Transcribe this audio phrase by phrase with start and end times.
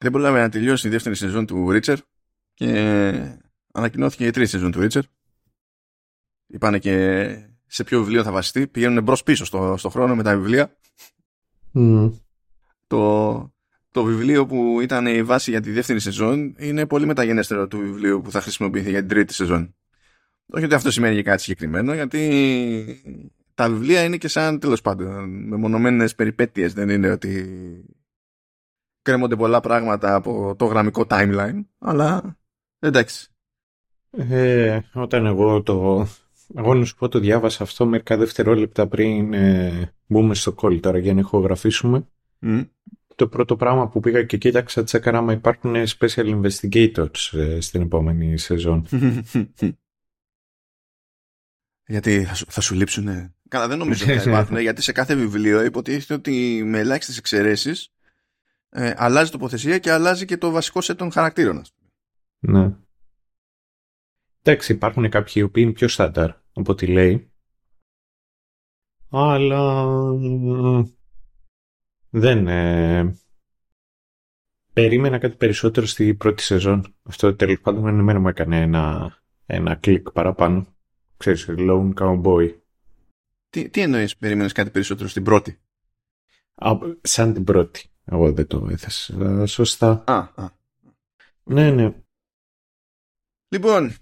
[0.00, 1.98] δεν πρόλαβε να τελειώσει η δεύτερη σεζόν του Ρίτσερ
[2.54, 3.38] και
[3.72, 5.02] ανακοινώθηκε η τρίτη σεζόν του Ρίτσερ.
[6.46, 7.34] Είπανε και
[7.66, 8.66] σε ποιο βιβλίο θα βασιστεί.
[8.66, 10.76] Πηγαίνουν μπρος πίσω στο, στο χρόνο με τα βιβλία.
[12.86, 13.54] Το,
[13.90, 18.20] το βιβλίο που ήταν η βάση για τη δεύτερη σεζόν είναι πολύ μεταγενέστερο του βιβλίου
[18.20, 19.74] που θα χρησιμοποιηθεί για την τρίτη σεζόν.
[20.46, 23.02] Όχι ότι αυτό σημαίνει για κάτι συγκεκριμένο, γιατί
[23.54, 26.72] τα βιβλία είναι και σαν τέλος πάντων μεμονωμένες περιπέτειες.
[26.72, 27.48] Δεν είναι ότι
[29.02, 32.38] κρέμονται πολλά πράγματα από το γραμμικό timeline, αλλά
[32.78, 33.28] εντάξει.
[34.10, 36.06] Ε, όταν εγώ το.
[36.54, 40.98] Εγώ να σου πω το διάβασα αυτό μερικά δευτερόλεπτα πριν ε, μπούμε στο call τώρα
[40.98, 42.06] για να ηχογραφήσουμε.
[43.14, 48.38] Το πρώτο πράγμα που πήγα και κοίταξα τσέκαρα άμα υπάρχουν special investigators ε, στην επόμενη
[48.38, 48.86] σεζόν.
[51.86, 53.34] γιατί θα σου, θα σου λείψουν.
[53.48, 57.92] Καλά, δεν νομίζω ότι θα υπάρχουν, γιατί σε κάθε βιβλίο υποτίθεται ότι με ελάχιστες εξαιρέσεις
[58.70, 61.62] ε, αλλάζει τοποθεσία και αλλάζει και το βασικό σε των χαρακτήρων.
[62.38, 62.76] Ναι.
[64.42, 67.32] Εντάξει, υπάρχουν κάποιοι οι οποίοι είναι πιο στάνταρ από ό,τι λέει.
[69.08, 69.84] Αλλά
[72.10, 72.48] δεν...
[72.48, 73.14] Ε...
[74.72, 76.94] Περίμενα κάτι περισσότερο στη πρώτη σεζόν.
[77.02, 80.74] Αυτό τέλος πάντων εμένα μου έκανε ένα, ένα κλικ παραπάνω.
[81.16, 82.58] Ξέρεις, Lone Cowboy.
[83.50, 85.60] Τι, τι εννοείς περίμενες κάτι περισσότερο στην πρώτη;
[86.54, 87.89] Α, σαν την πρώτη.
[88.10, 90.04] Εγώ δεν το έθεσα σωστά.
[90.06, 90.48] Α, α.
[91.42, 92.02] Ναι, ναι.
[93.48, 93.94] Λοιπόν,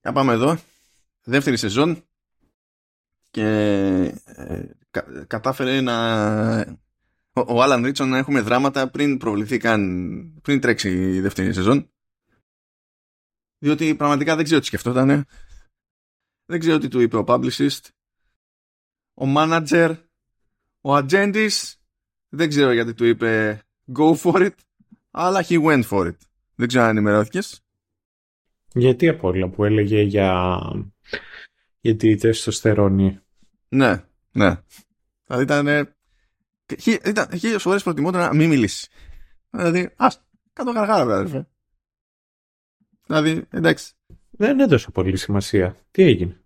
[0.00, 0.58] να πάμε εδώ.
[1.24, 2.04] Δεύτερη σεζόν.
[3.30, 3.46] Και
[4.24, 4.64] ε,
[5.26, 6.60] κατάφερε να...
[7.32, 10.40] Ο, ο Άλαν Ρίτσον να έχουμε δράματα πριν προβληθεί καν...
[10.42, 11.90] πριν τρέξει η δεύτερη σεζόν.
[13.58, 15.26] Διότι πραγματικά δεν ξέρω τι σκεφτόταν.
[16.44, 17.88] Δεν ξέρω τι του είπε ο publicist.
[19.14, 19.96] Ο manager.
[20.80, 21.75] Ο ατζέντης
[22.36, 23.60] δεν ξέρω γιατί του είπε
[23.96, 24.54] go for it,
[25.10, 26.16] αλλά he went for it.
[26.54, 27.60] Δεν ξέρω αν ενημερώθηκες.
[28.72, 30.58] Γιατί από όλα που έλεγε για,
[31.80, 33.20] για τη τεστοστερόνη.
[33.68, 34.56] Ναι, ναι.
[35.26, 35.94] Δηλαδή ήταν.
[37.04, 38.88] Ήταν χίλιες φορές προτιμότερο να μην μιλήσεις.
[39.50, 41.46] Δηλαδή, ας κάτω γαργάρα, βράδυ.
[43.06, 43.92] Δηλαδή, εντάξει.
[44.30, 45.76] Δεν έδωσε πολύ σημασία.
[45.90, 46.40] Τι έγινε;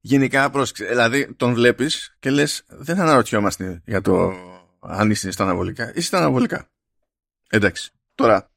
[0.00, 0.84] Γενικά, πρόσεξε.
[0.84, 4.32] Δηλαδή, τον βλέπεις και λες, δεν αναρωτιόμαστε για το
[4.82, 5.90] αν είσαι στα αναβολικά.
[5.90, 6.70] Είσαι στα αναβολικά.
[7.48, 7.92] Εντάξει.
[8.14, 8.50] Τώρα,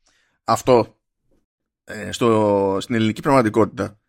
[0.43, 0.99] αυτό
[1.83, 3.99] ε, στο, στην ελληνική πραγματικότητα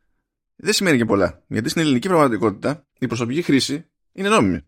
[0.56, 1.42] δεν σημαίνει και πολλά.
[1.46, 4.60] Γιατί στην ελληνική πραγματικότητα η προσωπική χρήση είναι νόμιμη.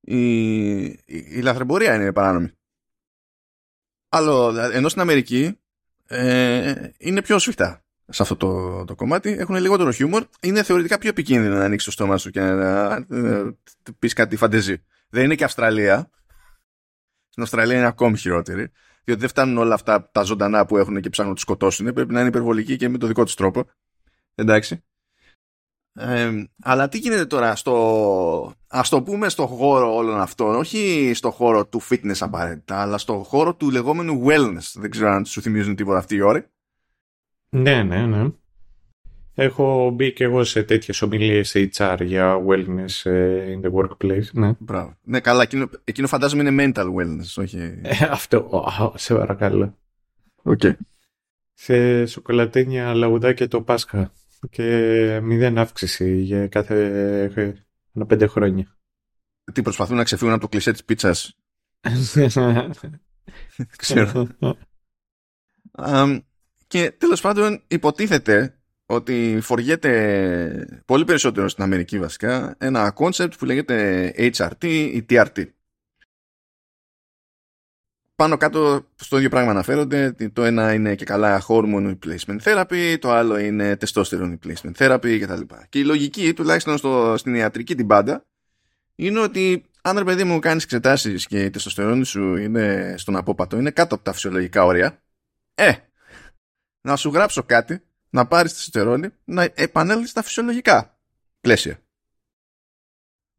[0.00, 2.50] Η, η, η λαθρεμπορία είναι παράνομη.
[4.08, 5.58] Άλλο, ενώ στην Αμερική
[6.06, 9.30] ε, είναι πιο σφιχτά σε αυτό το, το κομμάτι.
[9.30, 10.26] Έχουν λιγότερο χιούμορ.
[10.40, 13.54] Είναι θεωρητικά πιο επικίνδυνο να ανοίξεις το στόμα σου και να, να, να
[13.98, 14.82] πεις κάτι φαντεζή.
[15.12, 16.10] Δεν είναι και Αυστραλία.
[17.28, 18.70] Στην Αυστραλία είναι ακόμη χειρότερη.
[19.04, 21.92] Διότι δεν φτάνουν όλα αυτά τα ζωντανά που έχουν και ψάχνουν να τους σκοτώσουν.
[21.92, 23.64] Πρέπει να είναι υπερβολικοί και με το δικό του τρόπο.
[24.34, 24.84] Εντάξει.
[25.94, 31.30] Ε, αλλά τι γίνεται τώρα στο ας το πούμε στο χώρο όλων αυτών όχι στο
[31.30, 35.76] χώρο του fitness απαραίτητα αλλά στο χώρο του λεγόμενου wellness δεν ξέρω αν σου θυμίζουν
[35.76, 36.50] τίποτα αυτή η ώρα
[37.48, 38.28] ναι ναι ναι
[39.34, 44.24] Έχω μπει και εγώ σε τέτοιες ομιλίες HR για wellness ε, in the workplace.
[44.32, 44.96] Ναι, Μπράβο.
[45.02, 47.58] ναι καλά, εκείνο, εκείνο φαντάζομαι είναι mental wellness, όχι...
[47.82, 49.78] Ε, αυτό, σε παρακαλώ.
[50.42, 50.60] OK.
[50.62, 50.72] Okay.
[51.52, 54.12] Σε σοκολατένια λαγουδάκια το Πάσχα
[54.50, 56.74] και μηδέν αύξηση για κάθε
[57.94, 58.76] ένα πέντε χρόνια.
[59.52, 61.36] Τι προσπαθούν να ξεφύγουν από το κλισέ της πίτσας;
[63.76, 64.28] Ξέρω.
[65.78, 66.20] um,
[66.66, 68.61] και τέλος πάντων υποτίθεται
[68.92, 75.46] ότι φοριέται πολύ περισσότερο στην Αμερική βασικά ένα concept που λέγεται HRT ή TRT.
[78.14, 80.14] Πάνω κάτω στο ίδιο πράγμα αναφέρονται.
[80.32, 85.40] Το ένα είναι και καλά hormone replacement therapy, το άλλο είναι testosterone replacement therapy κτλ.
[85.68, 88.24] Και η λογική, τουλάχιστον στο, στην ιατρική την πάντα,
[88.94, 93.58] είναι ότι αν ρε παιδί μου κάνεις εξετάσεις και η τεστοστερόνη σου είναι στον απόπατο,
[93.58, 95.02] είναι κάτω από τα φυσιολογικά όρια,
[95.54, 95.72] ε,
[96.80, 100.98] να σου γράψω κάτι να πάρεις τη σιτερόνη να επανέλθεις στα φυσιολογικά
[101.40, 101.82] πλαίσια.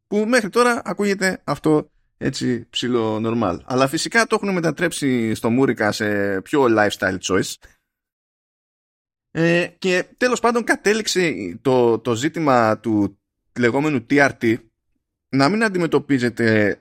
[0.06, 3.58] Που μέχρι τώρα ακούγεται αυτό έτσι ψηλό normal.
[3.64, 7.54] Αλλά φυσικά το έχουν μετατρέψει στο Μούρικα σε πιο lifestyle choice.
[9.30, 13.18] Ε, και τέλος πάντων κατέληξε το, το ζήτημα του
[13.58, 14.56] λεγόμενου TRT
[15.28, 16.78] να μην αντιμετωπίζεται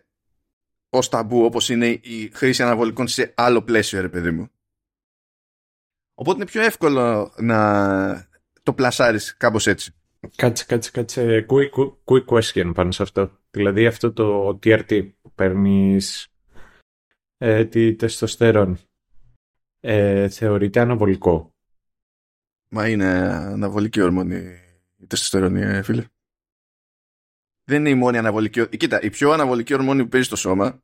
[0.89, 4.49] ως ταμπού όπως είναι η χρήση αναβολικών σε άλλο πλαίσιο ρε παιδί μου.
[6.13, 8.27] Οπότε είναι πιο εύκολο να
[8.63, 9.93] το πλασάρεις κάπως έτσι.
[10.35, 11.45] Κάτσε, κάτσε, κάτσε.
[11.49, 13.39] Quick, quick question πάνω σε αυτό.
[13.51, 16.27] Δηλαδή αυτό το TRT που παίρνεις
[17.37, 18.77] ε, τη τεστοστερόνη.
[19.79, 21.55] Ε, θεωρείται αναβολικό;
[22.69, 24.35] Μα είναι αναβολική ορμόνη
[24.97, 26.05] η τεστοστερόνη, ε, φίλε.
[27.63, 28.67] Δεν είναι η μόνη αναβολική.
[28.77, 30.83] Κοίτα, η πιο αναβολική ορμόνη που παίζει στο σώμα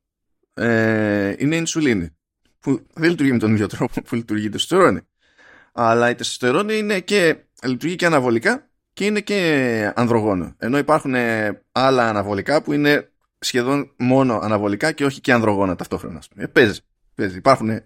[0.54, 2.16] ε, είναι η ινσουλίνη.
[2.58, 5.00] Που δεν λειτουργεί με τον ίδιο τρόπο που λειτουργεί η τεστοστερόνη.
[5.72, 10.54] Αλλά η τεστοστερόνη είναι και, λειτουργεί και αναβολικά και είναι και ανδρογόνο.
[10.58, 16.22] Ενώ υπάρχουν ε, άλλα αναβολικά που είναι σχεδόν μόνο αναβολικά και όχι και ανδρογόνα ταυτόχρονα.
[16.36, 16.80] Ε, παίζει.
[17.14, 17.36] παίζει.
[17.36, 17.80] Υπάρχουν,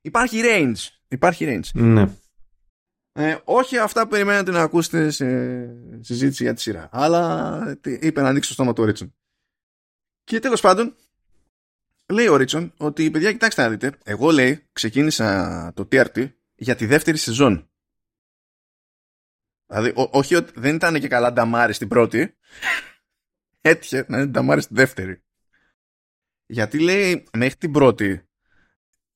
[0.00, 0.88] υπάρχει range.
[1.08, 1.80] Υπάρχει range.
[1.80, 2.08] Ναι.
[3.12, 5.26] Ε, όχι αυτά που περιμένετε να ακούσετε σε
[6.00, 6.88] συζήτηση για τη σειρά.
[6.92, 9.14] Αλλά είπε να ανοίξει το στόμα του Ρίτσον.
[10.24, 10.96] Και τέλος πάντων,
[12.12, 13.92] λέει ο Ρίτσον ότι παιδιά, κοιτάξτε να δείτε.
[14.04, 17.70] Εγώ λέει, ξεκίνησα το TRT για τη δεύτερη σεζόν.
[19.66, 22.36] Δηλαδή, όχι ότι δεν ήταν και καλά νταμάρι στην πρώτη.
[23.60, 25.22] Έτυχε να είναι νταμάρι στη δεύτερη.
[26.46, 28.26] Γιατί λέει, μέχρι την πρώτη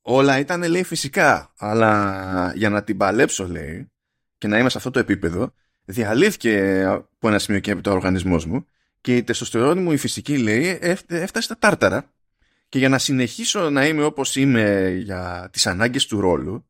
[0.03, 3.91] όλα ήταν λέει φυσικά, αλλά για να την παλέψω λέει
[4.39, 5.55] και να είμαι σε αυτό το επίπεδο,
[5.85, 8.67] διαλύθηκε από ένα σημείο και από το οργανισμός μου
[9.01, 12.13] και η τεστοστερόνη μου η φυσική λέει έφτασε στα τάρταρα
[12.69, 16.69] και για να συνεχίσω να είμαι όπως είμαι για τις ανάγκες του ρόλου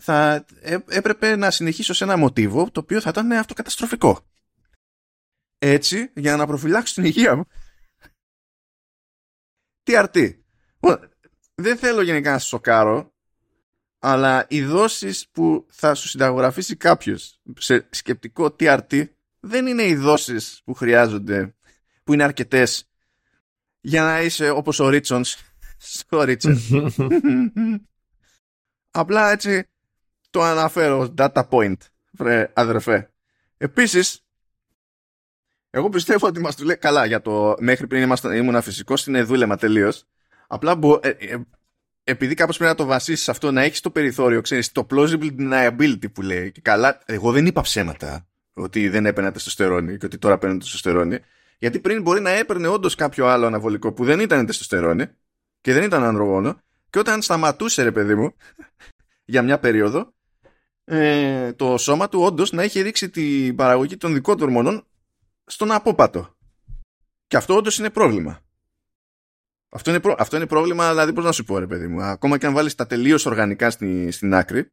[0.00, 0.44] θα
[0.88, 4.26] έπρεπε να συνεχίσω σε ένα μοτίβο το οποίο θα ήταν αυτοκαταστροφικό.
[5.58, 7.44] Έτσι, για να προφυλάξω την υγεία μου.
[9.82, 10.40] Τι αρτή
[11.60, 13.14] δεν θέλω γενικά να σου σοκάρω,
[13.98, 19.08] αλλά οι δόσεις που θα σου συνταγογραφήσει κάποιος σε σκεπτικό TRT
[19.40, 21.54] δεν είναι οι δόσεις που χρειάζονται,
[22.04, 22.90] που είναι αρκετές
[23.80, 25.36] για να είσαι όπως ο Ρίτσονς
[25.78, 26.70] στο Ρίτσονς.
[28.90, 29.69] Απλά έτσι
[30.30, 31.76] το αναφέρω data point,
[32.10, 33.10] βρε αδερφέ.
[33.56, 34.24] Επίσης,
[35.70, 39.22] εγώ πιστεύω ότι μας του λέει καλά για το μέχρι πριν ήμουν ήμουν φυσικός είναι
[39.22, 40.06] δούλεμα τελείως
[40.52, 41.36] Απλά μπο, ε, ε,
[42.04, 46.12] επειδή κάπως πρέπει να το βασίσεις αυτό, να έχεις το περιθώριο, ξέρεις, το plausible deniability
[46.12, 46.52] που λέει.
[46.52, 51.18] Και καλά, εγώ δεν είπα ψέματα ότι δεν έπαιρνα τεστοστερόνη και ότι τώρα παίρνω τεστοστερόνη.
[51.58, 55.06] Γιατί πριν μπορεί να έπαιρνε όντως κάποιο άλλο αναβολικό που δεν ήταν τεστοστερόνη
[55.60, 56.60] και δεν ήταν ανδρογόνο.
[56.90, 58.34] Και όταν σταματούσε, ρε παιδί μου,
[59.32, 60.14] για μια περίοδο,
[60.92, 64.86] ε, το σώμα του όντως να έχει ρίξει την παραγωγή των δικών του ορμονών
[65.44, 66.36] στον απόπατο.
[67.26, 68.40] Και αυτό όντως είναι πρόβλημα.
[69.68, 72.02] Αυτό είναι, αυτό είναι πρόβλημα, δηλαδή πώς να σου πω ρε παιδί μου.
[72.02, 74.72] Ακόμα και αν βάλεις τα τελείως οργανικά στη, στην άκρη,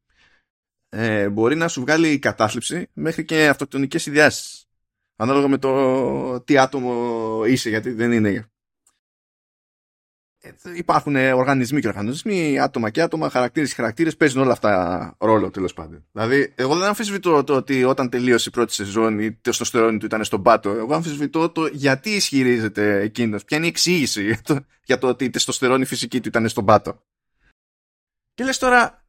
[0.90, 4.68] ε, μπορεί να σου βγάλει η κατάθλιψη μέχρι και αυτοκτονικές ιδιάσεις.
[5.16, 8.30] Ανάλογα με το τι άτομο είσαι, γιατί δεν είναι
[10.76, 15.74] υπάρχουν οργανισμοί και οργανισμοί, άτομα και άτομα, χαρακτήρες και χαρακτήρες, παίζουν όλα αυτά ρόλο τέλος
[15.74, 16.06] πάντων.
[16.12, 20.24] Δηλαδή, εγώ δεν αμφισβητώ το ότι όταν τελείωσε η πρώτη σεζόν η τεστοστερόνη του ήταν
[20.24, 20.70] στον πάτο.
[20.70, 25.26] Εγώ αμφισβητώ το γιατί ισχυρίζεται εκείνος, ποια είναι η εξήγηση για το, για το ότι
[25.26, 27.04] η τεστοστερόνη φυσική του ήταν στον πάτο.
[28.34, 29.06] Και λες τώρα,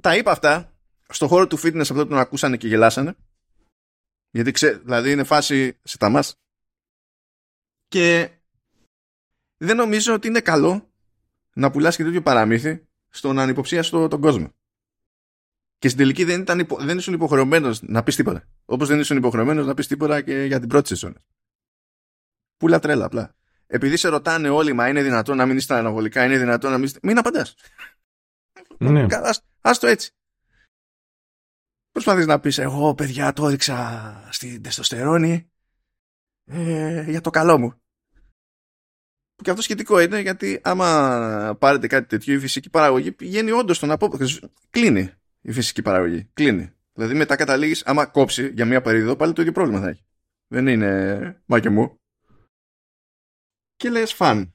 [0.00, 0.72] τα είπα αυτά
[1.08, 3.16] στον χώρο του fitness αυτό τον ακούσανε και γελάσανε.
[4.30, 6.36] Γιατί ξέρει, δηλαδή είναι φάση σε τα μας.
[7.88, 8.30] Και
[9.62, 10.92] δεν νομίζω ότι είναι καλό
[11.52, 14.54] να πουλάς και τέτοιο παραμύθι στον ανυποψίαστο τον κόσμο.
[15.78, 18.48] Και στην τελική δεν, ήταν, δεν ήσουν υποχρεωμένος να πεις τίποτα.
[18.64, 21.16] Όπως δεν ήσουν υποχρεωμένος να πεις τίποτα και για την πρώτη σεζόν.
[22.56, 23.34] Πουλά τρέλα απλά.
[23.66, 26.86] Επειδή σε ρωτάνε όλοι, μα είναι δυνατόν να μην είστε αναβολικά, είναι δυνατόν να μην
[26.86, 26.98] είστε.
[27.02, 27.54] Μην απαντάς.
[28.78, 29.06] Ναι.
[29.60, 30.10] Ας, το έτσι.
[31.90, 35.50] Προσπαθείς να πεις εγώ παιδιά το έδειξα στην τεστοστερόνη
[36.44, 37.81] ε, για το καλό μου
[39.42, 43.90] και αυτό σχετικό είναι γιατί άμα πάρετε κάτι τέτοιο η φυσική παραγωγή πηγαίνει όντως στον
[43.90, 44.26] απόπατο.
[44.70, 46.28] Κλείνει η φυσική παραγωγή.
[46.32, 46.72] Κλείνει.
[46.92, 50.04] Δηλαδή μετά καταλήγεις, άμα κόψει για μία περίοδο, πάλι το ίδιο πρόβλημα θα έχει.
[50.46, 52.00] Δεν είναι μα και μου.
[53.76, 54.54] Και λες φαν.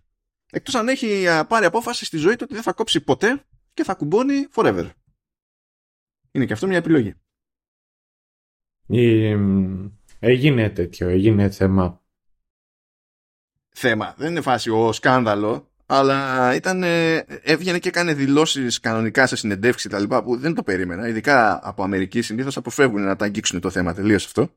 [0.51, 3.93] Εκτός αν έχει πάρει απόφαση στη ζωή του ότι δεν θα κόψει ποτέ και θα
[3.93, 4.89] κουμπώνει forever.
[6.31, 7.13] Είναι και αυτό μια επιλογή.
[10.19, 12.01] Έγινε τέτοιο, έγινε θέμα
[13.77, 14.13] θέμα.
[14.17, 19.99] Δεν είναι φάση ο σκάνδαλο, αλλά ήταν, έβγαινε και έκανε δηλώσεις κανονικά σε συνεντεύξεις τα
[19.99, 21.07] λοιπά που δεν το περίμενα.
[21.07, 24.49] Ειδικά από Αμερική συνήθως αποφεύγουν να τα αγγίξουν το θέμα τελείως αυτό.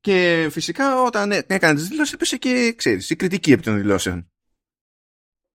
[0.00, 4.28] Και φυσικά όταν έκανε τις δηλώσεις έπεσε και ξέρεις, η κριτική επί των δηλώσεων.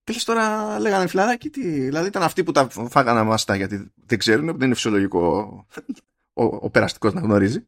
[0.03, 4.17] Και λες τώρα λέγανε φιλαράκι, τι, δηλαδή ήταν αυτοί που τα φάγανε μάστα γιατί δεν
[4.17, 5.19] ξέρουν, δεν είναι φυσιολογικό
[6.33, 7.67] ο, ο, ο περαστικός να γνωρίζει.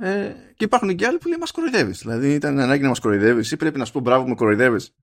[0.00, 1.98] Ε, και υπάρχουν και άλλοι που λέει μας κοροϊδεύεις.
[1.98, 4.94] Δηλαδή ήταν ανάγκη να μας κοροϊδεύεις ή πρέπει να σου πω μπράβο με κοροϊδεύεις.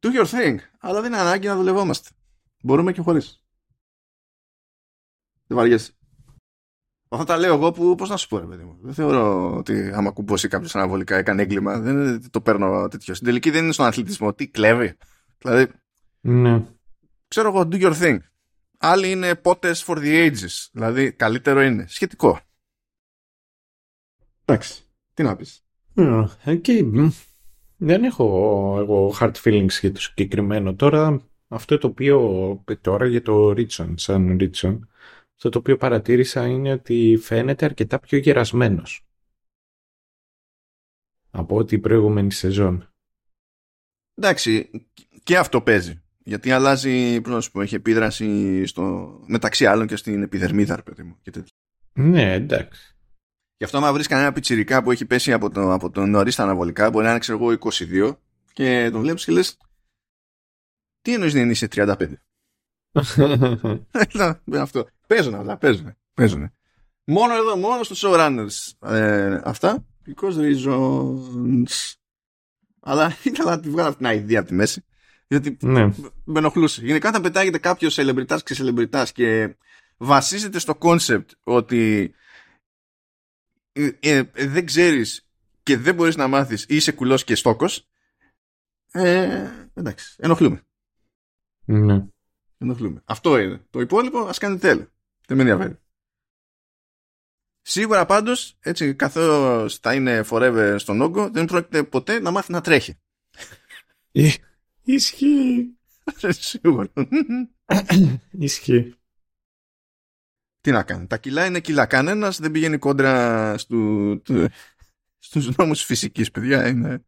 [0.00, 0.56] Do your thing.
[0.78, 2.08] Αλλά δεν είναι ανάγκη να δουλευόμαστε.
[2.62, 3.42] Μπορούμε και χωρίς.
[5.46, 5.92] Δεν βαριέσαι.
[7.08, 8.78] Αυτά τα λέω εγώ που, πώς να σου πω, ρε παιδί μου.
[8.82, 11.78] Δεν θεωρώ ότι άμα κουμπώσει κάποιος αναβολικά έκανε έγκλημα.
[11.78, 13.14] Δεν είναι, το παίρνω τέτοιο.
[13.14, 14.34] Στην τελική δεν είναι στον αθλητισμό.
[14.34, 14.96] Τι κλέβει.
[15.38, 15.72] Δηλαδή.
[16.20, 16.64] Ναι.
[17.28, 18.18] Ξέρω εγώ, do your thing.
[18.78, 20.68] Άλλοι είναι πότες for the ages.
[20.72, 21.86] Δηλαδή, καλύτερο είναι.
[21.88, 22.40] Σχετικό.
[24.48, 24.82] Εντάξει.
[25.14, 25.62] Τι να πεις.
[26.44, 27.10] Okay.
[27.76, 28.24] Δεν έχω
[28.78, 30.74] εγώ hard feelings για το συγκεκριμένο.
[30.74, 34.88] Τώρα, αυτό το οποίο τώρα για το Ρίτσον, σαν Ρίτσον,
[35.34, 39.06] αυτό το οποίο παρατήρησα είναι ότι φαίνεται αρκετά πιο γερασμένος
[41.30, 42.92] από ό,τι η προηγούμενη σεζόν.
[44.14, 44.70] Εντάξει,
[45.22, 46.02] και αυτό παίζει.
[46.18, 51.18] Γιατί αλλάζει, πρόσωπο, έχει επίδραση στο, μεταξύ άλλων και στην επιδερμίδα, παιδί μου.
[51.22, 51.32] Και
[51.92, 52.97] ναι, εντάξει.
[53.58, 56.42] Γι' αυτό, άμα βρεις κανένα πιτσιρικά που έχει πέσει από, το, από τον νωρίς τα
[56.42, 58.16] αναβολικά, μπορεί να είναι, ξέρω εγώ, 22,
[58.52, 59.56] και τον βλέπεις και λες,
[61.02, 62.12] τι εννοείς δεν είσαι 35.
[64.60, 64.88] αυτό.
[65.06, 65.96] Παίζουν αυτά, παίζουν.
[66.14, 66.52] παίζουν.
[67.04, 69.84] Μόνο εδώ, μόνο στους showrunners ε, αυτά.
[70.06, 71.92] Because reasons.
[72.80, 74.84] Αλλά ήθελα να τη βγάλω αυτήν την ιδέα από τη μέση.
[75.26, 75.84] Γιατί ναι.
[76.24, 76.80] με ενοχλούσε.
[76.84, 79.56] Γενικά όταν πετάγεται κάποιος σελεμπριτά και σελεμπριτά και
[79.96, 82.12] βασίζεται στο concept ότι
[84.00, 85.28] ε, ε, δεν ξέρεις
[85.62, 87.88] και δεν μπορείς να μάθεις ή είσαι κουλός και στόκος
[88.92, 90.62] ε, εντάξει, ενοχλούμε.
[91.64, 92.06] Ναι.
[92.58, 93.02] Ενοχλούμε.
[93.04, 93.66] Αυτό είναι.
[93.70, 94.92] Το υπόλοιπο ας κάνετε τέλο.
[95.26, 95.78] Δεν με ενδιαφέρει.
[97.62, 102.60] Σίγουρα πάντως, έτσι καθώς θα είναι forever στον όγκο, δεν πρόκειται ποτέ να μάθει να
[102.60, 102.98] τρέχει.
[104.82, 105.78] Ισχύει.
[106.28, 106.92] Σίγουρα.
[108.30, 108.97] Ισχύει.
[110.68, 111.06] Τι να κάνει.
[111.06, 111.86] Τα κιλά είναι κιλά.
[111.86, 114.22] Κανένας δεν πηγαίνει κόντρα στου,
[115.18, 116.68] στους νόμους φυσικής, παιδιά.
[116.68, 117.04] Είναι...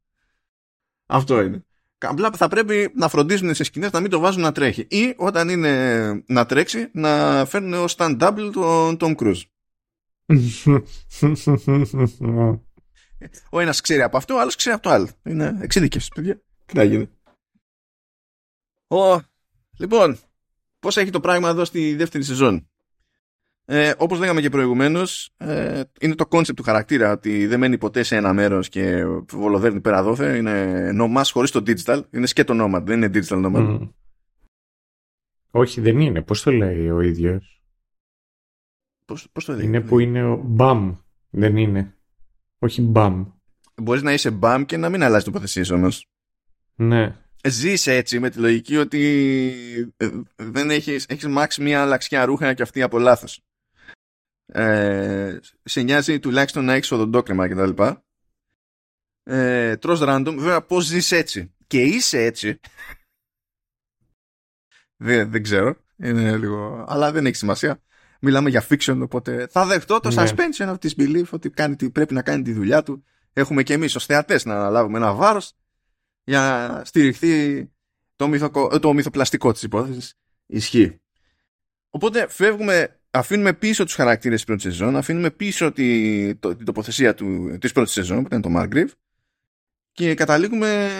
[1.06, 1.64] Αυτό είναι.
[1.98, 4.86] Απλά θα πρέπει να φροντίζουν σε σκηνές να μην το βάζουν να τρέχει.
[4.88, 9.42] Ή όταν είναι να τρέξει, να φέρνουν ως stand-double τον Tom Cruise.
[13.50, 15.08] Ο ένας ξέρει από αυτό, ο άλλος ξέρει από το άλλο.
[15.24, 16.42] Είναι εξειδικές, παιδιά.
[16.66, 17.10] Τι να γίνει.
[18.86, 19.20] Ο...
[19.78, 20.18] Λοιπόν,
[20.80, 22.69] πώς έχει το πράγμα εδώ στη δεύτερη σεζόν;
[23.72, 28.02] Ε, όπως λέγαμε και προηγουμένως, ε, είναι το concept του χαρακτήρα ότι δεν μένει ποτέ
[28.02, 30.36] σε ένα μέρος και βολοδέρνει πέρα δώθε.
[30.36, 32.02] Είναι nomad χωρίς το digital.
[32.10, 33.70] Είναι σκέτο nomad, δεν είναι digital nomad.
[33.70, 33.90] Mm.
[35.50, 36.22] Όχι, δεν είναι.
[36.22, 37.62] Πώς το λέει ο ίδιος;
[39.04, 39.66] Πώς, πώς το λέει.
[39.66, 40.96] Είναι που είναι ο bum.
[41.30, 41.94] Δεν είναι.
[42.58, 43.26] Όχι bum.
[43.74, 46.06] Μπορείς να είσαι bum και να μην αλλάζει τοποθεσίες όμως.
[46.74, 47.16] Ναι.
[47.44, 49.02] Ζεις έτσι με τη λογική ότι
[49.96, 53.44] ε, δεν έχεις, έχεις μάξει μια αλλαξιά ρούχα και αυτή από λάθος
[54.52, 57.82] ε, σε νοιάζει τουλάχιστον να έχεις οδοντόκρεμα κτλ.
[59.22, 61.54] Ε, τρως random, βέβαια πώς ζεις έτσι.
[61.66, 62.60] Και είσαι έτσι.
[64.96, 65.76] Δεν, δεν ξέρω.
[65.96, 67.82] Είναι λίγο, αλλά δεν έχει σημασία.
[68.20, 70.24] Μιλάμε για fiction οπότε θα δεχτώ το ναι.
[70.26, 73.04] suspension of disbelief ότι κάνει, πρέπει να κάνει τη δουλειά του.
[73.32, 75.52] Έχουμε και εμείς ως θεατές να αναλάβουμε ένα βάρος
[76.24, 77.64] για να στηριχθεί
[78.16, 80.14] το, μυθοκο, το μυθοπλαστικό της υπόθεσης.
[80.46, 81.00] Ισχύει.
[81.90, 87.14] Οπότε φεύγουμε αφήνουμε πίσω τους χαρακτήρες της πρώτης σεζόν, αφήνουμε πίσω τη, το, την τοποθεσία
[87.14, 88.90] του, της πρώτης σεζόν που ήταν το Margrave
[89.92, 90.90] και καταλήγουμε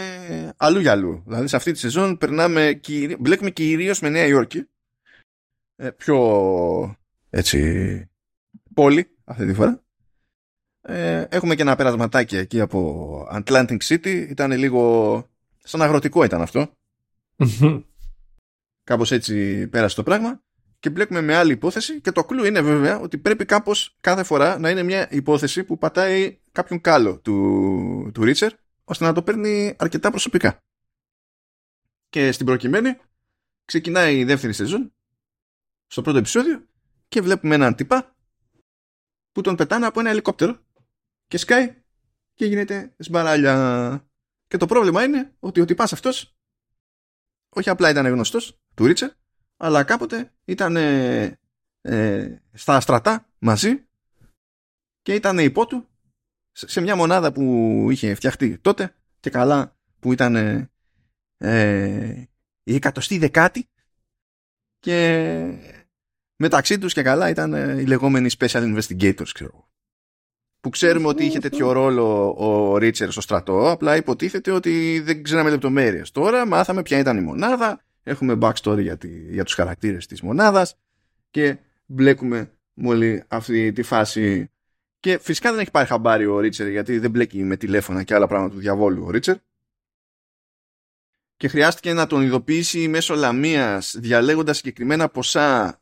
[0.57, 1.23] αλλού για αλλού.
[1.27, 2.81] Δηλαδή σε αυτή τη σεζόν περνάμε,
[3.19, 4.69] μπλέκουμε κυρίως με Νέα Υόρκη
[5.77, 6.97] ε, πιο
[7.31, 8.11] έτσι
[8.75, 9.83] πόλη αυτή τη φορά.
[10.83, 14.27] Ε, έχουμε και ένα περασματάκι εκεί από Atlantic City.
[14.29, 15.25] Ήταν λίγο
[15.59, 16.77] σαν αγροτικό ήταν αυτό.
[18.85, 20.43] Κάπως έτσι πέρασε το πράγμα
[20.81, 24.59] και μπλέκουμε με άλλη υπόθεση και το κλου είναι βέβαια ότι πρέπει κάπως κάθε φορά
[24.59, 28.53] να είναι μια υπόθεση που πατάει κάποιον κάλο του, του Ρίτσερ
[28.85, 30.59] ώστε να το παίρνει αρκετά προσωπικά.
[32.09, 32.97] Και στην προκειμένη
[33.65, 34.93] ξεκινάει η δεύτερη σεζόν
[35.87, 36.67] στο πρώτο επεισόδιο
[37.09, 38.17] και βλέπουμε έναν τυπά
[39.33, 40.59] που τον πετάνε από ένα ελικόπτερο
[41.27, 41.83] και σκάει
[42.35, 44.09] και γίνεται σμπαράλια.
[44.47, 46.37] Και το πρόβλημα είναι ότι ο τυπάς αυτός
[47.49, 49.11] όχι απλά ήταν γνωστός του Ρίτσερ
[49.63, 53.85] αλλά κάποτε ήταν ε, στα στρατά μαζί
[55.03, 55.89] και ήταν υπό του
[56.53, 60.37] σε μια μονάδα που είχε φτιαχτεί τότε και καλά που ήταν
[61.37, 62.29] ε,
[62.63, 63.69] η εκατοστή δεκάτη
[64.79, 65.53] και
[66.37, 69.69] μεταξύ τους και καλά ήταν οι λεγόμενοι special investigators ξέρω
[70.61, 75.51] που ξέρουμε ότι είχε τέτοιο ρόλο ο Ρίτσερ στο στρατό απλά υποτίθεται ότι δεν ξέραμε
[75.51, 76.11] λεπτομέρειες.
[76.11, 80.77] Τώρα μάθαμε ποια ήταν η μονάδα έχουμε backstory για, τη, για τους χαρακτήρες της μονάδας
[81.31, 84.51] και μπλέκουμε με όλη αυτή τη φάση.
[85.01, 88.27] Και φυσικά δεν έχει πάρει χαμπάρι ο Ρίτσερ γιατί δεν μπλέκει με τηλέφωνα και άλλα
[88.27, 89.37] πράγματα του διαβόλου ο Ρίτσερ.
[91.37, 95.81] Και χρειάστηκε να τον ειδοποιήσει μέσω λαμίας διαλέγοντας συγκεκριμένα ποσά.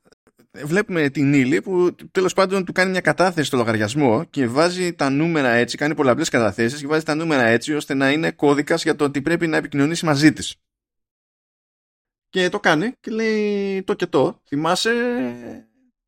[0.64, 5.11] Βλέπουμε την Ήλη που τέλος πάντων του κάνει μια κατάθεση στο λογαριασμό και βάζει τα
[5.11, 8.97] νούμερα έτσι, κάνει πολλαπλές καταθέσεις και βάζει τα νούμερα έτσι ώστε να είναι κώδικας για
[8.97, 10.56] το ότι πρέπει να επικοινωνήσει μαζί της.
[12.28, 14.40] Και το κάνει και λέει το και το.
[14.47, 14.92] Θυμάσαι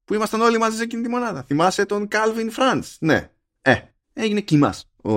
[0.04, 1.42] που ήμασταν όλοι μαζί σε εκείνη τη μονάδα.
[1.42, 3.30] Θυμάσαι τον Calvin Franz; Ναι.
[3.62, 3.74] Ε,
[4.12, 5.14] έγινε κύμα ο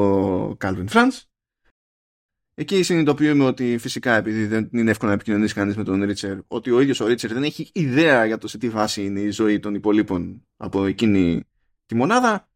[0.50, 1.22] Calvin Franz.
[2.56, 6.72] Εκεί συνειδητοποιούμε ότι φυσικά επειδή δεν είναι εύκολο να επικοινωνήσει κανείς με τον Ρίτσερ, ότι
[6.72, 9.60] ο ίδιος ο Ρίτσερ δεν έχει ιδέα για το σε τι βάση είναι η ζωή
[9.60, 11.44] των υπολείπων από εκείνη
[11.86, 12.50] τη μονάδα.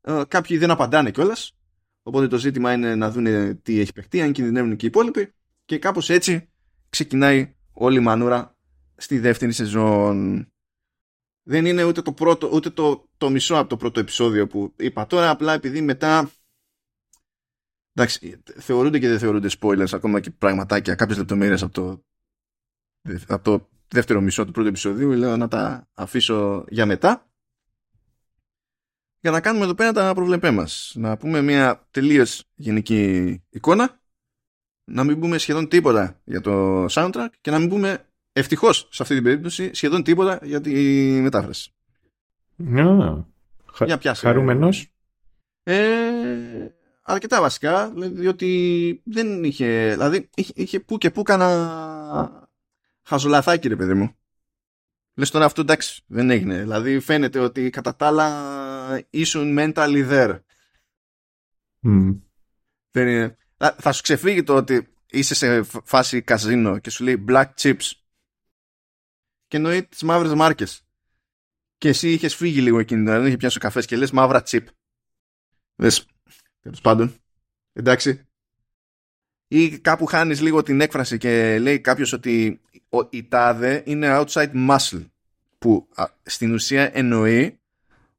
[0.00, 1.56] Ε, κάποιοι δεν απαντάνε κιόλας.
[2.02, 5.32] Οπότε το ζήτημα είναι να δουν τι έχει παιχτεί, αν κινδυνεύουν και οι υπόλοιποι.
[5.64, 6.48] Και κάπως έτσι
[6.90, 8.56] ξεκινάει όλη η μανούρα
[8.96, 10.48] στη δεύτερη σεζόν.
[11.42, 15.06] Δεν είναι ούτε το πρώτο, ούτε το, το μισό από το πρώτο επεισόδιο που είπα
[15.06, 16.30] τώρα, απλά επειδή μετά
[17.92, 22.04] εντάξει, θεωρούνται και δεν θεωρούνται spoilers ακόμα και πραγματάκια, κάποιες λεπτομέρειες από το,
[23.26, 27.28] από το δεύτερο μισό του πρώτου επεισοδίου, λέω να τα αφήσω για μετά.
[29.20, 30.92] Για να κάνουμε εδώ πέρα τα προβλεπέ μας.
[30.96, 34.00] Να πούμε μια τελείως γενική εικόνα,
[34.84, 39.14] να μην πούμε σχεδόν τίποτα για το soundtrack και να μην πούμε ευτυχώς σε αυτή
[39.14, 40.72] την περίπτωση σχεδόν τίποτα για τη
[41.20, 41.72] μετάφραση.
[42.58, 43.24] Yeah.
[43.84, 44.26] Για πιάσε.
[44.26, 44.88] Χαρούμενος.
[45.62, 46.66] Ε,
[47.02, 52.48] αρκετά βασικά, διότι δεν είχε, δηλαδή είχε, είχε που και που κάνα
[53.02, 54.14] χαζολαθάκι ρε παιδί μου.
[55.16, 56.58] Λες τώρα αυτό εντάξει, δεν έγινε.
[56.58, 60.38] Δηλαδή φαίνεται ότι κατά τα άλλα ήσουν mentally there.
[61.82, 62.18] Mm.
[62.90, 63.36] Δεν είναι.
[63.72, 67.90] Θα σου ξεφύγει το ότι είσαι σε φάση καζίνο και σου λέει black chips
[69.46, 70.86] και εννοεί τις μαύρες μάρκες.
[71.78, 74.64] Και εσύ είχες φύγει λίγο εκείνη δεν είχε πιάσει ο καφές και λες μαύρα chip.
[75.76, 76.06] Λες,
[76.60, 77.14] Τέλος πάντων.
[77.72, 78.28] Εντάξει.
[79.48, 82.60] Ή κάπου χάνεις λίγο την έκφραση και λέει κάποιος ότι
[83.10, 85.06] η τάδε είναι outside muscle.
[85.58, 85.88] Που
[86.22, 87.60] στην ουσία εννοεί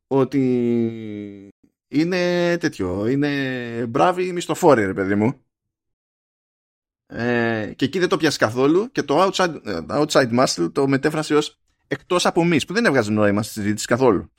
[0.07, 1.53] ότι
[1.99, 3.07] είναι τέτοιο.
[3.07, 5.39] Είναι μπράβοι μισθοφόροι, ρε παιδί μου.
[7.07, 11.35] Ε, και εκεί δεν το πιάσεις καθόλου και το outside, ε, outside muscle το μετέφρασε
[11.35, 14.31] ως εκτός από εμείς που δεν έβγαζε νόημα στη συζήτηση καθόλου.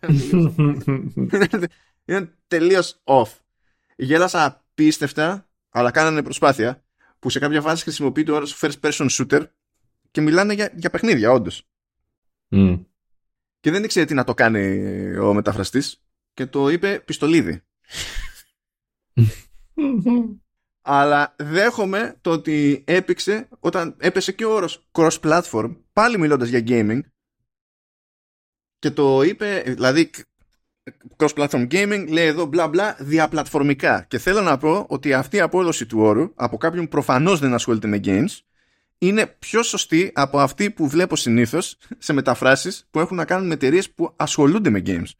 [2.04, 3.28] είναι τελείως off.
[3.96, 6.84] Γέλασα απίστευτα, αλλά κάνανε προσπάθεια
[7.18, 9.42] που σε κάποια φάση χρησιμοποιεί το όρο first person shooter
[10.10, 11.68] και μιλάνε για, για παιχνίδια, όντως.
[12.50, 12.84] Mm.
[13.60, 16.01] Και δεν ήξερε τι να το κάνει ο μεταφραστής
[16.34, 17.62] και το είπε πιστολίδι.
[20.82, 27.00] αλλά δέχομαι το ότι έπηξε όταν έπεσε και ο όρος cross-platform, πάλι μιλώντας για gaming,
[28.78, 30.10] και το είπε, δηλαδή
[31.16, 34.06] cross-platform gaming, λέει εδώ μπλα μπλα διαπλατφορμικά.
[34.08, 37.86] Και θέλω να πω ότι αυτή η απόδοση του όρου από κάποιον προφανώς δεν ασχολείται
[37.86, 38.38] με games
[38.98, 43.54] είναι πιο σωστή από αυτή που βλέπω συνήθως σε μεταφράσεις που έχουν να κάνουν με
[43.54, 45.10] εταιρείες που ασχολούνται με games.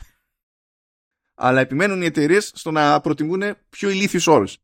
[1.34, 4.58] Αλλά επιμένουν οι εταιρείες στο να προτιμούν πιο ηλίθιους όρους.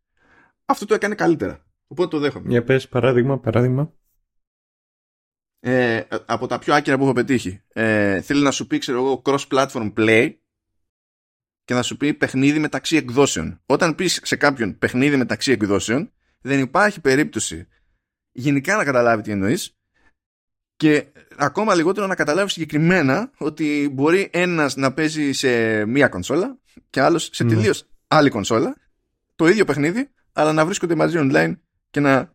[0.64, 1.66] Αυτό το έκανε καλύτερα.
[1.86, 2.48] Οπότε το δέχομαι.
[2.48, 3.92] Για πες παράδειγμα, παράδειγμα.
[5.60, 7.62] Ε, από τα πιο άκυρα που έχω πετύχει.
[7.68, 10.34] Ε, θέλει να σου πει, ξέρω εγώ, cross-platform play
[11.64, 13.60] και να σου πει παιχνίδι μεταξύ εκδόσεων.
[13.66, 17.68] Όταν πεις σε κάποιον παιχνίδι μεταξύ εκδόσεων, δεν υπάρχει περίπτωση
[18.32, 19.77] γενικά να καταλάβει τι εννοείς
[20.78, 26.58] και ακόμα λιγότερο να καταλάβεις συγκεκριμένα ότι μπορεί ένας να παίζει σε μία κονσόλα
[26.90, 27.54] και άλλος σε ναι.
[27.54, 28.76] τελείως άλλη κονσόλα
[29.36, 31.56] το ίδιο παιχνίδι αλλά να βρίσκονται μαζί online
[31.90, 32.34] και να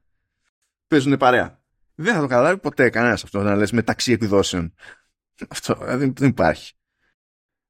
[0.87, 1.61] παίζουν παρέα.
[1.95, 4.73] Δεν θα το καταλάβει ποτέ κανένας αυτό να λες μεταξύ εκδόσεων.
[5.47, 6.73] Αυτό δεν, δεν υπάρχει.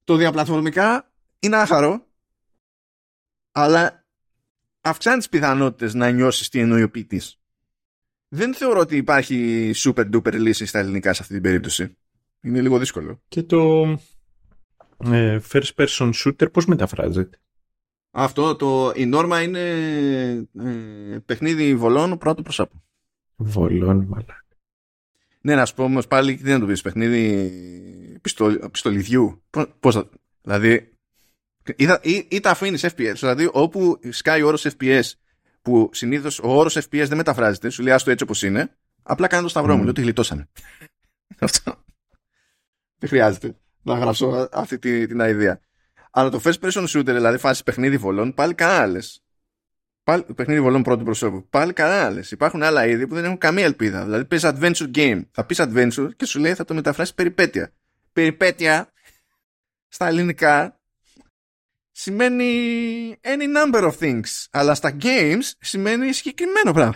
[0.04, 2.08] Το διαπλατφορμικά είναι άχαρο,
[3.52, 4.06] αλλά
[4.82, 7.43] αυξάνει τις πιθανότητες να νιώσεις τι εννοεί ο ποιητής.
[8.36, 11.98] Δεν θεωρώ ότι υπάρχει super duper λύση στα ελληνικά σε αυτή την περίπτωση.
[12.42, 13.22] Είναι λίγο δύσκολο.
[13.28, 13.82] Και το
[14.98, 17.40] ε, first person shooter πώς μεταφράζεται;
[18.12, 19.60] Αυτό το, η νόρμα είναι
[20.60, 22.84] ε, παιχνίδι βολών πρώτου προσώπου.
[23.36, 24.46] Βολών, μαλάκα.
[25.42, 27.52] Ναι, να σου πω όμως πάλι δεν το πεις παιχνίδι
[28.22, 29.44] πιστολ, πιστολιδιού.
[29.80, 30.10] Πώς θα,
[30.42, 30.98] δηλαδή
[31.76, 35.12] ή, ή, ή τα αφήνεις FPS, δηλαδή όπου σκάει ο όρο FPS
[35.64, 39.44] που συνήθως ο όρος FPS δεν μεταφράζεται, σου λέει άστο έτσι όπως είναι, απλά κάνω
[39.44, 39.76] το σταυρό mm.
[39.76, 40.50] μου, λέει ότι γλιτώσανε.
[41.40, 41.84] Αυτό.
[42.98, 45.60] Δεν χρειάζεται να γράψω αυτή την, την ιδέα.
[46.12, 49.02] Αλλά το first person shooter, δηλαδή φάση παιχνίδι βολών, πάλι κανένα
[50.04, 51.48] Πάλι, παιχνίδι βολών πρώτου προσώπου.
[51.50, 54.04] Πάλι κανένα Υπάρχουν άλλα είδη που δεν έχουν καμία ελπίδα.
[54.04, 55.22] Δηλαδή παίζει adventure game.
[55.32, 57.74] Θα πεις adventure και σου λέει θα το μεταφράσεις περιπέτεια.
[58.14, 58.92] Περιπέτεια
[59.88, 60.80] στα ελληνικά
[61.94, 64.46] σημαίνει any number of things.
[64.52, 66.96] Αλλά στα games σημαίνει συγκεκριμένο πράγμα.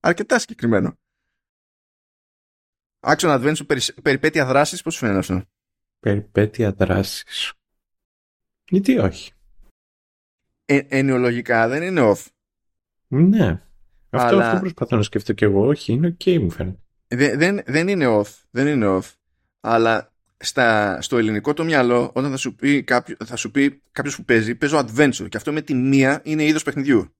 [0.00, 0.98] Αρκετά συγκεκριμένο.
[3.00, 5.42] Action Adventure, περιπέτεια δράσης, πώς σου φαίνεται αυτό;
[6.00, 7.52] Περιπέτεια δράσης.
[8.68, 9.32] Γιατί όχι;
[10.64, 12.26] Ε, ενοιολογικά δεν είναι off.
[13.08, 13.62] Ναι.
[14.10, 14.46] Αυτό, Αλλά...
[14.46, 15.66] αυτό προσπαθώ να σκεφτώ και εγώ.
[15.66, 16.78] Όχι, είναι ok μου φαίνεται.
[17.08, 18.28] Δεν, δεν, δεν είναι off.
[18.50, 19.12] Δεν είναι off.
[19.60, 20.11] Αλλά
[20.42, 24.24] στα, στο ελληνικό το μυαλό, όταν θα σου πει, κάποιο, θα σου πει κάποιος που
[24.24, 25.28] παίζει, παίζω adventure.
[25.28, 27.14] Και αυτό με τη μία είναι είδος παιχνιδιού.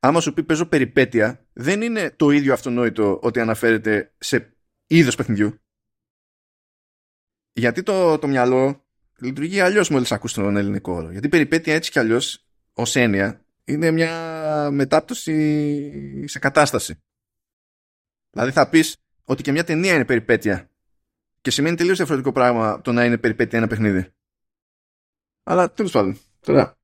[0.00, 4.56] Άμα σου πει παίζω περιπέτεια, δεν είναι το ίδιο αυτονόητο ότι αναφέρεται σε
[4.86, 5.60] είδος παιχνιδιού.
[7.52, 8.84] Γιατί το, το μυαλό
[9.18, 11.10] λειτουργεί αλλιώς μόλις ακούς τον ελληνικό όρο.
[11.10, 14.10] Γιατί περιπέτεια έτσι κι αλλιώς ως έννοια είναι μια
[14.70, 17.02] μετάπτωση σε κατάσταση.
[18.30, 20.70] Δηλαδή θα πεις ότι και μια ταινία είναι περιπέτεια
[21.46, 24.08] και σημαίνει τελείως διαφορετικό πράγμα το να είναι περιπέτεια ένα παιχνίδι.
[25.42, 26.18] Αλλά τέλος πάντων.
[26.40, 26.78] Τώρα.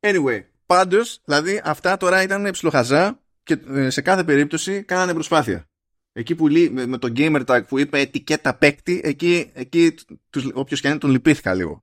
[0.00, 5.68] Anyway, πάντως, δηλαδή αυτά τώρα ήταν ψιλοχαζά και ε, σε κάθε περίπτωση κάνανε προσπάθεια.
[6.12, 9.94] Εκεί που λέει, με, το gamer tag που είπε ετικέτα παίκτη, εκεί, εκεί
[10.30, 11.82] τους, όποιος και είναι τον λυπήθηκα λίγο.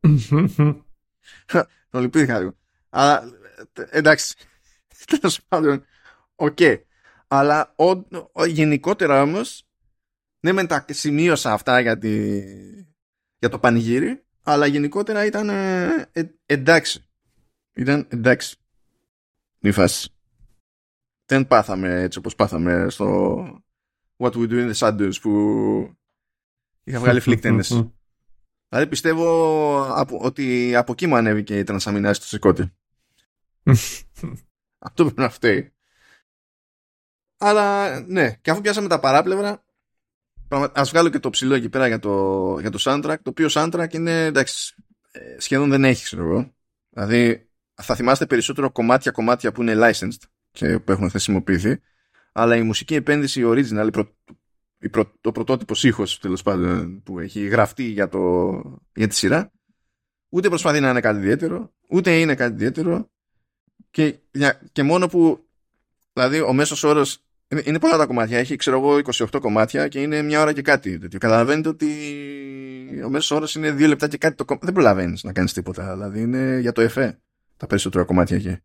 [1.90, 2.56] τον λυπήθηκα λίγο.
[2.88, 3.22] Αλλά
[3.74, 4.34] εντάξει,
[5.20, 5.84] τέλος πάντων,
[6.34, 6.58] οκ.
[7.28, 7.90] Αλλά ο,
[8.32, 9.64] ο, γενικότερα όμως,
[10.40, 12.40] ναι μεν τα σημείωσα αυτά για, τη,
[13.38, 17.04] για το πανηγύρι, αλλά γενικότερα ήταν ε, ε, εντάξει.
[17.74, 18.56] Ήταν εντάξει.
[19.58, 20.10] Μη φάση.
[21.24, 23.36] Δεν πάθαμε έτσι όπως πάθαμε στο
[24.16, 25.30] What We Do in the Shadows που
[26.84, 27.68] είχα βγάλει φλίκτενες.
[28.68, 32.72] δηλαδή πιστεύω ότι από εκεί μου ανέβηκε η τρανσαμινάση του Σικώτη.
[34.86, 35.72] Αυτό πρέπει να φταίει.
[37.38, 39.64] Αλλά ναι, και αφού πιάσαμε τα παράπλευρα,
[40.54, 43.92] Α βγάλω και το ψηλό εκεί πέρα για το, για το soundtrack, το οποίο soundtrack
[43.92, 44.74] είναι, εντάξει,
[45.10, 46.54] ε, σχεδόν δεν έχει, ξέρω εγώ.
[46.90, 51.80] Δηλαδή, θα θυμάστε περισσότερο κομμάτια-κομμάτια που είναι licensed και που έχουν χρησιμοποιηθεί,
[52.32, 54.16] αλλά η μουσική επένδυση original, η προ,
[54.78, 58.50] η προ, το πρωτότυπο ήχος τέλος πάντων που έχει γραφτεί για, το,
[58.94, 59.52] για τη σειρά,
[60.28, 63.10] ούτε προσπαθεί να είναι κάτι ιδιαίτερο, ούτε είναι κάτι ιδιαίτερο
[63.90, 64.18] και,
[64.72, 65.48] και μόνο που
[66.12, 68.38] δηλαδή ο μέσος όρος είναι, είναι πολλά τα κομμάτια.
[68.38, 70.98] Έχει, ξέρω εγώ, 28 κομμάτια και είναι μια ώρα και κάτι.
[70.98, 71.86] Καταλαβαίνετε ότι
[73.04, 74.66] ο μέσος όρος είναι δύο λεπτά και κάτι το κομμάτι.
[74.66, 75.92] Δεν προλαβαίνεις να κάνεις τίποτα.
[75.92, 77.20] Δηλαδή είναι για το εφέ
[77.56, 78.56] τα περισσότερα κομμάτια εκεί.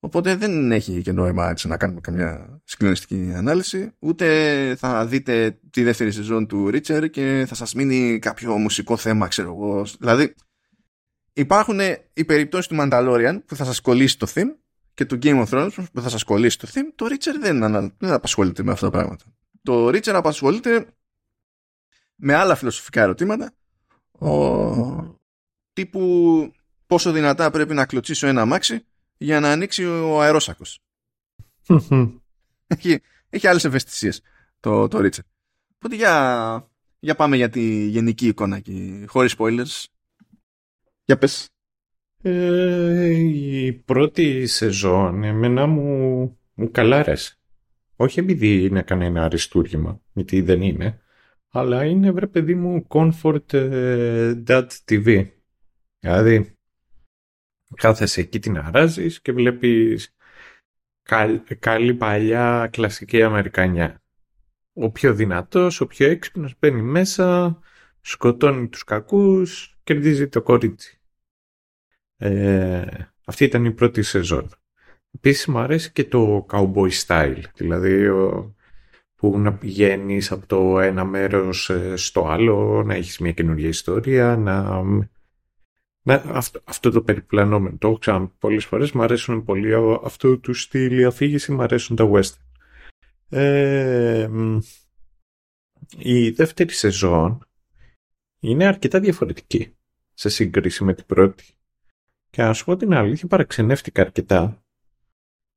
[0.00, 3.92] Οπότε δεν έχει και νόημα έτσι να κάνουμε καμιά συγκλονιστική ανάλυση.
[3.98, 4.26] Ούτε
[4.78, 9.48] θα δείτε τη δεύτερη σεζόν του Ρίτσερ και θα σας μείνει κάποιο μουσικό θέμα, ξέρω
[9.48, 9.86] εγώ.
[9.98, 10.34] Δηλαδή
[11.32, 11.80] υπάρχουν
[12.12, 14.56] οι περιπτώσεις του Mandalorian που θα σας κολλήσει το theme
[14.98, 16.92] και του Game of Thrones που θα σας κολλήσει το theme.
[16.94, 17.60] Το Ρίτσερ δεν,
[17.98, 19.24] δεν απασχολείται με αυτά τα πράγματα.
[19.62, 20.86] Το Ρίτσερ απασχολείται
[22.14, 23.52] με άλλα φιλοσοφικά ερωτήματα.
[24.10, 25.20] Ο...
[25.72, 26.52] Τύπου
[26.86, 30.80] πόσο δυνατά πρέπει να κλωτσίσω ένα αμάξι για να ανοίξει ο αερόσακος.
[32.66, 34.22] έχει, έχει άλλες ευαισθησίες
[34.60, 35.24] το, το Ρίτσερ.
[35.74, 39.84] Οπότε για, για πάμε για τη γενική εικόνα και χωρίς spoilers.
[41.04, 41.48] Για πες.
[42.22, 47.38] Ε, η πρώτη σεζόν εμένα μου, μου καλάρεσε.
[47.96, 51.00] Όχι επειδή είναι κανένα αριστούργημα, γιατί δεν είναι,
[51.48, 54.42] αλλά είναι βρε παιδί μου comfort ε,
[54.84, 55.26] TV.
[55.98, 56.56] Δηλαδή,
[57.74, 60.16] κάθεσαι εκεί την αράζεις και βλέπεις
[61.58, 64.02] καλή παλιά κλασική Αμερικανιά.
[64.72, 67.58] Ο πιο δυνατός, ο πιο έξυπνος μπαίνει μέσα,
[68.00, 70.97] σκοτώνει τους κακούς, κερδίζει το κορίτσι.
[72.18, 72.84] Ε,
[73.24, 74.50] αυτή ήταν η πρώτη σεζόν.
[75.10, 78.06] Επίσης μου αρέσει και το cowboy style, δηλαδή
[79.14, 84.36] που να πηγαίνεις από το ένα μέρος ε, στο άλλο, να έχεις μια καινούργια ιστορία,
[84.36, 84.82] να
[86.08, 90.54] ναι, αυτό, αυτό το περιπλανόμενο, το έχω ξαναπεί πολλές φορές, μου αρέσουν πολύ αυτό του
[90.54, 92.42] στυλ αφήγηση, μου αρέσουν τα western.
[93.28, 94.28] Ε,
[95.98, 97.46] η δεύτερη σεζόν
[98.40, 99.76] είναι αρκετά διαφορετική
[100.14, 101.44] σε σύγκριση με την πρώτη.
[102.30, 104.62] Και να σου πω την αλήθεια, παραξενεύτηκα αρκετά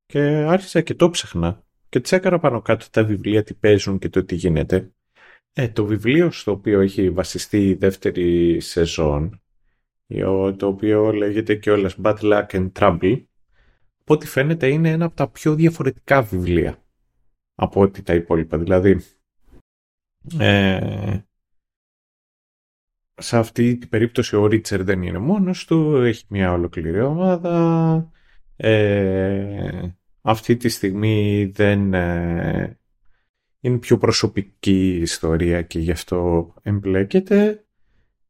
[0.06, 4.24] και άρχισα και το ψάχνα και τσέκαρα πάνω κάτω τα βιβλία τι παίζουν και το
[4.24, 4.92] τι γίνεται.
[5.52, 9.42] Ε, το βιβλίο στο οποίο έχει βασιστεί η δεύτερη σεζόν
[10.56, 13.24] το οποίο λέγεται και όλες Bad Luck and Trouble,
[14.00, 16.82] από ό,τι φαίνεται είναι ένα από τα πιο διαφορετικά βιβλία
[17.54, 18.58] από ό,τι τα υπόλοιπα.
[18.58, 19.00] Δηλαδή,
[20.38, 21.18] ε,
[23.22, 28.12] σε αυτή την περίπτωση ο Ρίτσερ δεν είναι μόνος του, έχει μια ολοκληρή ομάδα,
[28.56, 29.88] ε,
[30.20, 32.78] αυτή τη στιγμή δεν ε,
[33.60, 37.64] είναι πιο προσωπική ιστορία και γι' αυτό εμπλέκεται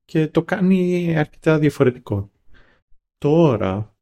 [0.05, 2.31] και το κάνει αρκετά διαφορετικό.
[3.19, 3.97] Τώρα,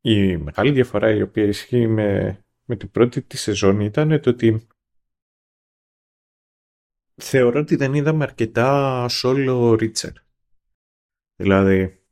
[0.00, 4.66] η μεγάλη διαφορά η οποία ισχύει με, με την πρώτη της σεζόν ήταν το ότι
[7.18, 10.12] θεωρώ ότι δεν είδαμε αρκετά solo Ρίτσερ.
[11.36, 12.02] Δηλαδή,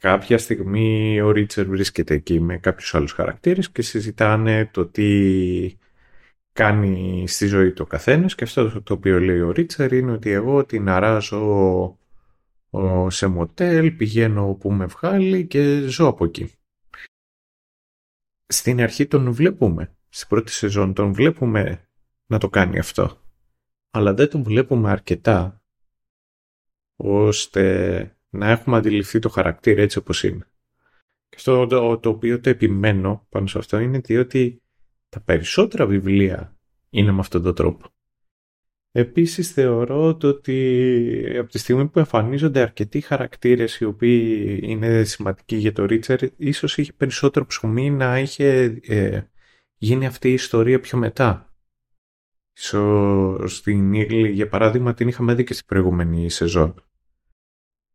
[0.00, 5.78] κάποια στιγμή ο Ρίτσερ βρίσκεται εκεί με κάποιους άλλους χαρακτήρες και συζητάνε το τι
[6.52, 10.64] κάνει στη ζωή του καθένας και αυτό το οποίο λέει ο Ρίτσερ είναι ότι εγώ
[10.64, 11.98] την αράζω
[13.08, 16.52] σε μοτέλ, πηγαίνω όπου με βγάλει και ζω από εκεί.
[18.46, 21.88] Στην αρχή τον βλέπουμε, στην πρώτη σεζόν τον βλέπουμε
[22.26, 23.25] να το κάνει αυτό.
[23.96, 25.62] Αλλά δεν τον βλέπουμε αρκετά
[26.96, 30.46] ώστε να έχουμε αντιληφθεί το χαρακτήρα έτσι όπως είναι.
[31.28, 34.62] Και αυτό το, το οποίο το επιμένω πάνω σε αυτό είναι ότι
[35.08, 36.56] τα περισσότερα βιβλία
[36.90, 37.86] είναι με αυτόν τον τρόπο.
[38.92, 45.72] Επίσης θεωρώ ότι από τη στιγμή που εμφανίζονται αρκετοί χαρακτήρες οι οποίοι είναι σημαντικοί για
[45.72, 49.20] το Ρίτσερ, ίσως είχε περισσότερο ψωμί να είχε ε,
[49.76, 51.45] γίνει αυτή η ιστορία πιο μετά.
[53.46, 56.84] Στην Ήγλη, για παράδειγμα, την είχαμε δει και στην προηγούμενη σεζόν.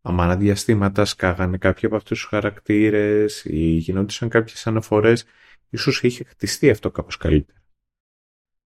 [0.01, 5.25] Αμάνα διαστήματα σκάγανε κάποιοι από αυτούς τους χαρακτήρες ή γινόντουσαν κάποιες αναφορές,
[5.69, 7.63] ίσως είχε χτιστεί αυτό κάπως καλύτερα.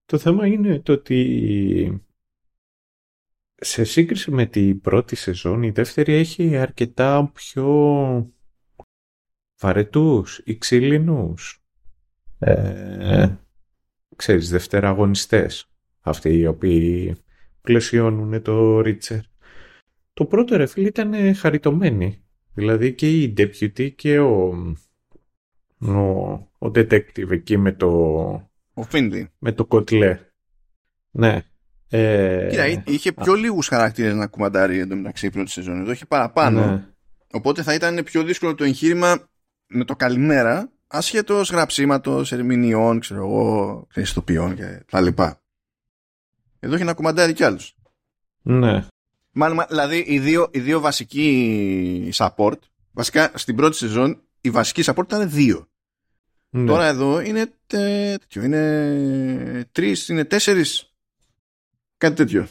[0.06, 2.06] Το θέμα είναι το ότι
[3.56, 8.34] σε σύγκριση με την πρώτη σεζόν, η δεύτερη έχει αρκετά πιο
[9.60, 11.64] βαρετούς ή ξύλινους.
[12.40, 13.36] Ε,
[14.16, 15.70] ξέρεις, δευτεραγωνιστές.
[16.08, 17.16] Αυτοί οι οποίοι
[17.62, 19.20] πλαισιώνουν το Ρίτσερ.
[20.14, 22.24] Το πρώτο ρε φίλε ήταν χαριτωμένοι.
[22.54, 24.48] Δηλαδή και η Deputy και ο,
[25.80, 25.94] ο,
[26.58, 27.90] ο Detective εκεί με το...
[28.74, 28.84] Ο
[29.40, 30.20] Με το κοτλέ.
[31.12, 31.42] Ναι.
[31.90, 32.48] Ε...
[32.50, 35.80] Κοίτα, είχε πιο λίγους χαρακτήρες να κουμαντάρει εντωμεταξύ η πρώτη σεζόν.
[35.80, 36.66] Εδώ είχε παραπάνω.
[36.66, 36.86] Ναι.
[37.32, 39.30] Οπότε θα ήταν πιο δύσκολο το εγχείρημα
[39.68, 45.40] με το καλημέρα, ασχέτω γραψίματος, ερμηνεών, ξέρω εγώ, χριστοποιών και τα λοιπά.
[46.66, 47.76] Εδώ είχε να κουμαντάρει κι άλλους.
[48.42, 48.88] Ναι.
[49.32, 52.60] Μάλλον, δηλαδή, οι δύο, οι δύο βασικοί support,
[52.92, 55.68] βασικά στην πρώτη σεζόν, οι βασικοί support ήταν δύο.
[56.50, 56.66] Ναι.
[56.66, 60.90] Τώρα εδώ είναι τέτοιο, είναι τρεις, είναι τέσσερις
[61.98, 62.48] Κάτι τέτοιο.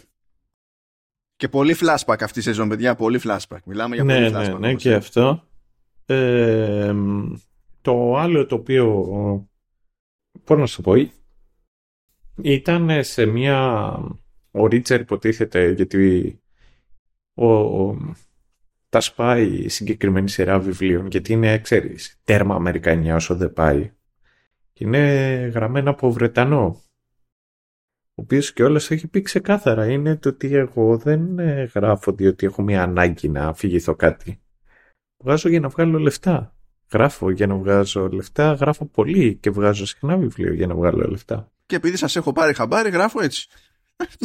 [1.37, 2.95] Και πολύ flashback αυτή η σεζόν, παιδιά.
[2.95, 3.59] Πολύ flashback.
[3.65, 4.59] Μιλάμε για ναι, πολύ ναι, flashback.
[4.61, 5.45] Ναι, ναι, και αυτό.
[6.07, 6.95] Ε,
[7.81, 9.49] το άλλο το οποίο,
[10.45, 10.93] πώς να σου πω,
[12.43, 13.93] ήταν σε μια...
[14.51, 16.41] Ο Ρίτσερ υποτίθεται γιατί
[17.35, 17.97] ο, ο,
[18.89, 23.93] τα σπάει συγκεκριμένη σειρά βιβλίων γιατί είναι, ξέρεις, τέρμα Αμερικανιά όσο δεν πάει.
[24.73, 25.01] Και είναι
[25.55, 26.85] γραμμένα από Βρετανό
[28.17, 32.63] ο οποίος κιόλας έχει πει ξεκάθαρα είναι το ότι εγώ δεν ε, γράφω διότι έχω
[32.63, 34.43] μια ανάγκη να αφηγηθώ κάτι.
[35.25, 36.57] Βγάζω για να βγάλω λεφτά.
[36.93, 41.53] Γράφω για να βγάζω λεφτά, γράφω πολύ και βγάζω συχνά βιβλίο για να βγάλω λεφτά.
[41.67, 43.49] Και επειδή σας έχω πάρει χαμπάρι, γράφω έτσι.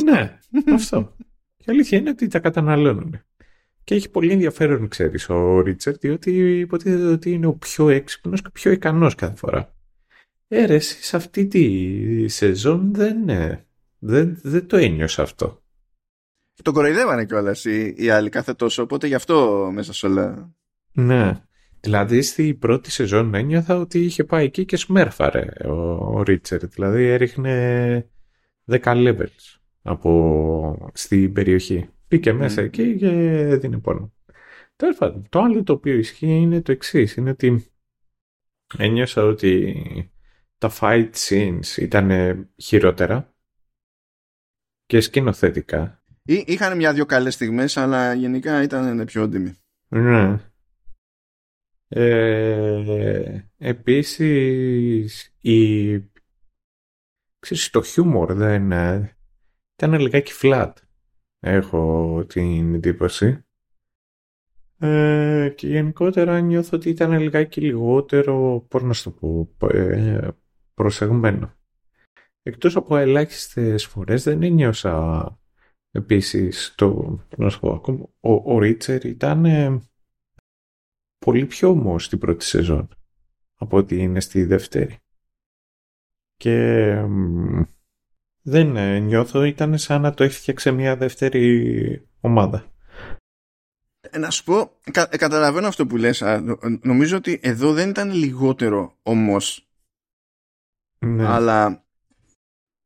[0.04, 0.39] ναι,
[0.73, 1.15] αυτό.
[1.58, 3.21] Και η αλήθεια είναι ότι τα καταναλώνουν.
[3.84, 8.49] Και έχει πολύ ενδιαφέρον, ξέρεις, ο Ρίτσαρτ, διότι υποτίθεται ότι είναι ο πιο έξυπνος και
[8.54, 9.73] πιο ικανός κάθε φορά.
[10.47, 13.65] Έρεση ε, σε αυτή τη σεζόν δεν είναι
[13.99, 15.63] δεν, δεν το ένιωσα αυτό.
[16.63, 20.54] Τον κοροϊδεύανε κιόλας οι, οι άλλοι κάθε τόσο, οπότε γι' αυτό μέσα σε όλα.
[20.91, 21.41] Ναι.
[21.82, 25.72] Δηλαδή στη πρώτη σεζόν ένιωθα ότι είχε πάει εκεί και σμέρφαρε ο,
[26.18, 26.68] ο Ρίτσερ.
[26.68, 28.10] Δηλαδή έριχνε
[28.65, 31.89] 10 levels από στην περιοχή.
[32.08, 33.08] Πήκε μέσα εκεί και
[33.39, 34.13] έδινε πόνο.
[34.76, 34.98] Τέλος
[35.30, 37.15] το άλλο το οποίο ισχύει είναι το εξής.
[37.15, 37.72] Είναι ότι
[38.78, 39.76] ένιωσα ότι
[40.58, 42.12] τα fight scenes ήταν
[42.58, 43.34] χειρότερα
[44.86, 46.04] και σκηνοθετικά.
[46.24, 49.54] Ή, είχαν μια-δυο καλές στιγμές, αλλά γενικά ήταν πιο έντιμοι.
[49.88, 50.39] Ναι.
[51.91, 55.99] Ε, επίσης, η,
[57.39, 58.71] ξέρεις, το χιούμορ δεν
[59.75, 60.73] ήταν λιγάκι flat.
[61.39, 63.43] Έχω την εντύπωση.
[64.78, 69.12] Ε, και γενικότερα νιώθω ότι ήταν λιγάκι λιγότερο, πώς να το
[69.58, 70.28] πω, ε,
[70.73, 71.54] προσεγμένο.
[72.41, 75.39] Εκτός από ελάχιστες φορές δεν ένιωσα
[75.91, 77.82] επίσης το, να σου πω,
[78.19, 79.80] ο, ο Ρίτσερ ήταν ε,
[81.20, 82.90] πολύ πιο όμω στην πρώτη σεζόν
[83.56, 84.98] από ότι είναι στη δεύτερη.
[86.36, 86.88] Και
[88.42, 92.72] δεν ε, νιώθω, ήταν σαν να το έφτιαξε μια δεύτερη ομάδα.
[94.00, 96.24] Ε, να σου πω, καταλαβαίνω αυτό που λες.
[96.82, 99.70] νομίζω ότι εδώ δεν ήταν λιγότερο όμως.
[101.00, 101.26] Ναι.
[101.26, 101.84] Αλλά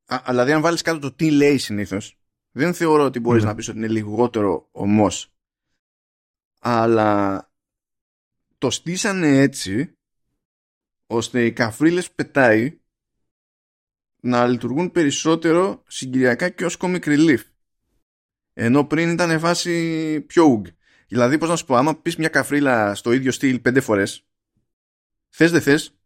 [0.06, 2.18] Α, δηλαδή, αν βάλεις κάτω το τι λέει συνήθως,
[2.52, 3.50] δεν θεωρώ ότι μπορείς ναι.
[3.50, 5.08] να πεις ότι είναι λιγότερο ομό.
[6.60, 7.52] Αλλά
[8.64, 9.98] το στήσανε έτσι
[11.08, 12.80] ώστε οι καφρίλες πετάει
[14.20, 17.40] να λειτουργούν περισσότερο συγκυριακά και ως comic relief.
[18.54, 20.68] Ενώ πριν ήταν φάση πιο ουγ.
[21.08, 24.28] Δηλαδή, πώς να σου πω, άμα πεις μια καφρίλα στο ίδιο στυλ πέντε φορές,
[25.30, 25.98] θες δεν θες,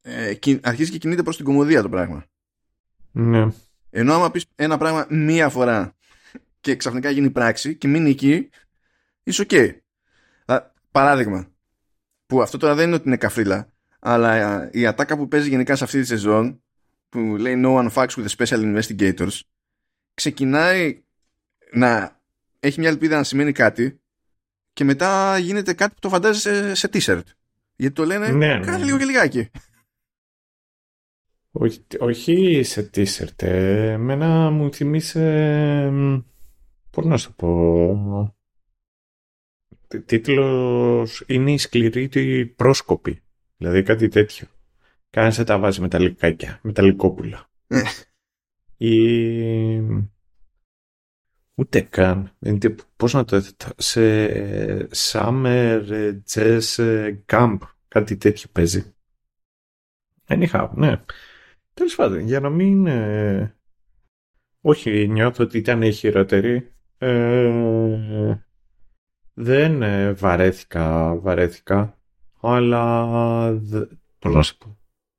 [0.00, 2.26] ε, αρχίζει και κινείται προς την κωμωδία το πράγμα.
[3.12, 3.46] Ναι.
[3.90, 5.96] Ενώ άμα πεις ένα πράγμα μία φορά
[6.60, 8.50] και ξαφνικά γίνει πράξη και μείνει εκεί,
[9.22, 9.80] είσαι οκ.
[10.90, 11.51] Παράδειγμα,
[12.26, 15.84] που αυτό τώρα δεν είναι ότι είναι καφρίλα, αλλά η ατάκα που παίζει γενικά σε
[15.84, 16.62] αυτή τη σεζόν,
[17.08, 19.40] που λέει No one fucks with the special investigators,
[20.14, 21.02] ξεκινάει
[21.72, 22.20] να
[22.60, 24.00] έχει μια ελπίδα να σημαίνει κάτι
[24.72, 27.22] και μετά γίνεται κάτι που το φαντάζεσαι σε, σε t-shirt.
[27.76, 28.84] Γιατί το λένε ναι, ναι, ναι.
[28.84, 29.50] λίγο και λιγάκι.
[31.50, 33.42] Όχι, όχι σε t-shirt.
[33.42, 35.92] Ε, εμένα μου θυμίσε...
[36.90, 38.36] Πώς να σου πω...
[40.00, 43.22] Τίτλος είναι η σκληρή πρόσκοπη.
[43.56, 44.46] Δηλαδή κάτι τέτοιο.
[45.10, 47.50] Κανένα σε τα βάζεις μεταλλικάκια, μεταλλικόπουλα.
[47.66, 47.82] Ε.
[48.76, 50.10] Ή...
[51.54, 52.36] Ούτε καν.
[52.96, 53.42] Πώς να το
[53.76, 54.26] σε
[54.94, 55.82] Summer
[56.32, 56.60] Jazz
[57.26, 57.58] Camp.
[57.88, 58.94] Κάτι τέτοιο παίζει.
[60.28, 61.02] Anyhow, ναι.
[61.74, 62.86] Τέλος πάντων, για να μην...
[62.86, 63.56] Ε,
[64.60, 66.72] όχι, νιώθω ότι ήταν χειρότερη.
[66.98, 68.44] Ε,
[69.34, 71.98] δεν ε, βαρέθηκα, βαρέθηκα,
[72.40, 73.60] αλλά
[74.18, 74.58] πώς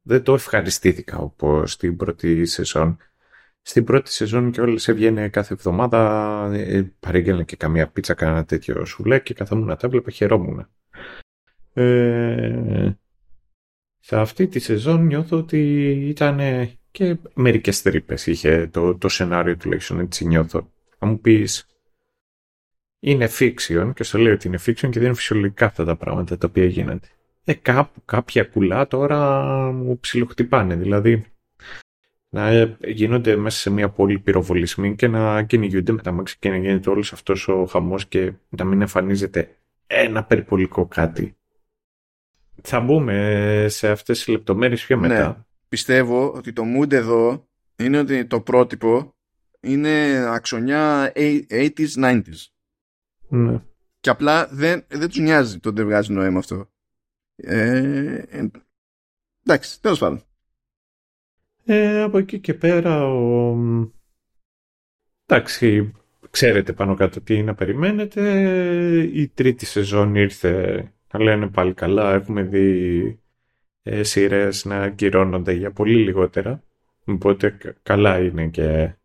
[0.01, 2.97] δεν το ευχαριστήθηκα όπως στην πρώτη σεζόν.
[3.61, 8.85] Στην πρώτη σεζόν και όλες έβγαινε κάθε εβδομάδα, ε, παρήγγελνε και καμία πίτσα, κανένα τέτοιο
[8.85, 10.67] σουλέ και καθόμουν να τα έβλεπα, χαιρόμουν.
[11.73, 12.91] Ε,
[13.99, 16.39] σε αυτή τη σεζόν νιώθω ότι ήταν
[16.91, 20.71] και μερικές τρύπες είχε το, το σενάριο τουλάχιστον, έτσι νιώθω.
[20.97, 21.65] Θα μου πεις,
[23.05, 26.37] είναι fiction και στο λέω ότι είναι fiction και δεν είναι φυσιολογικά αυτά τα πράγματα
[26.37, 27.07] τα οποία γίνονται.
[27.43, 31.25] Ε, κάπου, κάποια κουλά τώρα μου ψιλοχτυπάνε, δηλαδή
[32.29, 36.57] να γίνονται μέσα σε μια πόλη πυροβολισμοί και να κυνηγούνται με τα μάξι και να
[36.57, 39.55] γίνεται όλος αυτός ο χαμός και να μην εμφανίζεται
[39.87, 41.35] ένα περιπολικό κάτι.
[42.61, 45.27] Θα μπούμε σε αυτές τις λεπτομέρειες πιο μετά.
[45.27, 45.35] Ναι.
[45.69, 49.15] Πιστεύω ότι το mood εδώ είναι ότι το πρότυπο
[49.59, 52.52] είναι αξονιά 80s, 90s.
[53.33, 53.61] Ναι.
[53.99, 56.69] Και απλά δεν, δεν τους νοιάζει το ότι βγάζει νόημα αυτό.
[57.35, 58.51] Ε, ε,
[59.45, 60.21] εντάξει, τέλος πάντων.
[61.65, 63.57] Ε, από εκεί και πέρα ο...
[65.25, 65.93] Εντάξει,
[66.29, 68.21] ξέρετε πάνω κάτω τι να περιμένετε.
[69.13, 72.13] Η τρίτη σεζόν ήρθε να λένε πάλι καλά.
[72.13, 73.19] Έχουμε δει
[73.83, 76.63] ε, σειρές να ακυρώνονται για πολύ λιγότερα.
[77.05, 78.95] Οπότε καλά είναι και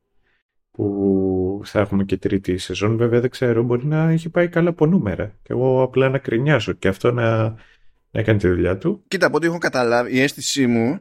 [0.79, 2.97] που θα έχουμε και τρίτη σεζόν.
[2.97, 5.27] Βέβαια δεν ξέρω, μπορεί να έχει πάει καλά από νούμερα.
[5.43, 7.55] Και εγώ απλά να κρινιάσω και αυτό να,
[8.11, 9.05] να κάνει τη δουλειά του.
[9.09, 11.01] Κοίτα, από ό,τι έχω καταλάβει, η αίσθησή μου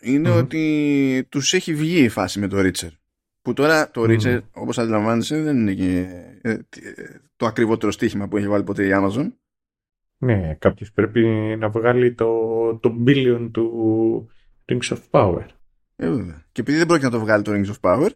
[0.00, 2.90] είναι ότι τους έχει βγει η φάση με το Ρίτσερ.
[3.42, 4.42] Που τώρα το Ρίτσερ, mm.
[4.52, 6.06] όπως αντιλαμβάνεσαι, δεν είναι και
[6.42, 6.60] ε, ε,
[7.36, 9.32] το ακριβότερο στοίχημα που έχει βάλει ποτέ η Amazon.
[10.18, 11.20] Ναι, κάποιος πρέπει
[11.58, 12.26] να βγάλει το,
[12.76, 14.30] το billion του
[14.66, 15.44] Rings of Power.
[15.96, 16.06] Ε,
[16.52, 18.10] Και επειδή δεν πρόκειται να το βγάλει το Rings of Power.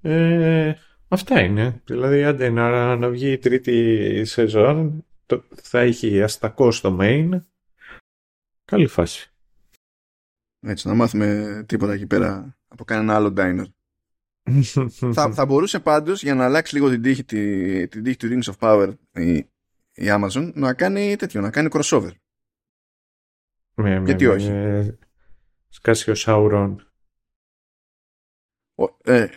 [0.00, 0.74] Ε,
[1.08, 1.82] αυτά είναι.
[1.84, 7.40] Δηλαδή, άντε να, να βγει η τρίτη σεζόν, το, θα έχει αστακό στο main.
[8.64, 9.32] Καλή φάση.
[10.60, 13.64] Έτσι, να μάθουμε τίποτα εκεί πέρα από κανένα άλλο diner.
[15.14, 18.52] θα, θα μπορούσε πάντως για να αλλάξει λίγο την τύχη, τη, την τύχη του Rings
[18.52, 19.36] of Power η,
[19.92, 22.10] η Amazon να κάνει τέτοιο, να κάνει crossover.
[23.74, 24.50] Με, Γιατί όχι.
[24.50, 24.98] Με,
[25.68, 26.76] σκάσει ο Sauron.
[28.74, 29.28] Ε,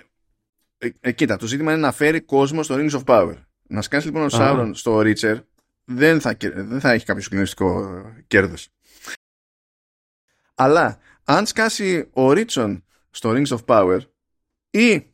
[0.77, 3.35] ε, ε, κοίτα, το ζήτημα είναι να φέρει κόσμο στο Rings of Power.
[3.67, 5.41] Να σκάσει λοιπόν ο Sauron στο Reacher
[5.83, 8.69] δεν θα, δεν θα έχει κάποιο συγκλονιστικό κέρδος.
[10.55, 13.99] Αλλά αν σκάσει ο Ρίτσον στο Rings of Power
[14.69, 15.13] ή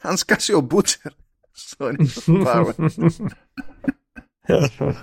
[0.00, 1.12] αν σκάσει ο Μπούτσερ
[1.50, 2.88] στο Rings of Power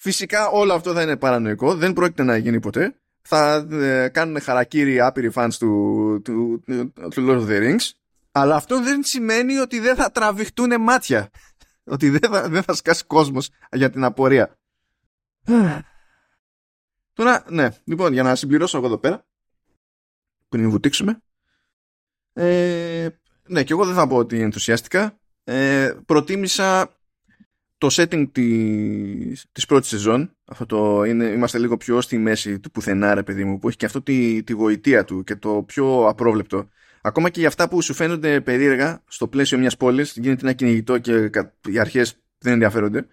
[0.00, 3.00] Φυσικά όλο αυτό θα είναι παρανοϊκό, δεν πρόκειται να γίνει ποτέ.
[3.30, 6.62] Θα ε, κάνουν χαρακτήρι άπειροι fans του, του,
[7.10, 7.90] του, Lord of the Rings,
[8.32, 11.30] αλλά αυτό δεν σημαίνει ότι δεν θα τραβηχτούν μάτια.
[11.94, 14.58] Ότι δεν θα, δεν θα σκάσει κόσμος για την απορία.
[17.12, 19.26] Τώρα, ναι, λοιπόν, για να συμπληρώσω εγώ εδώ πέρα,
[20.48, 21.22] πριν βουτήξουμε,
[22.32, 23.08] ε,
[23.48, 25.18] ναι, και εγώ δεν θα πω ότι ενθουσιάστηκα.
[25.44, 26.98] Ε, προτίμησα
[27.78, 30.37] το setting της, της πρώτης σεζόν.
[30.50, 33.76] Αυτό το είναι, είμαστε λίγο πιο στη μέση του πουθενά, ρε παιδί μου, που έχει
[33.76, 36.68] και αυτό τη, τη γοητεία του και το πιο απρόβλεπτο.
[37.00, 40.98] Ακόμα και για αυτά που σου φαίνονται περίεργα στο πλαίσιο μιας πόλης, γίνεται ένα κυνηγητό
[40.98, 41.30] και
[41.68, 43.06] οι αρχές δεν ενδιαφέρονται.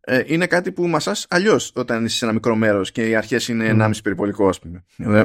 [0.00, 3.48] Ε, είναι κάτι που μασάς αλλιώς όταν είσαι σε ένα μικρό μέρος και οι αρχές
[3.48, 4.84] είναι 1,5 περιπολικό, ας πούμε.
[4.96, 5.24] Ε,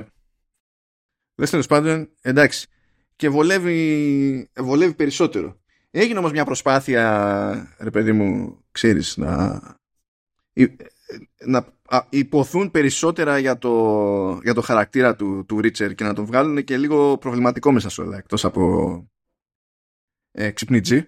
[1.35, 2.67] δεν τέλος πάντων, εντάξει.
[3.15, 5.59] και βολεύει, βολεύει περισσότερο.
[5.91, 9.61] Έγινε όμως μια προσπάθεια, ρε παιδί μου, ξέρεις, να,
[11.45, 11.73] να
[12.09, 16.77] υποθούν περισσότερα για το, για το χαρακτήρα του, του Ρίτσερ και να τον βγάλουν και
[16.77, 19.11] λίγο προβληματικό μέσα σε όλα, εκτός από
[20.31, 21.07] ε, ξυπνίτζι.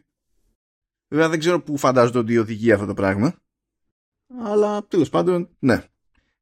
[1.07, 3.35] Βέβαια δεν ξέρω πού φαντάζονται ότι οδηγεί αυτό το πράγμα.
[4.43, 5.83] Αλλά τέλος πάντων, ναι.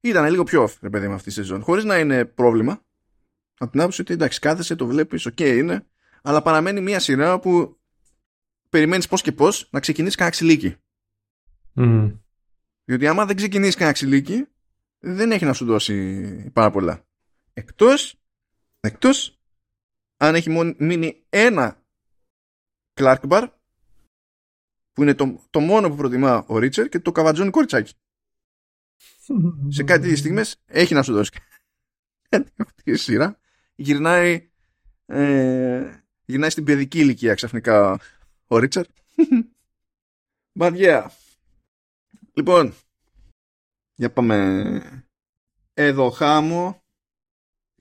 [0.01, 1.61] Ήταν λίγο πιο off, ρε παιδί με αυτή τη σεζόν.
[1.61, 2.81] Χωρίς να είναι πρόβλημα.
[3.57, 5.85] Από την άποψη ότι εντάξει, κάθεσαι, το βλέπεις, οκ είναι.
[6.21, 7.79] Αλλά παραμένει μια σειρά που
[8.69, 10.75] περιμένεις πώς και πώς να ξεκινήσεις κανένα ξυλίκι.
[11.75, 12.19] Mm.
[12.89, 14.47] Διότι άμα δεν ξεκινήσεις κανένα ξυλίκι,
[14.99, 17.05] δεν έχει να σου δώσει πάρα πολλά.
[17.53, 18.15] Εκτός,
[18.79, 19.39] εκτός
[20.17, 21.83] αν έχει μείνει ένα
[22.93, 23.47] Clark Bar
[24.93, 27.93] που είναι το, το μόνο που προτιμά ο Ρίτσερ και το καβατζώνει κοριτσάκι.
[29.67, 31.31] Σε κάτι στιγμές έχει να σου δώσει
[32.57, 33.39] αυτή η σειρά.
[33.75, 34.49] Γυρνάει,
[35.05, 37.99] ε, γυρνάει στην παιδική ηλικία ξαφνικά
[38.47, 38.85] ο Ρίτσερ.
[40.59, 41.07] But yeah.
[42.39, 42.73] Λοιπόν,
[43.95, 44.81] για πάμε
[45.73, 46.83] εδώ χάμω.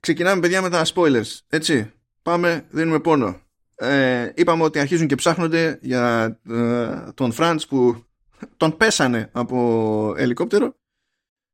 [0.01, 1.91] Ξεκινάμε παιδιά με τα spoilers, έτσι.
[2.21, 3.41] Πάμε, δίνουμε πόνο
[3.79, 8.05] ε, είπαμε ότι αρχίζουν και ψάχνονται για ε, τον Φραντς που
[8.57, 10.75] τον πέσανε από ελικόπτερο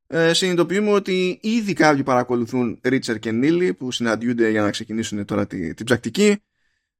[0.07, 5.47] ε, συνειδητοποιούμε ότι ήδη κάποιοι παρακολουθούν Ρίτσερ και Νίγκλι που συναντιούνται για να ξεκινήσουν τώρα
[5.47, 6.37] την τη πρακτική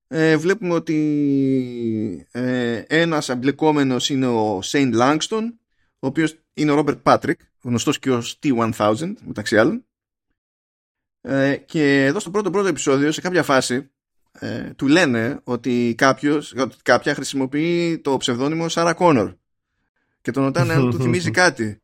[0.08, 5.60] ε, βλέπουμε ότι ε, ένας εμπλεκόμενος είναι ο Σέιν Λάνγκστον
[6.06, 9.86] ο οποίος είναι ο Ρόμπερτ Πάτρικ γνωστός και ως T-1000 μεταξύ άλλων.
[11.22, 13.92] Ε, και εδώ στο πρώτο πρώτο επεισόδιο σε κάποια φάση
[14.32, 19.34] ε, του λένε ότι κάποιος, κάποια χρησιμοποιεί το ψευδόνυμο Σάρα Κόνορ
[20.22, 21.82] και τον ρωτάνε αν του θυμίζει κάτι.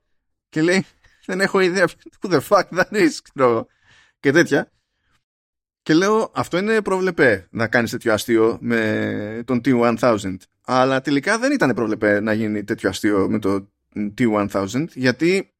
[0.50, 0.86] Και λέει
[1.26, 1.88] δεν έχω ιδέα
[2.22, 3.68] who the fuck that is ξέρω,
[4.20, 4.72] και τέτοια.
[5.82, 11.52] Και λέω αυτό είναι προβλεπέ να κάνεις τέτοιο αστείο με τον T1000 αλλά τελικά δεν
[11.52, 15.54] ήταν προβλεπέ να γίνει τέτοιο αστείο με το T1000 γιατί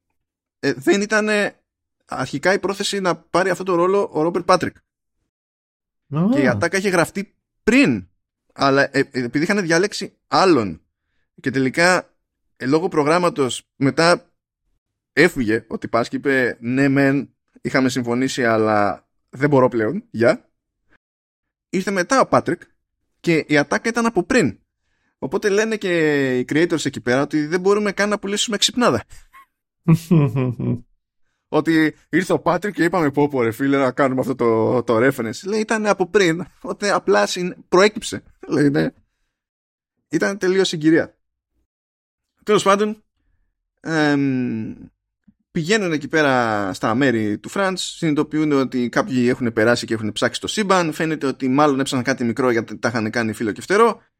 [0.60, 1.28] ε, δεν ήταν
[2.04, 4.76] αρχικά η πρόθεση να πάρει αυτό το ρόλο ο Ρόμπερτ Πάτρικ
[6.30, 8.06] και η ατάκα είχε γραφτεί πριν.
[8.52, 10.80] Αλλά ε, ε, επειδή είχαν διαλέξει άλλον
[11.40, 12.14] και τελικά
[12.56, 14.32] ε, λόγω προγράμματος μετά
[15.12, 20.50] έφυγε ο τυπάς και είπε ναι μεν είχαμε συμφωνήσει αλλά δεν μπορώ πλέον, γεια.
[21.68, 22.62] Ήρθε μετά ο Πάτρικ
[23.20, 24.60] και η ατάκα ήταν από πριν.
[25.22, 29.04] Οπότε λένε και οι creators εκεί πέρα ότι δεν μπορούμε καν να πουλήσουμε ξυπνάδα.
[31.48, 34.96] ότι ήρθε ο Πάτρικ και είπαμε πω πω ρε φίλε να κάνουμε αυτό το, το
[34.96, 35.44] reference.
[35.44, 37.28] Λέει ήταν από πριν, ότι απλά
[37.68, 38.22] προέκυψε.
[38.48, 38.88] Λέει ναι.
[40.08, 41.18] Ήταν τελείως συγκυρία.
[42.42, 43.02] Τέλος πάντων,
[43.80, 44.74] εμ,
[45.50, 50.40] πηγαίνουν εκεί πέρα στα μέρη του Φραντς, συνειδητοποιούν ότι κάποιοι έχουν περάσει και έχουν ψάξει
[50.40, 53.86] το σύμπαν, φαίνεται ότι μάλλον έψαναν κάτι μικρό γιατί τα είχαν κάνει φίλο και φτερό
[53.86, 54.11] ε,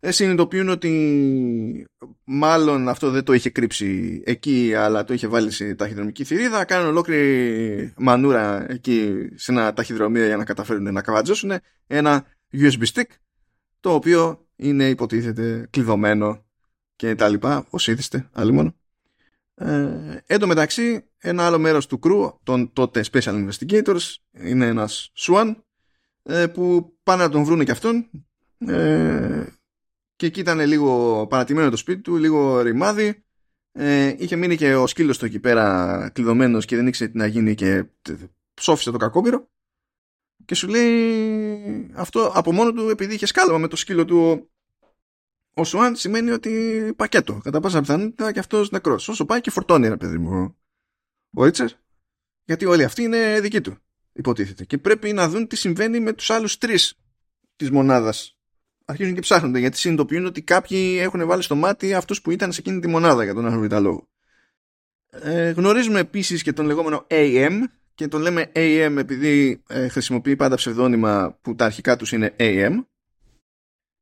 [0.00, 1.86] συνειδητοποιούν ότι
[2.24, 6.64] μάλλον αυτό δεν το είχε κρύψει εκεί αλλά το είχε βάλει σε ταχυδρομική θηρίδα.
[6.64, 11.52] Κάνουν ολόκληρη μανούρα εκεί σε ένα ταχυδρομείο για να καταφέρουν να καβατζώσουν
[11.86, 13.10] ένα USB stick
[13.80, 16.44] το οποίο είναι υποτίθεται κλειδωμένο
[16.96, 18.74] και τα λοιπά όσοι είδηστε άλλη μόνο.
[19.54, 25.12] Ε, εν τω μεταξύ ένα άλλο μέρος του κρού των τότε Special Investigators είναι ένας
[25.16, 25.54] Swan
[26.22, 28.10] ε, που πάνε να τον βρούνε και αυτόν
[28.58, 29.44] ε,
[30.18, 33.24] και εκεί ήταν λίγο παρατημένο το σπίτι του, λίγο ρημάδι.
[33.72, 37.26] Ε, είχε μείνει και ο σκύλος του εκεί πέρα κλειδωμένος και δεν ήξερε τι να
[37.26, 37.84] γίνει και
[38.54, 39.48] ψόφισε το κακόπυρο.
[40.44, 44.50] Και σου λέει αυτό από μόνο του επειδή είχε σκάλωμα με το σκύλο του
[45.54, 47.40] ο Σουάν σημαίνει ότι πακέτο.
[47.42, 49.08] Κατά πάσα πιθανότητα και αυτός νεκρός.
[49.08, 50.56] Όσο πάει και φορτώνει, ρε παιδί μου.
[51.30, 51.68] Ο Ρίτσερ.
[52.44, 53.76] Γιατί όλοι αυτοί είναι δικοί του,
[54.12, 54.64] υποτίθεται.
[54.64, 56.94] Και πρέπει να δουν τι συμβαίνει με τους άλλους τρεις
[57.56, 58.37] της μονάδας
[58.88, 62.60] αρχίζουν και ψάχνονται γιατί συνειδητοποιούν ότι κάποιοι έχουν βάλει στο μάτι αυτούς που ήταν σε
[62.60, 64.08] εκείνη τη μονάδα για τον ένα λόγο.
[65.10, 67.58] Ε, γνωρίζουμε επίσης και τον λεγόμενο AM
[67.94, 72.84] και τον λέμε AM επειδή ε, χρησιμοποιεί πάντα ψευδόνυμα που τα αρχικά τους είναι AM.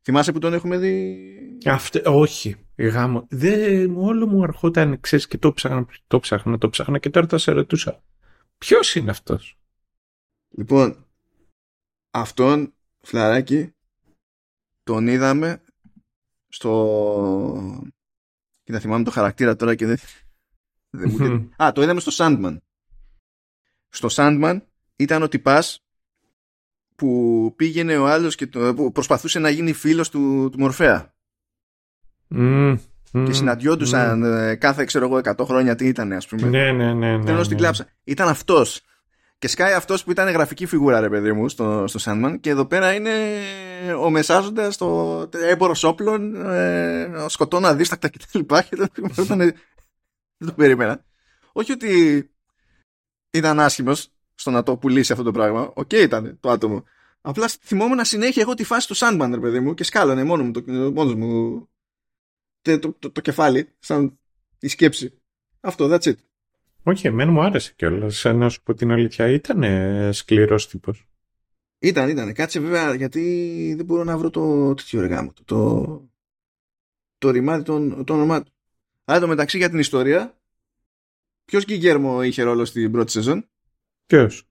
[0.03, 1.19] Θυμάσαι που τον έχουμε δει;
[1.65, 2.57] Αυτή, όχι.
[2.77, 3.27] Γάμο.
[3.31, 7.39] Δεν, όλο μου αρχόταν, ξέρεις και το ψάχνα, το ψάχνα, το ψάχνα και τώρα θα
[7.39, 8.03] σε ρωτούσα.
[8.59, 9.59] Ποιος είναι αυτός;
[10.49, 11.07] Λοιπόν,
[12.11, 13.76] αυτόν, φλαράκι,
[14.87, 15.63] τον είδαμε
[16.49, 16.73] στο...
[18.65, 19.99] να θυμάμαι το χαρακτήρα τώρα και δεν...
[20.91, 21.51] δεν μου...
[21.65, 22.57] Α, το είδαμε στο Sandman.
[23.89, 24.61] Στο Sandman
[24.97, 25.85] ήταν ο τυπάς
[26.97, 31.15] που πήγαινε ο άλλος και το, που προσπαθούσε να γίνει φίλος του, του Μορφέα.
[32.31, 32.79] Mm,
[33.11, 34.57] και συναντιόντουσαν mm.
[34.59, 36.49] κάθε, ξέρω εγώ, 100 χρόνια τι ήταν, ας πούμε.
[36.49, 37.17] Ναι, ναι, ναι.
[37.17, 37.87] ναι, ναι, στην κλάψα.
[38.05, 38.81] Ήταν αυτός.
[39.39, 42.37] Και σκάει αυτός που ήταν γραφική φιγούρα, ρε παιδί μου, στο, στο Sandman.
[42.41, 43.13] Και εδώ πέρα είναι
[44.01, 48.39] ο μεσάζοντας, ο έμπορος όπλων, ε, σκοτώνει αδίστακτα κτλ.
[48.39, 48.91] Και ήταν.
[50.37, 51.05] δεν το περίμενα.
[51.53, 52.31] Όχι ότι
[53.31, 55.73] ήταν άσχημος στο να το πουλήσει αυτό το πράγμα.
[55.75, 56.85] OK okay ήταν το άτομο.
[57.21, 60.51] Απλά θυμόμουν συνέχεια εγώ τη φάση του Sandman, ρε παιδί μου, και σκάλωνε μόνο μου
[60.51, 60.63] το,
[60.93, 61.69] μόνος μου
[62.63, 64.19] το, το, το, κεφάλι, σαν
[64.59, 65.23] η σκέψη.
[65.61, 66.15] Αυτό, that's it.
[66.89, 68.25] Όχι, εμένα μου άρεσε κιόλας.
[68.25, 69.65] Να σου πω την αλήθεια, ήταν
[70.13, 71.07] σκληρός τύπος.
[71.79, 72.33] Ήταν, ήταν.
[72.33, 75.33] Κάτσε βέβαια γιατί δεν μπορώ να βρω το τέτοιο εργάμο.
[75.33, 76.11] Το, το,
[77.19, 78.53] το ρημάδι, το, το όνομά του.
[79.05, 80.39] Αλλά το μεταξύ για την ιστορία,
[81.45, 83.49] ποιος Γκυγέρμο είχε ρόλο στην πρώτη σεζόν;
[84.07, 84.49] Ποιος;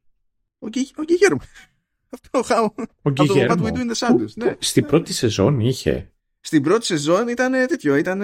[0.59, 1.41] Ο, ο Γκυγέρμο.
[2.13, 3.51] Αυτό ο Γκυγέρμο.
[3.51, 4.55] Αυτό το What We Do Ναι.
[4.59, 6.11] Στην πρώτη σεζόν είχε.
[6.39, 7.95] Στην πρώτη σεζόν ήταν τέτοιο.
[7.95, 8.23] Ήταν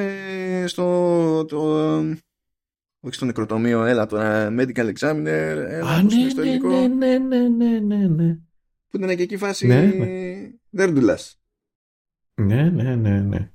[0.66, 1.46] στο.
[1.46, 1.98] Το,
[3.04, 7.48] όχι στο νεκροτομείο, έλα τώρα, medical examiner, έλα Α, ναι, στο ναι, ναι, ναι, ναι,
[7.48, 8.38] ναι, ναι, ναι.
[8.88, 10.50] Που ήταν και εκεί φάση ναι, ναι.
[10.70, 11.42] δέρντουλας.
[12.34, 13.52] Ναι, ναι, ναι, ναι.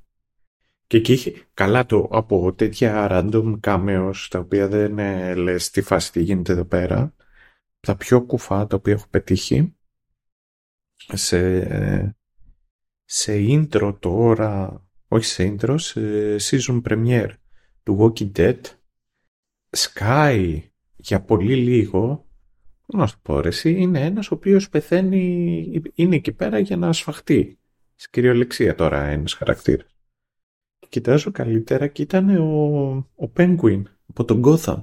[0.86, 5.82] Και εκεί είχε καλά το από τέτοια random cameos τα οποία δεν ε, λες τι
[5.82, 7.14] φάση τι γίνεται εδώ πέρα.
[7.80, 9.76] Τα πιο κουφά τα οποία έχω πετύχει
[11.12, 12.16] σε,
[13.04, 16.00] σε intro τώρα, όχι σε intro, σε
[16.40, 17.30] season premiere
[17.82, 18.60] του Walking Dead
[19.76, 20.60] Sky
[20.96, 22.26] για πολύ λίγο,
[22.86, 27.58] να σου πω εσύ, είναι ένας ο οποίος πεθαίνει, είναι εκεί πέρα για να ασφαχτεί.
[27.94, 29.96] Σε κυριολεξία τώρα ένας χαρακτήρας.
[30.88, 34.82] Κοιτάζω καλύτερα και ήταν ο, ο Penguin από τον Gotham.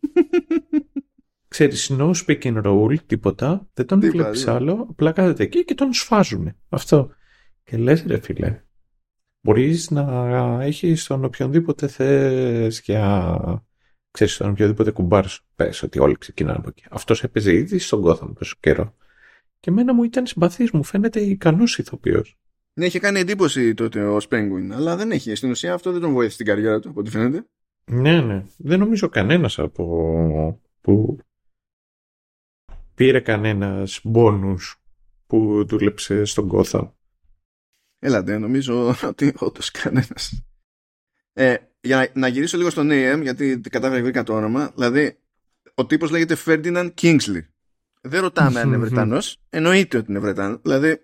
[1.48, 6.52] Ξέρεις, no speaking role, τίποτα, δεν τον βλέπεις άλλο, απλά κάθεται εκεί και τον σφάζουν.
[6.68, 7.10] Αυτό.
[7.64, 8.64] Και λες ρε φίλε,
[9.40, 13.38] μπορείς να έχεις τον οποιονδήποτε θες για
[14.14, 16.84] ξέρεις τον οποιοδήποτε κουμπάρ σου πες ότι όλοι ξεκινάνε από εκεί.
[16.90, 18.94] Αυτός έπαιζε ήδη στον Gotham τόσο καιρό.
[19.60, 22.38] Και εμένα μου ήταν συμπαθής, μου φαίνεται ικανός ηθοποιός.
[22.74, 25.34] Ναι, είχε κάνει εντύπωση τότε ο Penguin, αλλά δεν έχει.
[25.34, 27.46] Στην ουσία αυτό δεν τον βοήθησε στην καριέρα του, από ό,τι φαίνεται.
[27.90, 28.44] Ναι, ναι.
[28.56, 31.18] Δεν νομίζω κανένας από που
[32.94, 34.82] πήρε κανένας μπόνους
[35.26, 36.90] που δούλεψε στον Gotham.
[37.98, 40.42] Έλατε, νομίζω ότι όντως κανένας.
[41.36, 45.18] Ε, για να, να γυρίσω λίγο στον AM, γιατί κατάφερα βρήκα το όνομα, δηλαδή
[45.74, 47.40] ο τύπος λέγεται Ferdinand Kingsley.
[48.00, 51.00] Δεν ρωτάμε αν είναι Βρετανός, εννοείται ότι είναι Βρετανός, δηλαδή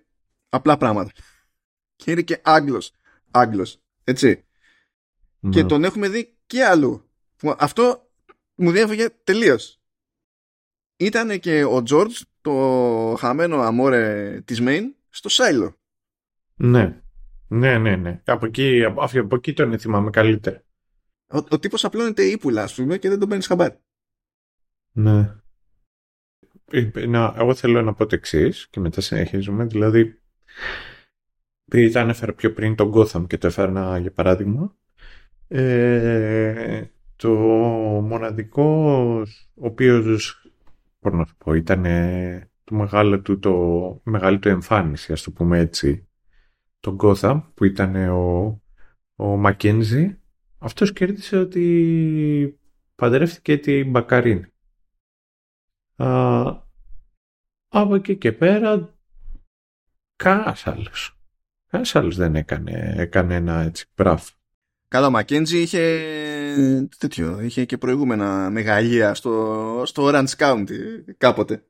[0.48, 1.10] απλά πράγματα.
[1.96, 2.92] Και είναι και Άγγλος,
[3.30, 4.44] Άγγλος, έτσι.
[5.50, 7.10] Και τον έχουμε δει και αλλού.
[7.56, 8.10] Αυτό
[8.54, 9.80] μου διέφυγε τελείως.
[10.96, 15.76] Ήταν και ο George, το χαμένο αμόρε της Main, στο Σάιλο.
[16.54, 17.02] Ναι.
[17.52, 18.20] Ναι, ναι, ναι.
[18.24, 20.62] Από εκεί, από, από εκεί τον θυμάμαι καλύτερα.
[21.26, 23.78] Ο, ο τύπος απλώνεται ύπουλα, ας πούμε, και δεν τον παίρνεις χαμπάρι.
[24.92, 25.34] Ναι.
[26.70, 29.64] Ε, να, εγώ θέλω να πω το εξής και μετά συνεχίζουμε.
[29.64, 30.20] Δηλαδή,
[31.64, 34.76] επειδή τα ανέφερα πιο πριν τον Gotham και το έφερα για παράδειγμα,
[35.48, 36.84] ε,
[37.16, 37.30] το
[38.08, 38.62] μοναδικό
[39.54, 40.46] ο οποίος
[41.00, 41.82] μπορώ να το πω ήταν
[42.64, 46.09] το μεγάλο του, το μεγάλη του εμφάνιση ας το πούμε έτσι
[46.80, 48.46] τον Gotham που ήταν ο,
[49.16, 50.16] ο Mackenzie
[50.58, 52.58] αυτός κέρδισε ότι
[52.94, 54.52] παντρεύτηκε την Μπακαρίν.
[57.68, 58.94] από εκεί και πέρα
[60.16, 61.18] κανένας άλλος.
[61.66, 64.30] Κανένας άλλος δεν έκανε κανένα έτσι μπράφ.
[64.88, 71.64] Καλά, ο Μακέντζι είχε τέτοιο, είχε και προηγούμενα μεγαλεία στο, στο Orange County κάποτε.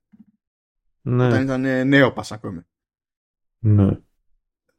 [1.01, 1.27] Ναι.
[1.27, 2.61] Όταν ήταν νέο πας ακόμη.
[3.59, 3.99] Ναι.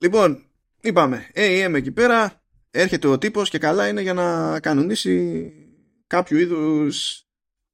[0.01, 0.45] Λοιπόν,
[0.81, 2.41] είπαμε, AM εκεί πέρα,
[2.71, 5.51] έρχεται ο τύπος και καλά είναι για να κανονίσει
[6.07, 7.25] κάποιο είδους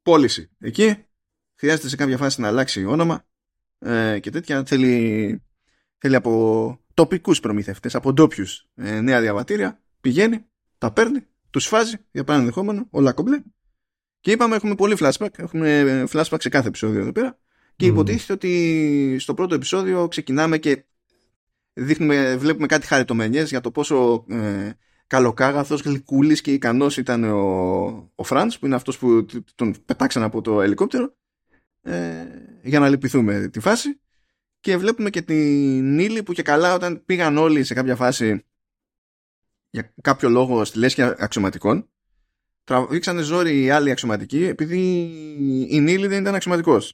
[0.02, 0.50] πώληση.
[0.60, 1.06] Εκεί
[1.56, 3.26] χρειάζεται σε κάποια φάση να αλλάξει όνομα
[3.80, 5.44] ε, και τέτοια θέλει,
[5.98, 10.46] θέλει από τοπικούς προμηθευτές, από ντόπιους ε, νέα διαβατήρια, πηγαίνει,
[10.78, 13.42] τα παίρνει, τους φάζει για πάνω ενδεχόμενο, όλα κομπλέ.
[14.20, 17.40] Και είπαμε έχουμε πολύ flashback, έχουμε flashback σε κάθε επεισόδιο εδώ πέρα
[17.76, 20.86] και υποτίθεται ότι στο πρώτο επεισόδιο ξεκινάμε και
[21.78, 24.72] δείχνουμε, βλέπουμε κάτι χαριτομενιές για το πόσο ε,
[25.08, 29.26] καλοκάγαθος, γλυκούλης και ικανός ήταν ο, ο Φραντς που είναι αυτός που
[29.56, 31.16] τον πετάξαν από το ελικόπτερο
[31.82, 32.26] ε,
[32.64, 34.00] για να λυπηθούμε τη φάση.
[34.60, 38.46] Και βλέπουμε και την Νίλη που και καλά όταν πήγαν όλοι σε κάποια φάση
[39.70, 41.90] για κάποιο λόγο στη λέσχη αξιωματικών
[42.64, 44.80] τραβήξανε ζόρι οι άλλοι αξιωματικοί επειδή
[45.70, 46.94] η Νίλη δεν ήταν αξιωματικός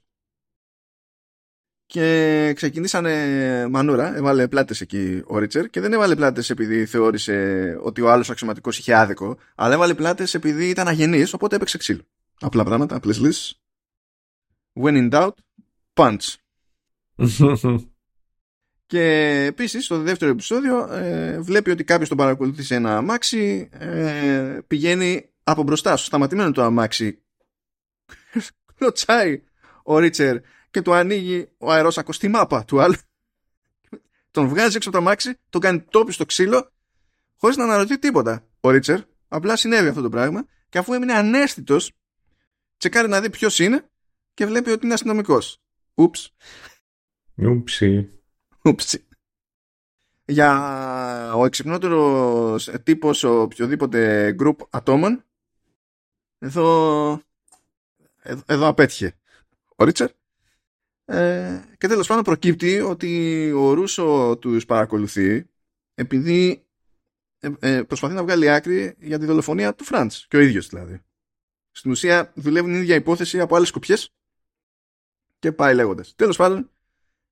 [1.93, 8.01] και ξεκινήσανε μανούρα, έβαλε πλάτες εκεί ο Ρίτσερ και δεν έβαλε πλάτες επειδή θεώρησε ότι
[8.01, 12.01] ο άλλος αξιωματικός είχε άδικο, αλλά έβαλε πλάτες επειδή ήταν αγενής, οπότε έπαιξε ξύλο.
[12.39, 13.61] Απλά πράγματα, απλές λύσεις.
[14.81, 15.31] When in doubt,
[15.93, 16.35] punch.
[18.85, 19.03] και
[19.47, 25.29] επίσης στο δεύτερο επεισόδιο ε, βλέπει ότι κάποιος τον παρακολουθεί σε ένα αμάξι ε, πηγαίνει
[25.43, 27.21] από μπροστά στο σταματημένο το αμάξι
[28.77, 29.41] κλωτσάει
[29.83, 30.37] ο Ρίτσερ
[30.73, 32.95] και του ανοίγει ο αερόσακος στη μάπα του άλλου
[34.31, 36.71] τον βγάζει έξω από το αμάξι τον κάνει τόπι στο ξύλο
[37.37, 41.91] χωρίς να αναρωτεί τίποτα ο Ρίτσερ απλά συνέβη αυτό το πράγμα και αφού έμεινε ανέστητος
[42.77, 43.89] τσεκάρει να δει ποιος είναι
[44.33, 45.61] και βλέπει ότι είναι αστυνομικός.
[45.93, 46.33] Ούψ.
[47.35, 48.09] Ούψι.
[48.63, 49.07] Ούψι.
[50.25, 55.23] Για ο εξυπνότερος τύπος σε οποιοδήποτε group ατόμων
[56.39, 57.21] εδώ,
[58.45, 59.15] εδώ, απέτυχε
[59.75, 60.09] ο Ρίτσερ
[61.05, 65.45] ε, και τέλος πάντων προκύπτει ότι ο Ρούσο τους παρακολουθεί
[65.93, 66.65] επειδή
[67.39, 71.01] ε, ε, προσπαθεί να βγάλει άκρη για τη δολοφονία του Φραντς και ο ίδιος δηλαδή
[71.71, 74.13] στην ουσία δουλεύουν την ίδια υπόθεση από άλλες κοπιές
[75.39, 76.15] και πάει λέγοντας.
[76.15, 76.71] Τέλος πάντων,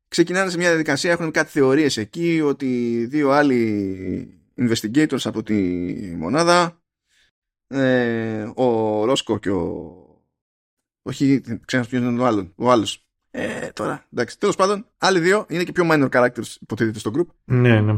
[0.08, 5.54] ξεκινάνε σε μια διαδικασία, έχουν κάτι θεωρίες εκεί ότι δύο άλλοι investigators από τη
[6.16, 6.82] μονάδα
[7.68, 9.96] ε, ο Ρόσκο και ο
[11.02, 13.06] όχι, ξέρω ποιος είναι ο άλλος, ο άλλος.
[13.32, 14.40] Ε, τώρα, εντάξει.
[14.40, 17.28] Τέλος πάντων, άλλοι δύο είναι και πιο minor characters υποτίθεται στο group.
[17.44, 17.96] Ναι, ναι.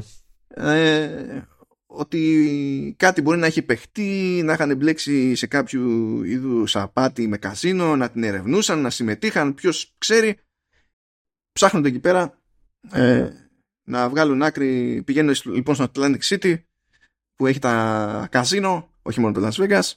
[0.47, 1.47] Ε,
[1.86, 5.81] ότι κάτι μπορεί να έχει παιχτεί, να είχαν μπλέξει σε κάποιο
[6.23, 10.38] είδους απάτη με καζίνο, να την ερευνούσαν, να συμμετείχαν, ποιος ξέρει.
[11.51, 12.41] Ψάχνονται εκεί πέρα
[12.91, 13.29] ε,
[13.84, 15.01] να βγάλουν άκρη.
[15.05, 16.55] Πηγαίνουν λοιπόν στο Atlantic City
[17.36, 19.91] που έχει τα καζίνο, όχι μόνο το Las Vegas,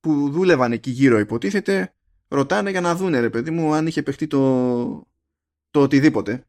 [0.00, 1.94] που δούλευαν εκεί γύρω υποτίθεται.
[2.34, 5.06] Ρωτάνε για να δούνε ρε παιδί μου αν είχε παιχτεί το,
[5.70, 6.46] το οτιδήποτε.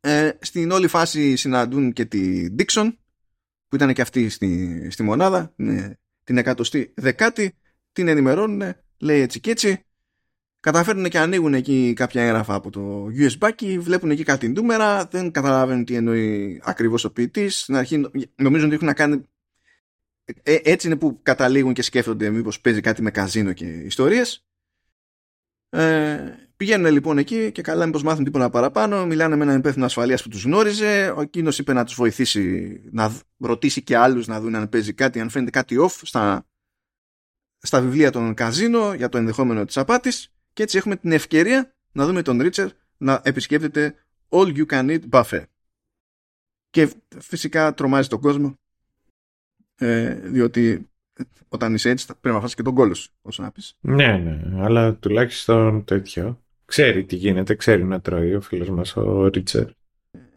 [0.00, 2.92] Ε, στην όλη φάση συναντούν και τη Dixon
[3.68, 5.90] που ήταν και αυτή στη, στη μονάδα, ναι,
[6.24, 7.56] την εκατοστή δεκάτη,
[7.92, 9.80] την ενημερώνουν, λέει έτσι και έτσι.
[10.60, 15.84] Καταφέρνουν και ανοίγουν εκεί κάποια έγγραφα από το USB βλέπουν εκεί κάτι νούμερα, δεν καταλαβαίνουν
[15.84, 17.60] τι εννοεί ακριβώς ο ποιητής.
[17.60, 19.22] Στην αρχή νομίζουν ότι έχουν να κάνει...
[20.42, 24.45] Ε, έτσι είναι που καταλήγουν και σκέφτονται μήπως παίζει κάτι με καζίνο και ιστορίες.
[25.76, 29.06] Ε, πηγαίνουν λοιπόν εκεί και καλά μήπως μάθουν τίποτα παραπάνω.
[29.06, 31.12] Μιλάνε με έναν υπεύθυνο ασφαλείας που τους γνώριζε.
[31.16, 35.20] Ο εκείνος είπε να τους βοηθήσει να ρωτήσει και άλλους να δουν αν παίζει κάτι,
[35.20, 36.46] αν φαίνεται κάτι off στα,
[37.58, 40.32] στα βιβλία των καζίνο για το ενδεχόμενο της απάτης.
[40.52, 43.94] Και έτσι έχουμε την ευκαιρία να δούμε τον Ρίτσερ να επισκέπτεται
[44.28, 45.44] All You Can Eat Buffet.
[46.70, 48.58] Και φυσικά τρομάζει τον κόσμο
[49.76, 50.90] ε, διότι
[51.48, 53.76] όταν είσαι έτσι πρέπει να φας και τον κόλο σου, όσο να πεις.
[53.80, 56.40] Ναι, ναι, αλλά τουλάχιστον τέτοιο.
[56.64, 59.64] Ξέρει τι γίνεται, ξέρει να τρώει ο φίλος μας ο Ρίτσερ.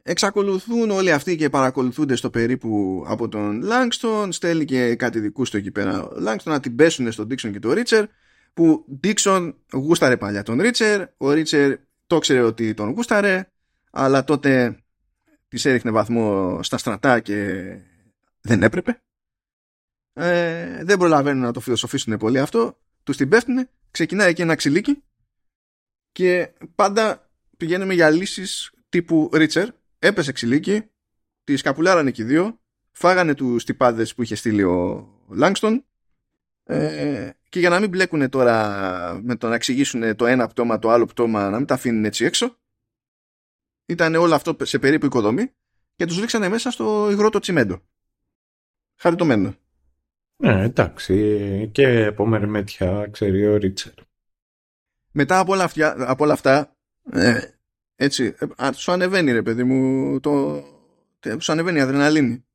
[0.04, 5.58] Εξακολουθούν όλοι αυτοί και παρακολουθούνται στο περίπου από τον Λάγκστον, στέλνει και κάτι δικού του
[5.58, 8.06] εκεί πέρα ο Λάγκστον να την πέσουν στον Ντίξον και τον Ρίτσερ,
[8.54, 11.76] που Ντίξον γούσταρε παλιά τον Ρίτσερ, ο Ρίτσερ
[12.08, 13.50] το ξέρει ότι τον γούσταρε,
[13.92, 14.80] αλλά τότε
[15.48, 17.64] της έριχνε βαθμό στα στρατά και
[18.42, 19.02] δεν έπρεπε
[20.20, 25.04] ε, δεν προλαβαίνουν να το φιλοσοφήσουν πολύ αυτό, τους την πέφτουν, ξεκινάει και ένα ξυλίκι
[26.12, 29.70] και πάντα πηγαίνουμε για λύσεις τύπου Ρίτσερ.
[30.00, 30.90] Έπεσε ξυλίκι,
[31.44, 32.60] τη σκαπουλάρανε και οι δύο,
[32.92, 35.86] φάγανε τους τυπάδες που είχε στείλει ο Λάγκστον.
[36.64, 40.90] Ε, και για να μην μπλέκουν τώρα με το να εξηγήσουν το ένα πτώμα, το
[40.90, 42.58] άλλο πτώμα, να μην τα αφήνουν έτσι έξω,
[43.86, 45.54] ήταν όλο αυτό σε περίπου οικοδομή
[45.96, 47.82] και τους ρίξανε μέσα στο υγρό το τσιμέντο.
[49.00, 49.56] Χαριτωμένο.
[50.42, 51.70] Ναι, εντάξει.
[51.72, 53.94] Και από μερμέτια ξέρει ο Ρίτσερ.
[55.12, 56.78] Μετά από όλα, αυτά, από όλα αυτά
[57.12, 57.40] ε,
[57.96, 60.64] έτσι, ε, σου ανεβαίνει ρε παιδί μου, το,
[61.40, 62.46] σου ανεβαίνει η αδρεναλίνη.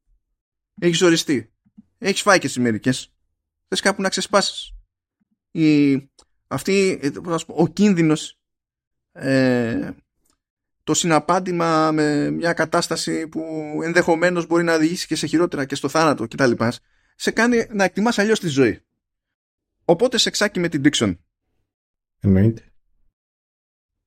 [0.81, 1.53] Έχεις οριστεί.
[1.99, 3.15] Έχεις φάει και τις μερικές.
[3.69, 4.73] Θες κάπου να ξεσπάσεις.
[5.51, 5.95] Η,
[6.47, 7.11] αυτή, ε,
[7.47, 8.39] ο κίνδυνος
[9.13, 9.91] ε,
[10.85, 13.43] το συναπάντημα με μια κατάσταση που
[13.83, 16.53] ενδεχομένως μπορεί να οδηγήσει και σε χειρότερα και στο θάνατο κτλ
[17.15, 18.83] σε κάνει να εκτιμάς αλλιώς τη ζωή.
[19.85, 21.17] Οπότε σε ξάκι με την Dixon.
[22.21, 22.73] Εννοείται.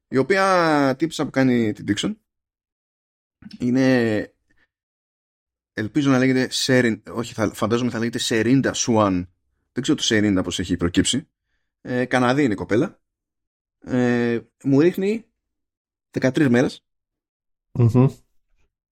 [0.07, 2.15] Η οποία τύψα που κάνει την Dixon
[3.59, 4.31] είναι
[5.73, 9.25] ελπίζω να λέγεται Serin, όχι θα, φαντάζομαι θα λέγεται Serinda Swan
[9.71, 11.27] δεν ξέρω το Serinda πως έχει προκύψει
[11.81, 13.01] ε, Καναδί είναι η κοπέλα
[13.79, 15.25] ε, μου ρίχνει
[16.19, 16.85] 13 μέρες
[17.71, 18.09] mm-hmm.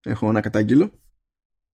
[0.02, 1.00] έχω ένα κατάγγελο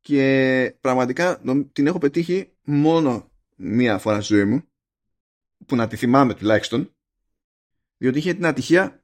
[0.01, 1.41] και πραγματικά
[1.71, 4.63] την έχω πετύχει μόνο μία φορά στη ζωή μου
[5.65, 6.95] που να τη θυμάμαι τουλάχιστον
[7.97, 9.03] διότι είχε την ατυχία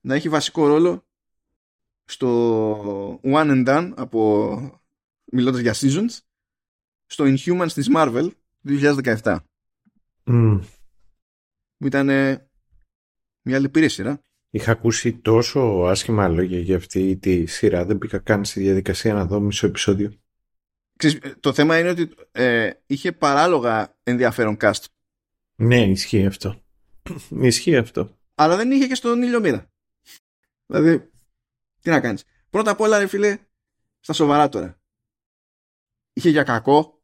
[0.00, 1.04] να έχει βασικό ρόλο
[2.04, 4.82] στο One and Done από
[5.24, 6.18] μιλώντας για Seasons
[7.06, 8.30] στο Inhumans της Marvel
[8.64, 9.36] 2017
[10.26, 10.60] mm.
[11.76, 12.08] που ήταν
[13.48, 14.20] Μια λυπηρή σειρά.
[14.50, 17.84] Είχα ακούσει τόσο άσχημα λόγια για αυτή τη σειρά.
[17.84, 20.12] Δεν μπήκα καν στη διαδικασία να δω μισό επεισόδιο.
[21.40, 24.84] Το θέμα είναι ότι ε, είχε παράλογα ενδιαφέρον cast.
[25.54, 26.62] Ναι, ισχύει αυτό.
[27.40, 28.18] ισχύει αυτό.
[28.34, 29.70] Αλλά δεν είχε και στον ήλιο μοίρα.
[30.66, 31.10] Δηλαδή,
[31.80, 32.24] τι να κάνεις.
[32.50, 33.38] Πρώτα απ' όλα, ρε φίλε,
[34.00, 34.80] στα σοβαρά τώρα.
[36.12, 37.02] Είχε για κακό,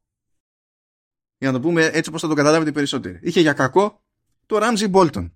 [1.38, 3.18] για να το πούμε έτσι όπως θα το καταλάβετε περισσότερο.
[3.22, 4.02] Είχε για κακό
[4.46, 5.30] το Ramsey Bolton.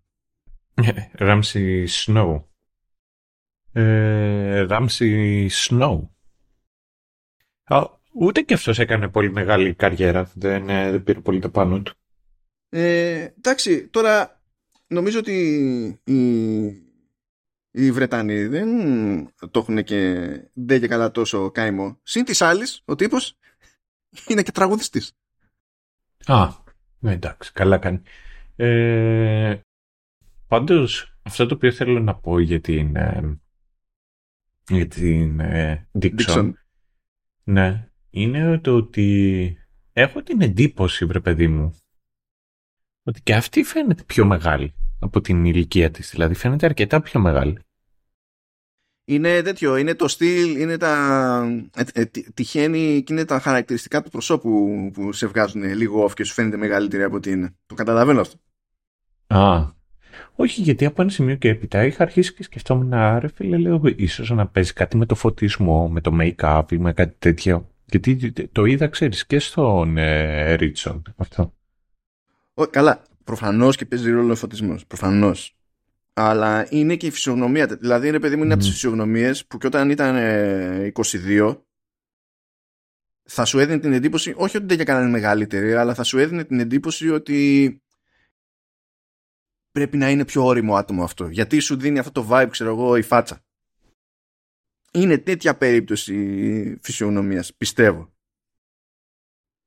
[1.18, 2.42] Ramsey Snow.
[3.72, 6.08] Ε, Ramsey Snow.
[8.18, 10.30] Ούτε και αυτός έκανε πολύ μεγάλη καριέρα.
[10.34, 11.94] Δεν, ε, δεν πήρε πολύ το πάνω του.
[12.68, 14.42] Ε, εντάξει, τώρα
[14.86, 15.34] νομίζω ότι
[16.04, 16.64] οι,
[17.70, 18.68] οι Βρετανοί δεν
[19.50, 21.98] το έχουν και δεν και καλά τόσο κάιμο.
[22.02, 23.38] Συν της άλλης, ο τύπος
[24.28, 25.12] είναι και τραγουδιστής.
[26.26, 26.48] Α,
[26.98, 28.02] ναι, εντάξει, καλά κάνει.
[28.56, 29.60] Ε,
[30.48, 33.40] πάντως, αυτό το οποίο θέλω να πω για την, ε,
[34.68, 36.52] για την ε, Dixon,
[37.44, 39.56] ναι, είναι το ότι
[39.92, 41.76] έχω την εντύπωση, βρε παιδί μου,
[43.02, 46.10] ότι και αυτή φαίνεται πιο μεγάλη από την ηλικία της.
[46.10, 47.58] Δηλαδή φαίνεται αρκετά πιο μεγάλη.
[49.04, 51.42] Είναι τέτοιο, είναι το στυλ, είναι τα...
[51.74, 52.04] Ε, ε,
[52.34, 56.56] τυχαίνει και είναι τα χαρακτηριστικά του προσώπου που σε βγάζουν λίγο off και σου φαίνεται
[56.56, 57.54] μεγαλύτερη από ότι είναι.
[57.66, 58.36] Το καταλαβαίνω αυτό.
[59.26, 59.74] Α,
[60.34, 63.80] όχι, γιατί από ένα σημείο και έπειτα είχα αρχίσει και σκεφτόμουν να ρε φίλε, λέω,
[63.96, 67.70] ίσως να παίζει κάτι με το φωτισμό, με το make-up ή με κάτι τέτοιο.
[67.86, 71.54] Γιατί το είδα, ξέρεις, και στον ε, Ρίτσον αυτό.
[72.54, 74.86] Ο, καλά, προφανώς και παίζει ρόλο ο φωτισμός.
[74.86, 75.56] Προφανώς.
[76.12, 77.66] Αλλά είναι και η φυσιογνωμία.
[77.66, 80.16] Δηλαδή, είναι παιδί μου, είναι από τις φυσιογνωμίες που και όταν ήταν
[80.94, 81.56] 22,
[83.22, 86.60] θα σου έδινε την εντύπωση, όχι ότι δεν έκανε μεγαλύτερη, αλλά θα σου έδινε την
[86.60, 87.80] εντύπωση ότι
[89.70, 91.28] πρέπει να είναι πιο όριμο άτομο αυτό.
[91.28, 93.45] Γιατί σου δίνει αυτό το vibe, ξέρω εγώ, η φάτσα.
[94.96, 98.14] Είναι τέτοια περίπτωση φυσιογνωμίας, πιστεύω.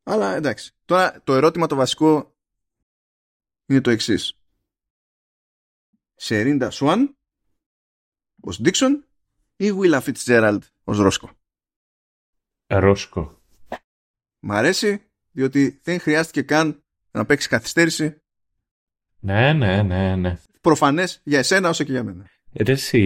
[0.03, 0.71] Αλλά εντάξει.
[0.85, 2.35] Τώρα το ερώτημα το βασικό
[3.65, 4.39] είναι το εξής.
[6.15, 7.17] Σερίντα Σουάν
[8.41, 9.07] ως Ντίξον
[9.55, 11.29] ή Βίλα Φιτσζέραλντ ως Ρόσκο;
[12.67, 13.41] Ρόσκο.
[14.39, 18.21] Μ' αρέσει διότι δεν χρειάστηκε καν να παίξει καθυστέρηση.
[19.19, 20.39] Ναι, ναι, ναι, ναι.
[20.61, 22.29] Προφανές για εσένα όσο και για μένα.
[22.53, 22.99] Ρε εσύ,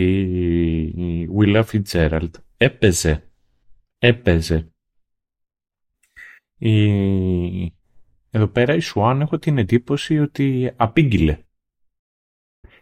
[0.95, 3.31] η Βίλα Φιτσζέραλντ έπαιζε.
[3.97, 4.73] Έπαιζε.
[6.57, 7.73] Η
[8.35, 11.43] εδώ πέρα η Σουάν έχω την εντύπωση ότι απήγγειλε.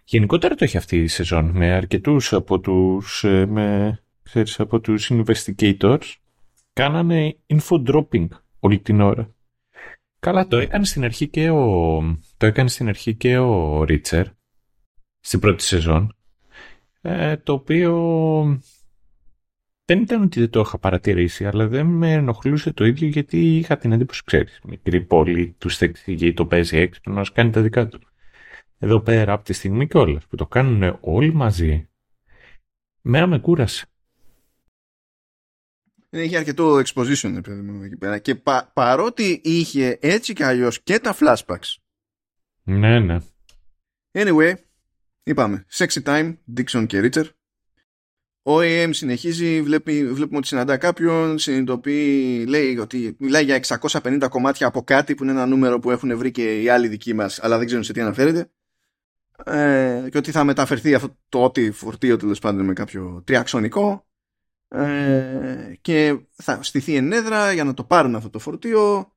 [0.03, 5.12] Γενικότερα το έχει αυτή η σεζόν με αρκετούς από τους, ε, με, ξέρεις, από τους
[5.14, 6.16] investigators
[6.74, 8.28] κάνανε info dropping
[8.59, 9.36] όλη την ώρα.
[10.20, 12.01] Καλά, το έκανε στην αρχή και ο,
[12.38, 14.28] το έκανε στην αρχή και ο Ρίτσερ
[15.20, 16.16] στην πρώτη σεζόν
[17.02, 18.62] ε, το οποίο
[19.86, 23.78] δεν ήταν ότι δεν το είχα παρατηρήσει, αλλά δεν με ενοχλούσε το ίδιο γιατί είχα
[23.78, 27.99] την εντύπωση, ξέρεις, μικρή πόλη, τους εξηγεί, το παίζει έξυπνο, να κάνει τα δικά του.
[28.78, 31.89] Εδώ πέρα, από τη στιγμή κιόλας που το κάνουν όλοι μαζί,
[33.02, 33.86] μέρα με κούρασε.
[36.10, 38.20] Είχε αρκετό exposition, παιδί μου, εκεί πέρα.
[38.20, 38.36] Και
[38.74, 41.76] παρότι είχε έτσι κι αλλιώς και τα flashbacks.
[42.64, 43.18] Ναι, ναι.
[44.12, 44.54] Anyway,
[45.24, 47.30] είπαμε, sexy time, Dixon και Richard.
[48.43, 54.67] Ο AM συνεχίζει, βλέπει, βλέπουμε ότι συναντά κάποιον, συνειδητοποιεί, λέει ότι μιλάει για 650 κομμάτια
[54.67, 57.57] από κάτι που είναι ένα νούμερο που έχουν βρει και οι άλλοι δικοί μας, αλλά
[57.57, 58.51] δεν ξέρουν σε τι αναφέρεται.
[59.45, 64.05] Ε, και ότι θα μεταφερθεί αυτό το ότι φορτίο τέλος πάντων με κάποιο τριαξονικό
[64.67, 69.11] ε, και θα στηθεί ενέδρα για να το πάρουν αυτό το φορτίο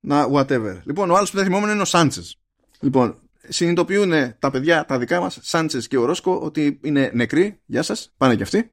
[0.00, 0.80] να whatever.
[0.84, 2.40] Λοιπόν, ο άλλος που δεν θυμόμουν είναι ο Σάντσες.
[2.80, 3.18] Λοιπόν,
[3.48, 8.14] συνειδητοποιούν τα παιδιά τα δικά μας, Σάντσες και ο Ρόσκο, ότι είναι νεκροί, γεια σας,
[8.16, 8.72] πάνε κι αυτοί.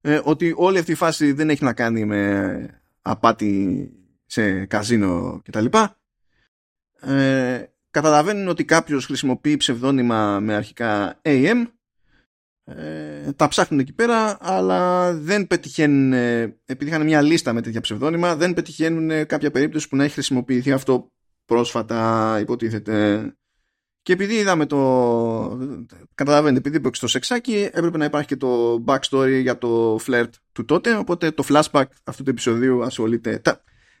[0.00, 3.90] Ε, ότι όλη αυτή η φάση δεν έχει να κάνει με απάτη
[4.26, 5.66] σε καζίνο κτλ.
[7.00, 11.66] Ε, καταλαβαίνουν ότι κάποιος χρησιμοποιεί ψευδόνυμα με αρχικά AM
[12.64, 18.36] ε, τα ψάχνουν εκεί πέρα αλλά δεν πετυχαίνουν επειδή είχαν μια λίστα με τέτοια ψευδόνυμα
[18.36, 21.12] δεν πετυχαίνουν κάποια περίπτωση που να έχει χρησιμοποιηθεί αυτό
[21.44, 23.24] πρόσφατα υποτίθεται
[24.10, 24.78] και επειδή είδαμε το.
[26.14, 30.64] Καταλαβαίνετε, επειδή έπαιξε το σεξάκι, έπρεπε να υπάρχει και το backstory για το φλερτ του
[30.64, 30.96] τότε.
[30.96, 33.42] Οπότε το flashback αυτού του επεισοδίου ασχολείται.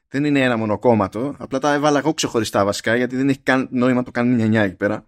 [0.08, 1.34] Δεν είναι ένα μονοκόμματο.
[1.38, 4.46] Απλά τα έβαλα εγώ ξεχωριστά βασικά, γιατί δεν έχει καν νόημα να το κάνει μια
[4.46, 5.06] νιά εκεί πέρα.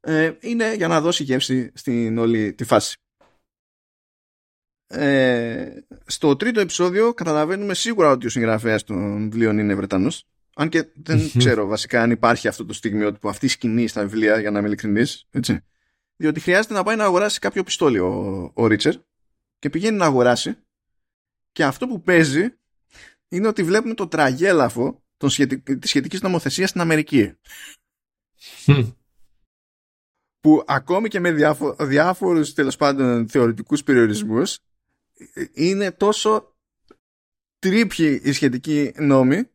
[0.00, 2.96] Ε, είναι για να δώσει γεύση στην όλη τη φάση.
[4.86, 5.66] Ε,
[6.06, 11.30] στο τρίτο επεισόδιο καταλαβαίνουμε σίγουρα ότι ο συγγραφέας των βιβλίων είναι Βρετανός αν και δεν
[11.38, 14.68] ξέρω βασικά αν υπάρχει αυτό το στιγμιότυπο, αυτή η σκηνή στα βιβλία, για να είμαι
[14.68, 15.28] ειλικρινής.
[16.16, 18.94] διότι χρειάζεται να πάει να αγοράσει κάποιο πιστόλι ο, ο Ρίτσερ
[19.58, 20.56] και πηγαίνει να αγοράσει
[21.52, 22.58] και αυτό που παίζει
[23.28, 25.78] είναι ότι βλέπουμε το τραγέλαφο των σχετικ...
[25.78, 27.34] της σχετικής νομοθεσίας στην Αμερική.
[30.40, 31.76] που ακόμη και με διάφο...
[31.80, 34.58] διάφορους τέλος πάντων θεωρητικούς περιορισμούς
[35.52, 36.56] είναι τόσο
[37.58, 39.48] τρίπιοι οι σχετικοί νόμοι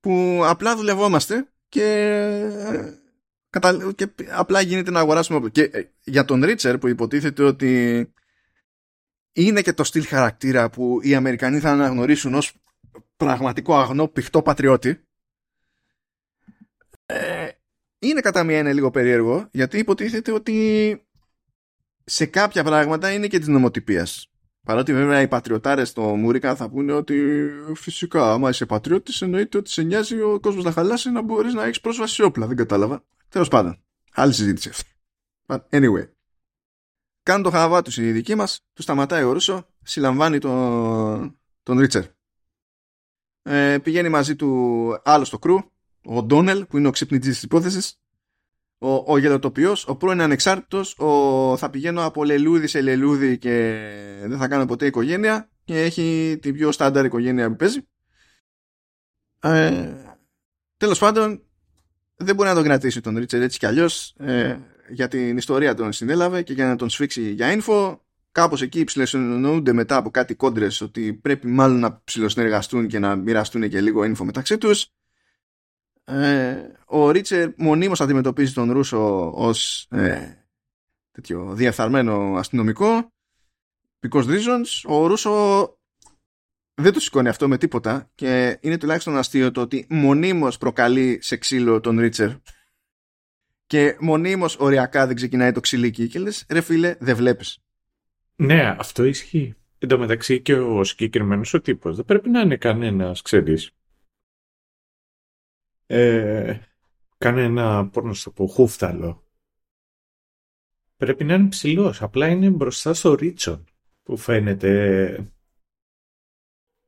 [0.00, 1.82] που απλά δουλευόμαστε και,
[3.94, 8.12] και απλά γίνεται να αγοράσουμε και ε, για τον Ρίτσερ που υποτίθεται ότι
[9.32, 12.54] είναι και το στυλ χαρακτήρα που οι Αμερικανοί θα αναγνωρίσουν ως
[13.16, 15.00] πραγματικό αγνό πηχτό πατριώτη
[17.06, 17.48] ε,
[17.98, 21.02] είναι κατά μία είναι λίγο περίεργο γιατί υποτίθεται ότι
[22.04, 24.29] σε κάποια πράγματα είναι και της νομοτυπίας
[24.70, 29.70] Παρότι βέβαια οι πατριωτάρες στο Μούρικα θα πούνε ότι φυσικά, άμα είσαι πατριώτης, εννοείται ότι
[29.70, 32.46] σε νοιάζει ο κόσμος να χαλάσει να μπορείς να έχεις πρόσβαση σε όπλα.
[32.46, 33.04] Δεν κατάλαβα.
[33.28, 33.82] Τέλος πάντων.
[34.12, 34.90] Άλλη συζήτηση αυτή.
[35.46, 36.08] But anyway.
[37.22, 42.04] Κάνουν το χαβά τους οι δικοί μας, τους σταματάει ο Ρούσο, συλλαμβάνει τον, τον Ρίτσερ.
[43.42, 45.58] Ε, πηγαίνει μαζί του άλλο στο κρού,
[46.04, 47.99] ο Ντόνελ, που είναι ο ξυπνητής της υπόθεσης,
[48.82, 53.78] ο, ο γελοτοποιός, ο πρώην ανεξάρτητος, ο θα πηγαίνω από λελούδι σε λελούδι και
[54.24, 57.88] δεν θα κάνω ποτέ οικογένεια και έχει την πιο στάνταρ οικογένεια που παίζει.
[59.42, 59.92] Ε,
[60.76, 61.42] τέλος πάντων,
[62.16, 64.58] δεν μπορεί να τον κρατήσει τον Ρίτσερ έτσι κι αλλιώς ε,
[64.88, 67.98] για την ιστορία τον συνέλαβε και για να τον σφίξει για info.
[68.32, 73.68] Κάπως εκεί ψηλοσυνονοούνται μετά από κάτι κόντρες ότι πρέπει μάλλον να ψηλοσυνεργαστούν και να μοιραστούν
[73.68, 74.92] και λίγο info μεταξύ τους
[76.10, 80.44] ε, ο Ρίτσερ μονίμως αντιμετωπίζει τον Ρούσο ως ε,
[81.10, 83.12] τέτοιο διαφθαρμένο αστυνομικό
[84.00, 84.66] because reasons.
[84.84, 85.64] Ο Ρούσο
[86.74, 91.36] δεν το σηκώνει αυτό με τίποτα και είναι τουλάχιστον αστείο το ότι μονίμως προκαλεί σε
[91.36, 92.30] ξύλο τον Ρίτσερ.
[93.66, 97.58] Και μονίμως οριακά δεν ξεκινάει το ξυλίκι και λες ρε φίλε δεν βλέπεις
[98.36, 99.54] ναι αυτό ισχύει.
[99.78, 103.70] Εν τω μεταξύ και ο συγκεκριμένος ο τύπος δεν πρέπει να είναι κανένας ξέρεις
[105.90, 106.60] ε,
[107.18, 109.24] κάνει ένα, πώς να το πω, χούφταλο.
[110.96, 112.02] Πρέπει να είναι ψηλός.
[112.02, 113.64] Απλά είναι μπροστά στο Ρίτσον
[114.02, 115.32] που φαίνεται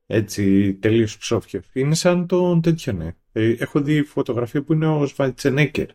[0.05, 1.69] έτσι τελείως ψόφιος.
[1.73, 3.15] Είναι σαν τον τέτοιο, ναι.
[3.31, 5.89] Ε, έχω δει φωτογραφία που είναι ο Σβαλτσενέκερ.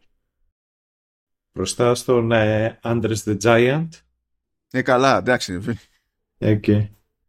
[1.52, 3.88] Μπροστά στον ε, Andres the Giant.
[4.70, 5.60] Ε, καλά, εντάξει.
[6.38, 6.88] Okay.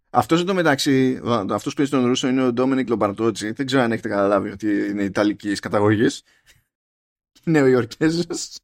[0.10, 3.52] Αυτός εν τω μεταξύ, αυτός που παίζει τον Ρούσο είναι ο Ντόμινικ Λομπαρτότζι.
[3.52, 6.24] Δεν ξέρω αν έχετε καταλάβει ότι είναι Ιταλικής καταγωγής.
[7.44, 8.58] Νεοϊορκέζος.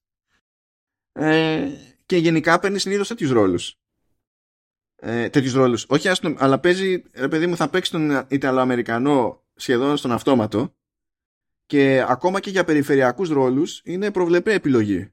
[1.11, 1.69] Ε,
[2.05, 3.79] και γενικά παίρνει συνήθως τέτοιους ρόλους.
[4.95, 5.85] Ε, τέτοιους ρόλους.
[5.89, 10.75] Όχι άστο, αλλά παίζει, ρε παιδί μου, θα παίξει τον Ιταλοαμερικανό σχεδόν στον αυτόματο.
[11.65, 15.09] Και ακόμα και για περιφερειακούς ρόλους είναι προβλεπέ επιλογή.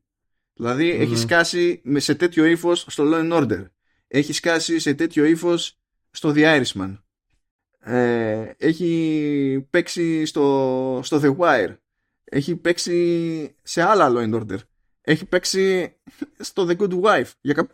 [0.54, 3.66] Δηλαδή έχει σκάσει σε τέτοιο ύφος στο Law and Order.
[4.08, 5.81] Έχει σκάσει σε τέτοιο ύφος
[6.12, 6.98] στο The Irishman.
[7.78, 11.76] Ε, έχει παίξει στο, στο The Wire.
[12.24, 14.58] Έχει παίξει σε άλλα Law and Order.
[15.00, 15.94] Έχει παίξει
[16.38, 17.30] στο The Good Wife.
[17.40, 17.70] Για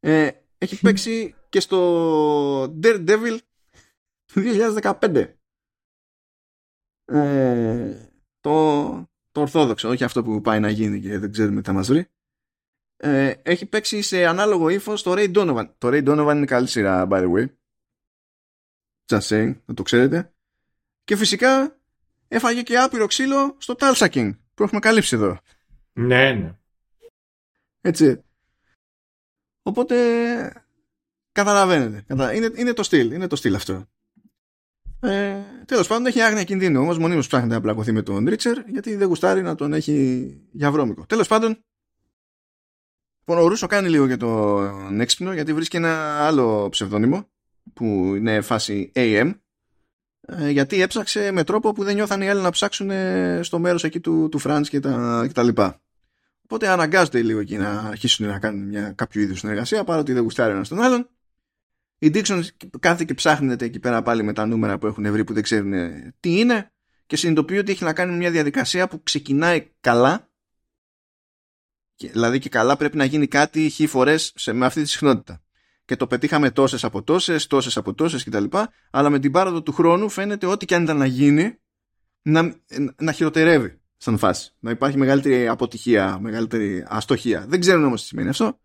[0.00, 3.38] ε, έχει παίξει και στο Daredevil
[4.24, 5.32] του 2015.
[7.04, 8.10] Ε,
[8.40, 8.86] το,
[9.32, 12.06] το ορθόδοξο, όχι αυτό που πάει να γίνει και δεν ξέρουμε τι θα μας βρει.
[12.96, 15.68] Ε, έχει παίξει σε ανάλογο ύφος στο Ray Donovan.
[15.78, 17.46] Το Ray Donovan είναι καλή σειρά, by the way.
[19.06, 20.32] Just saying, να το ξέρετε.
[21.04, 21.76] Και φυσικά
[22.28, 25.38] έφαγε και άπειρο ξύλο στο Tulsa King που έχουμε καλύψει εδώ.
[25.92, 26.54] Ναι, ναι.
[27.80, 28.24] Έτσι.
[29.62, 29.96] Οπότε
[31.32, 32.04] καταλαβαίνετε.
[32.34, 33.10] Είναι, είναι το στυλ.
[33.10, 33.86] Είναι το στυλ αυτό.
[35.00, 36.80] Ε, Τέλος πάντων έχει άγνοια κινδύνου.
[36.80, 40.70] Όμως μονίμως ψάχνεται να πλακωθεί με τον Ρίτσερ γιατί δεν γουστάρει να τον έχει για
[40.70, 41.06] βρώμικο.
[41.06, 41.64] Τέλος πάντων,
[43.18, 47.28] λοιπόν, ο Ρούσο κάνει λίγο για τον έξυπνο γιατί βρίσκει ένα άλλο ψευδόνυμο
[47.72, 49.34] που είναι φάση AM
[50.20, 52.90] ε, γιατί έψαξε με τρόπο που δεν νιώθαν οι άλλοι να ψάξουν
[53.40, 55.80] στο μέρος εκεί του, του Φραντς και τα, και τα λοιπά.
[56.42, 60.52] Οπότε αναγκάζονται λίγο εκεί να αρχίσουν να κάνουν μια, κάποιο είδους συνεργασία παρότι δεν γουστάρει
[60.52, 61.08] ένας τον άλλον.
[61.98, 62.42] Η Dixon
[62.80, 65.72] κάθε και ψάχνεται εκεί πέρα πάλι με τα νούμερα που έχουν βρει που δεν ξέρουν
[66.20, 66.72] τι είναι
[67.06, 70.30] και συνειδητοποιεί ότι έχει να κάνει μια διαδικασία που ξεκινάει καλά
[71.96, 75.45] δηλαδή και καλά πρέπει να γίνει κάτι χι φορές με αυτή τη συχνότητα
[75.86, 78.44] και το πετύχαμε τόσες από τόσες, τόσες από τόσες κτλ.
[78.90, 81.58] Αλλά με την πάροδο του χρόνου φαίνεται ό,τι και αν ήταν να γίνει
[82.22, 82.54] να,
[82.96, 84.54] να χειροτερεύει σαν φάση.
[84.58, 87.46] Να υπάρχει μεγαλύτερη αποτυχία, μεγαλύτερη αστοχία.
[87.48, 88.60] Δεν ξέρουν όμως τι σημαίνει αυτό.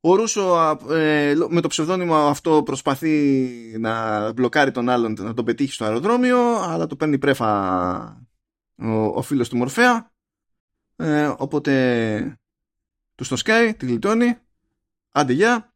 [0.00, 5.72] Ο Ρούσο ε, με το ψευδόνυμο αυτό προσπαθεί να μπλοκάρει τον άλλον να τον πετύχει
[5.72, 8.26] στο αεροδρόμιο αλλά το παίρνει πρέφα
[8.76, 10.12] ο, ο φίλος του Μορφέα
[10.96, 12.40] ε, οπότε
[13.14, 14.38] του στο Sky, τη γλιτώνει,
[15.10, 15.71] άντε γεια.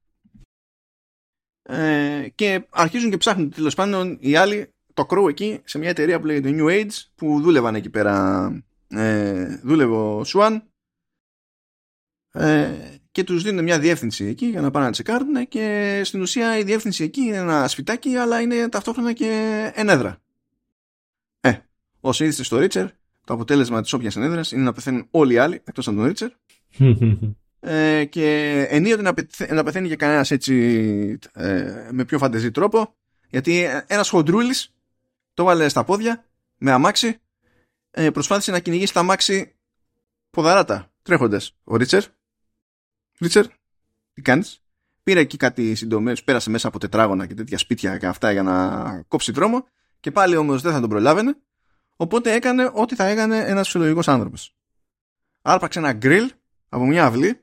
[1.68, 6.20] Ε, και αρχίζουν και ψάχνουν τέλος πάντων οι άλλοι το crew εκεί σε μια εταιρεία
[6.20, 8.46] που λέγεται New Age που δούλευαν εκεί πέρα.
[8.88, 10.62] Ε, δούλευε ο Σουάν
[12.32, 12.70] ε,
[13.12, 16.62] και τους δίνουν μια διεύθυνση εκεί για να πάνε να τσεκάρουν και στην ουσία η
[16.62, 20.18] διεύθυνση εκεί είναι ένα σφιτάκι αλλά είναι ταυτόχρονα και ενέδρα.
[21.40, 21.52] Ε,
[22.00, 22.86] όσο είδηστε στο Ρίτσερ
[23.24, 26.30] το αποτέλεσμα της όποιας ενέδρας είναι να πεθαίνουν όλοι οι άλλοι εκτός από τον Ρίτσερ
[27.60, 29.14] ε, και ενίοτε να,
[29.54, 32.94] να πεθαίνει και κανένας έτσι ε, με πιο φαντεζή τρόπο
[33.28, 34.74] γιατί ένας χοντρούλης
[35.34, 36.24] το βάλε στα πόδια
[36.58, 37.20] με αμάξι
[37.90, 39.54] ε, προσπάθησε να κυνηγήσει τα αμάξι
[40.30, 41.56] ποδαράτα τρέχοντας.
[41.64, 42.04] Ο Ρίτσερ
[43.20, 43.46] Ρίτσερ
[44.12, 44.62] τι κάνεις;
[45.02, 49.02] Πήρε εκεί κάτι συντομένους πέρασε μέσα από τετράγωνα και τέτοια σπίτια και αυτά για να
[49.08, 49.66] κόψει δρόμο
[50.00, 51.36] και πάλι όμως δεν θα τον προλάβαινε
[51.96, 54.56] οπότε έκανε ό,τι θα έκανε ένας φυσιολογικός άνθρωπος.
[55.42, 56.32] Άρπαξε ένα γκριλ
[56.68, 57.40] από μια αυλή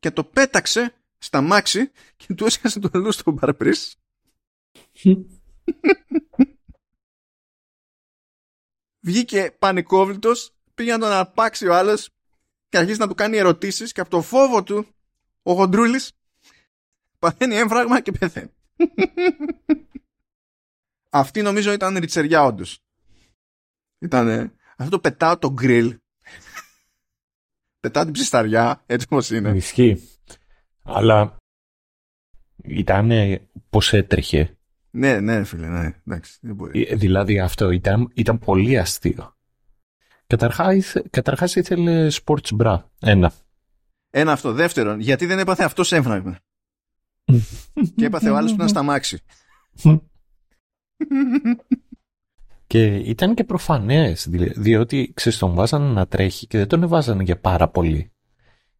[0.00, 3.96] και το πέταξε στα μάξι και του έσκασε το αλλού στο παρπρίς
[9.00, 12.10] βγήκε πανικόβλητος πήγε να τον αρπάξει ο άλλος
[12.68, 14.86] και αρχίζει να του κάνει ερωτήσεις και από το φόβο του
[15.42, 16.12] ο Γοντρούλης
[17.18, 18.52] παθαίνει έμφραγμα και πεθαίνει.
[21.10, 22.82] Αυτή νομίζω ήταν ριτσεριά όντως.
[23.98, 25.98] Ήταν αυτό το πετάω το γκριλ.
[27.80, 29.50] Πετάω την ψισταριά έτσι όπως είναι.
[29.50, 30.02] Ισχύει.
[30.82, 31.36] Αλλά
[32.62, 33.10] ήταν
[33.70, 34.54] πως έτρεχε.
[34.90, 35.94] Ναι, ναι, φίλε, ναι.
[36.06, 36.86] Εντάξει, δεν μπορεί.
[36.88, 39.36] Ε, δηλαδή αυτό ήταν, ήταν πολύ αστείο.
[40.26, 42.78] Καταρχάς, καταρχάς ήθελε sports bra.
[43.00, 43.32] Ένα.
[44.10, 44.52] Ένα αυτό.
[44.52, 46.38] Δεύτερον, γιατί δεν έπαθε αυτός έμφραγμα;
[47.96, 49.18] και έπαθε ο άλλος που ήταν στα μάξι.
[52.70, 57.38] και ήταν και προφανές, διότι ξέρεις τον βάζανε να τρέχει και δεν τον εβάζανε για
[57.38, 58.12] πάρα πολύ.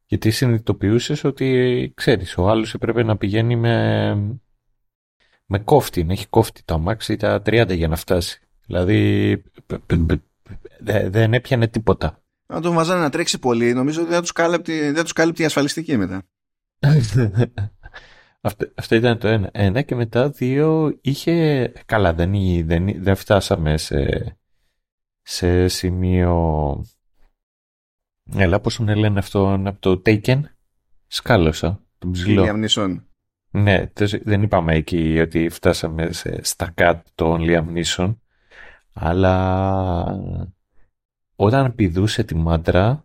[0.07, 4.15] Γιατί συνειδητοποιούσες ότι, ξέρεις, ο άλλος έπρεπε να πηγαίνει με,
[5.47, 8.41] με κόφτη, να έχει κόφτη το αμάξι τα 30 για να φτάσει.
[8.67, 9.43] Δηλαδή
[11.07, 12.23] δεν έπιανε τίποτα.
[12.47, 15.47] Αν τον βάζανε να τρέξει πολύ, νομίζω ότι δεν τους κάλυπτε, δεν τους κάλυπτε η
[15.47, 16.23] ασφαλιστική μετά.
[18.41, 19.51] αυτό, αυτό ήταν το ένα.
[19.53, 21.67] Ένα και μετά δύο είχε...
[21.87, 22.33] Καλά, δεν,
[22.67, 24.37] δεν, δεν φτάσαμε σε,
[25.23, 26.85] σε σημείο...
[28.35, 30.41] Έλα, πώς τον λένε αυτό από το Taken;
[31.07, 32.43] Σκάλωσα, τον ψηλό.
[33.51, 33.91] Ναι,
[34.23, 38.15] δεν είπαμε εκεί ότι φτάσαμε σε, στα κάτω των Liam
[38.93, 40.07] αλλά
[41.37, 43.05] όταν πηδούσε τη μάντρα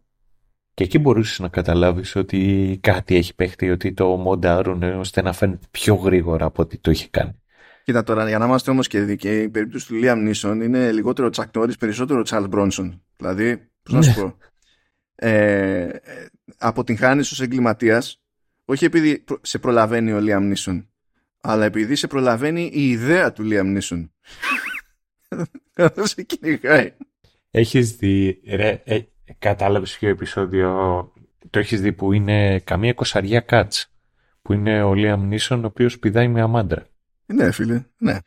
[0.76, 5.65] και εκεί μπορούσες να καταλάβεις ότι κάτι έχει παίχτη, ότι το μοντάρουν ώστε να φαίνεται
[5.71, 7.41] πιο γρήγορα από ό,τι το είχε κάνει.
[7.84, 11.30] Κοίτα τώρα, για να είμαστε όμως και δικαίοι, η περίπτωση του Liam Neeson είναι λιγότερο
[11.36, 12.99] Chuck Norris, περισσότερο Charles Bronson.
[13.17, 14.15] Δηλαδή, πώς να σου ναι.
[14.15, 14.38] πω,
[15.15, 15.89] ε,
[16.57, 18.21] από την χάνεις ως εγκληματίας,
[18.65, 20.86] όχι επειδή σε προλαβαίνει ο Liam Neeson,
[21.41, 24.09] αλλά επειδή σε προλαβαίνει η ιδέα του Liam Neeson.
[25.73, 26.93] Καθώς σε κυνηγάει.
[27.51, 28.99] Έχεις δει, ρε, ε,
[29.39, 30.69] κατάλαβες ποιο επεισόδιο
[31.49, 33.91] το έχεις δει που είναι καμία κοσαριά κάτς
[34.41, 36.88] που είναι ο Λίαμ Νίσον ο οποίος πηδάει με αμάντρα.
[37.26, 38.17] Ναι φίλε, ναι.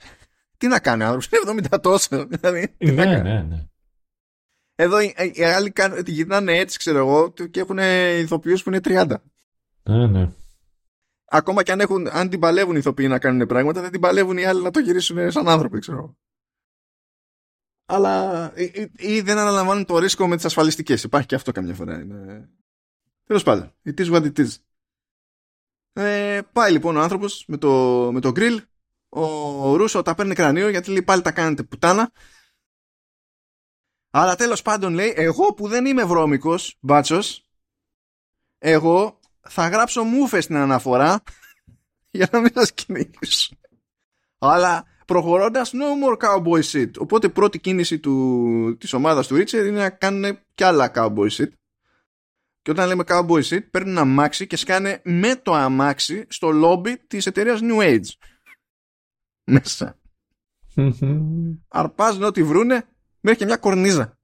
[0.56, 2.26] Τι να κάνει άνθρωπος, είναι 70 τόσο.
[2.26, 3.66] Δηλαδή, ναι, ναι, ναι.
[4.74, 7.78] Εδώ οι, οι άλλοι κάνουν, τη γυρνάνε έτσι ξέρω εγώ και έχουν
[8.18, 9.06] ηθοποιούς που είναι 30.
[9.82, 10.30] Ναι, ναι.
[11.30, 14.36] Ακόμα και αν, έχουν, αν την παλεύουν οι ηθοποιοί να κάνουν πράγματα, δεν την παλεύουν
[14.36, 16.16] οι άλλοι να το γυρίσουν σαν άνθρωποι, ξέρω
[17.90, 21.02] αλλά ή, ή, δεν αναλαμβάνουν το ρίσκο με τις ασφαλιστικές.
[21.02, 22.00] Υπάρχει και αυτό καμιά φορά.
[22.00, 22.48] Είναι...
[23.24, 24.48] Τέλος πάντων, it is what it is.
[25.92, 27.70] Ε, πάει λοιπόν ο άνθρωπος με το,
[28.12, 28.58] με το grill.
[29.08, 32.12] Ο Ρούσο τα παίρνει κρανίο γιατί λέει πάλι τα κάνετε πουτάνα.
[34.10, 37.48] Αλλά τέλος πάντων λέει εγώ που δεν είμαι βρώμικος μπάτσος
[38.58, 41.22] εγώ θα γράψω μούφες στην αναφορά
[42.10, 43.56] για να μην σας κυνηγήσω.
[44.38, 46.90] Αλλά προχωρώντας no more cowboy shit.
[46.98, 51.48] Οπότε πρώτη κίνηση του, της ομάδας του Richard είναι να κάνουν κι άλλα cowboy shit.
[52.62, 57.26] Και όταν λέμε cowboy shit παίρνουν αμάξι και σκάνε με το αμάξι στο lobby της
[57.26, 58.08] εταιρείας New Age.
[59.44, 59.98] Μέσα.
[61.68, 62.84] Αρπάζουν ό,τι βρούνε
[63.20, 64.18] μέχρι και μια κορνίζα.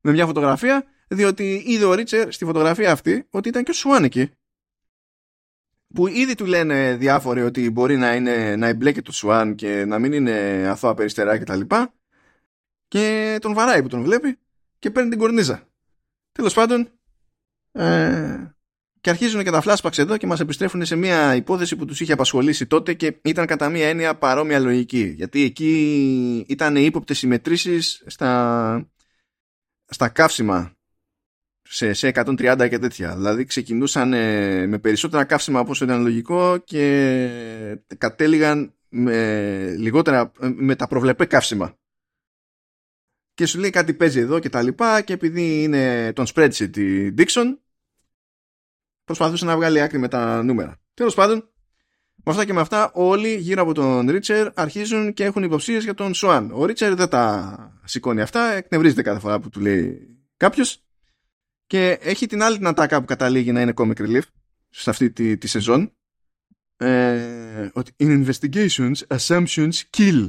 [0.00, 4.04] Με μια φωτογραφία διότι είδε ο Ρίτσερ στη φωτογραφία αυτή ότι ήταν και ο Σουάν
[4.04, 4.30] εκεί
[5.94, 9.98] που ήδη του λένε διάφοροι ότι μπορεί να, είναι, να εμπλέκει το Σουάν και να
[9.98, 11.60] μην είναι αθώα περιστερά κτλ.
[11.60, 11.88] Και,
[12.88, 14.38] και τον βαράει που τον βλέπει
[14.78, 15.68] και παίρνει την κορνίζα.
[16.32, 16.88] Τέλος πάντων,
[17.72, 18.52] ε,
[19.00, 22.12] και αρχίζουν και τα flashbacks εδώ και μας επιστρέφουν σε μια υπόθεση που τους είχε
[22.12, 25.14] απασχολήσει τότε και ήταν κατά μία έννοια παρόμοια λογική.
[25.16, 28.90] Γιατί εκεί ήταν ύποπτες συμμετρήσεις στα,
[29.84, 30.77] στα καύσιμα
[31.68, 33.16] σε, σε 130 και τέτοια.
[33.16, 34.08] Δηλαδή ξεκινούσαν
[34.68, 37.28] με περισσότερα καύσιμα από όσο ήταν λογικό και
[37.98, 41.78] κατέληγαν με λιγότερα με τα προβλεπέ καύσιμα.
[43.34, 47.14] Και σου λέει κάτι παίζει εδώ και τα λοιπά και επειδή είναι τον spreadsheet η
[47.18, 47.56] Dixon
[49.04, 50.80] προσπαθούσε να βγάλει άκρη με τα νούμερα.
[50.94, 51.50] Τέλος πάντων,
[52.14, 55.94] με αυτά και με αυτά όλοι γύρω από τον Ρίτσερ αρχίζουν και έχουν υποψίες για
[55.94, 56.50] τον Σουάν.
[56.52, 60.87] Ο Ρίτσερ δεν τα σηκώνει αυτά, εκνευρίζεται κάθε φορά που του λέει κάποιος.
[61.68, 64.22] Και έχει την άλλη την ατάκα που καταλήγει να είναι comic relief
[64.68, 65.92] σε αυτή τη, τη σεζόν
[66.76, 70.28] ε, ότι in investigations assumptions kill.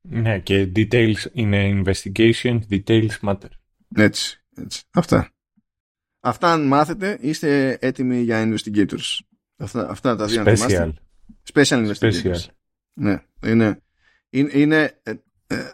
[0.00, 3.48] Ναι και details είναι investigation, details matter.
[3.94, 4.82] Έτσι, έτσι.
[4.90, 5.32] Αυτά.
[6.20, 9.18] Αυτά αν μάθετε είστε έτοιμοι για investigators.
[9.56, 10.92] Αυτά, αυτά τα δύο Special.
[11.52, 12.46] Special investigators.
[12.92, 13.82] Ναι, είναι,
[14.30, 15.14] είναι, είναι, ε,
[15.46, 15.72] ε,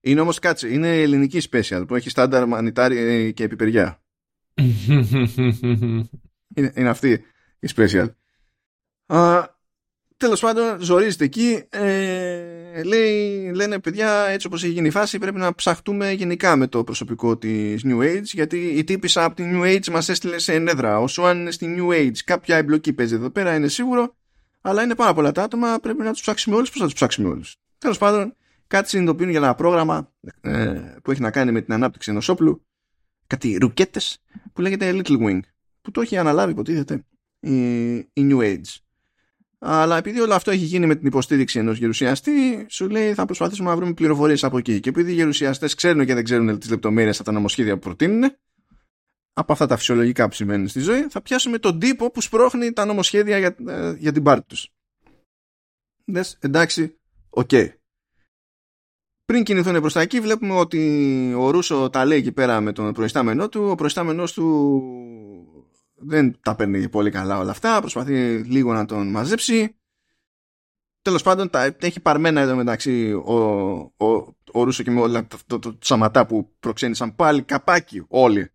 [0.00, 4.00] είναι όμως κάτσε, είναι ελληνική special που έχει στάνταρ μανιτάρι και επιπεριά.
[6.54, 7.24] Είναι, είναι αυτή
[7.58, 8.06] η special.
[9.06, 9.44] Α,
[10.16, 15.38] τέλος πάντων ζορίζεται εκεί ε, λέει, λένε παιδιά έτσι όπως έχει γίνει η φάση πρέπει
[15.38, 19.76] να ψαχτούμε γενικά με το προσωπικό της New Age γιατί η τύπησα από την New
[19.76, 20.98] Age μας έστειλε σε ενέδρα.
[21.00, 22.18] Όσο αν είναι στη New Age.
[22.24, 24.16] Κάποια εμπλοκή παίζει εδώ πέρα είναι σίγουρο
[24.60, 26.70] αλλά είναι πάρα πολλά τα άτομα πρέπει να τους ψάξουμε όλους.
[26.70, 28.34] Πώς θα τους ψάξουμε όλους; Τέλος πάντων
[28.66, 32.65] κάτι συνειδητοποιούν για ένα πρόγραμμα ε, που έχει να κάνει με την ανάπτυξη ενός όπλου
[33.26, 34.18] κάτι ρουκέτες
[34.52, 35.40] που λέγεται Little Wing
[35.80, 37.04] που το έχει αναλάβει υποτίθεται
[37.40, 38.86] η, η New Age
[39.58, 43.68] αλλά επειδή όλο αυτό έχει γίνει με την υποστήριξη ενός γερουσιαστή, σου λέει θα προσπαθήσουμε
[43.68, 44.80] να βρούμε πληροφορίες από εκεί.
[44.80, 48.36] Και επειδή οι γερουσιαστές ξέρουν και δεν ξέρουν τις λεπτομέρειες από τα νομοσχέδια που προτείνουν,
[49.32, 52.84] από αυτά τα φυσιολογικά που συμβαίνουν στη ζωή, θα πιάσουμε τον τύπο που σπρώχνει τα
[52.84, 54.68] νομοσχέδια για, ε, για την πάρτη τους.
[56.04, 56.98] Δε, εντάξει,
[57.30, 57.48] OK.
[57.52, 57.68] Okay.
[59.26, 62.92] Πριν κινηθούν προς τα εκεί, βλέπουμε ότι ο Ρούσο τα λέει εκεί πέρα με τον
[62.92, 63.62] προϊστάμενό του.
[63.62, 64.92] Ο προϊστάμενός του
[65.94, 69.76] δεν τα παίρνει πολύ καλά όλα αυτά, προσπαθεί λίγο να τον μαζέψει.
[71.02, 73.34] Τέλος πάντων τα έχει παρμένα εδώ μεταξύ ο,
[73.96, 78.50] ο, ο Ρούσο και με όλα το, το, το, σαματά που προξένησαν πάλι καπάκι όλοι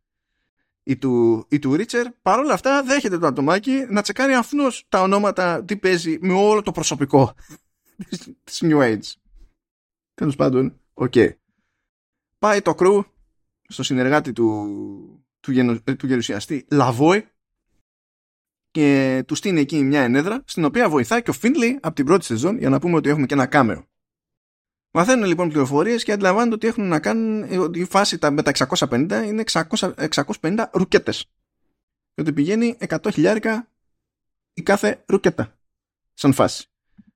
[0.83, 2.11] ή του, ή του Ρίτσερ.
[2.21, 6.61] Παρ' όλα αυτά δέχεται το ατομάκι να τσεκάρει αυτός τα ονόματα τι παίζει με όλο
[6.61, 7.33] το προσωπικό
[8.43, 9.20] της New Age.
[10.21, 11.11] Τέλος πάντων, ok.
[11.15, 11.29] Okay.
[12.39, 13.03] Πάει το crew
[13.67, 17.27] στο συνεργάτη του, του, γενο, του γερουσιαστή Λαβόη
[18.71, 22.25] και του στήνει εκεί μια ενέδρα στην οποία βοηθάει και ο Φίντλι από την πρώτη
[22.25, 23.85] σεζόν για να πούμε ότι έχουμε και ένα κάμερο.
[24.91, 29.23] Μαθαίνουν λοιπόν πληροφορίες και αντιλαμβάνονται ότι έχουν να κάνουν ότι η φάση με τα 650
[29.25, 29.63] είναι 600,
[30.41, 31.25] 650 ρουκέτες.
[32.13, 33.69] Και ότι πηγαίνει 100 χιλιάρικα
[34.53, 35.57] η κάθε ρουκέτα.
[36.13, 36.65] Σαν φάση.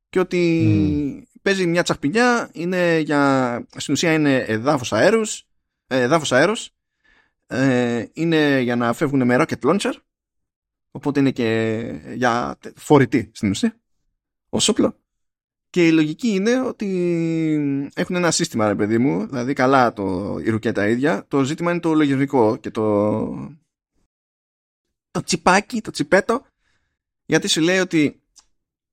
[0.09, 5.47] Και ότι παίζει μια τσαχπινιά, είναι για, στην ουσία είναι εδάφος αέρους,
[5.87, 6.75] ε, εδάφος αέρος,
[7.47, 9.93] ε, είναι για να φεύγουν με rocket launcher
[10.95, 13.79] Οπότε είναι και για φορητή στην ουσία.
[14.49, 14.99] Ω όπλο.
[15.69, 20.49] Και η λογική είναι ότι έχουν ένα σύστημα, ρε παιδί μου, δηλαδή καλά το, η
[20.49, 21.25] ρουκέτα ίδια.
[21.27, 23.27] Το ζήτημα είναι το λογισμικό και το,
[25.11, 26.45] το τσιπάκι, το τσιπέτο.
[27.25, 28.21] Γιατί σου λέει ότι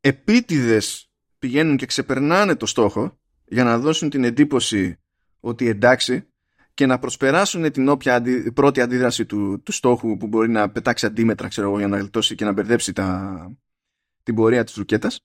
[0.00, 1.11] επίτηδες
[1.42, 4.98] πηγαίνουν και ξεπερνάνε το στόχο για να δώσουν την εντύπωση
[5.40, 6.26] ότι εντάξει
[6.74, 8.22] και να προσπεράσουν την όποια
[8.54, 12.34] πρώτη αντίδραση του, του στόχου που μπορεί να πετάξει αντίμετρα ξέρω εγώ, για να γλιτώσει
[12.34, 13.56] και να μπερδέψει τα,
[14.22, 15.20] την πορεία της ρουκέτας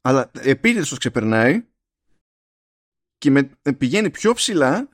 [0.00, 1.64] αλλά επίτηδες το ξεπερνάει
[3.18, 4.88] και με, πηγαίνει πιο ψηλά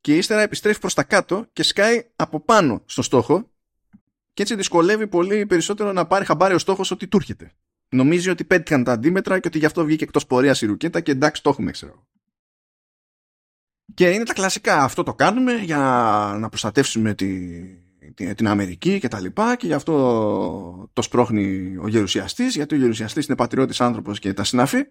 [0.00, 3.50] και ύστερα επιστρέφει προς τα κάτω και σκάει από πάνω στο στόχο
[4.32, 7.54] και έτσι δυσκολεύει πολύ περισσότερο να πάρει χαμπάρι ο στόχος ότι του έρχεται.
[7.92, 11.10] Νομίζει ότι πέτυχαν τα αντίμετρα και ότι γι' αυτό βγήκε εκτός πορείας η ρουκέτα και
[11.10, 12.06] εντάξει το έχουμε ξέρω.
[13.94, 14.82] Και είναι τα κλασικά.
[14.82, 15.78] Αυτό το κάνουμε για
[16.38, 17.50] να προστατεύσουμε τη,
[18.14, 23.26] την Αμερική και τα λοιπά και γι' αυτό το σπρώχνει ο γερουσιαστής γιατί ο γερουσιαστής
[23.26, 24.84] είναι πατριώτης άνθρωπος και τα συναφή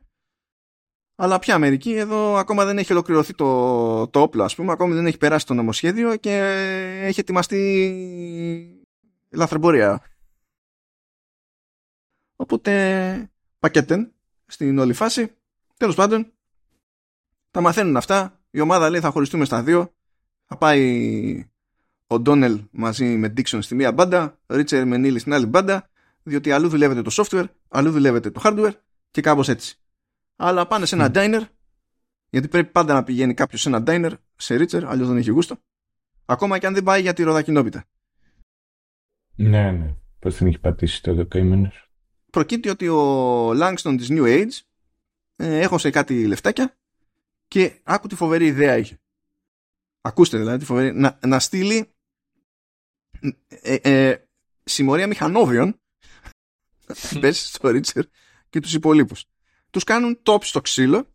[1.15, 5.05] αλλά πια Αμερική εδώ ακόμα δεν έχει ολοκληρωθεί το, το όπλο ας πούμε ακόμα δεν
[5.05, 6.37] έχει περάσει το νομοσχέδιο και
[7.01, 8.85] έχει ετοιμαστεί
[9.29, 10.01] λαθρεμπορία
[12.39, 14.11] οπότε πακέτεν
[14.45, 15.31] στην όλη φάση
[15.77, 16.31] τέλος πάντων
[17.51, 19.93] τα μαθαίνουν αυτά η ομάδα λέει θα χωριστούμε στα δύο.
[20.45, 21.49] Θα πάει
[22.07, 25.89] ο Ντόνελ μαζί με Dixon στη μία μπάντα, Ρίτσερ με Νίλη στην άλλη μπάντα,
[26.23, 28.73] διότι αλλού δουλεύεται το software, αλλού δουλεύεται το hardware
[29.11, 29.77] και κάπως έτσι.
[30.35, 31.17] Αλλά πάνε σε ένα mm.
[31.17, 31.41] diner,
[32.29, 35.57] γιατί πρέπει πάντα να πηγαίνει κάποιος σε ένα diner, σε Ρίτσερ, αλλιώς δεν έχει γούστο.
[36.25, 37.85] Ακόμα και αν δεν πάει για τη ροδακινόπιτα.
[39.35, 39.95] Ναι, ναι.
[40.19, 41.71] Πώς δεν έχει πατήσει το καημένο.
[42.29, 44.59] Προκύπτει ότι ο Langston της New Age
[45.35, 46.77] ε, έχωσε κάτι λεφτάκια
[47.47, 48.99] και άκου τη φοβερή ιδέα είχε.
[50.01, 50.93] Ακούστε δηλαδή τη φοβερή.
[50.93, 51.93] Να, να στείλει
[53.47, 54.23] ε, ε,
[54.63, 55.79] συμμορία μηχανόβιων
[57.19, 58.05] πες στο Ρίτσερ
[58.49, 59.25] και τους υπολοίπους.
[59.69, 61.07] Τους κάνουν τόπι στο ξύλο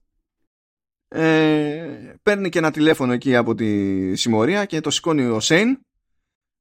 [1.08, 5.78] ε, παίρνει και ένα τηλέφωνο εκεί από τη συμμορία και το σηκώνει ο Σέιν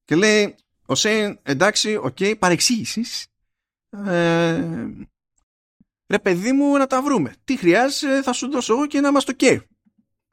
[0.05, 0.55] και λέει
[0.85, 3.27] ο Σέιν εντάξει, ok, okay, παρεξήγηση
[4.05, 4.63] ε,
[6.07, 9.23] ρε παιδί μου να τα βρούμε τι χρειάζεσαι θα σου δώσω εγώ και να μας
[9.23, 9.61] το καίει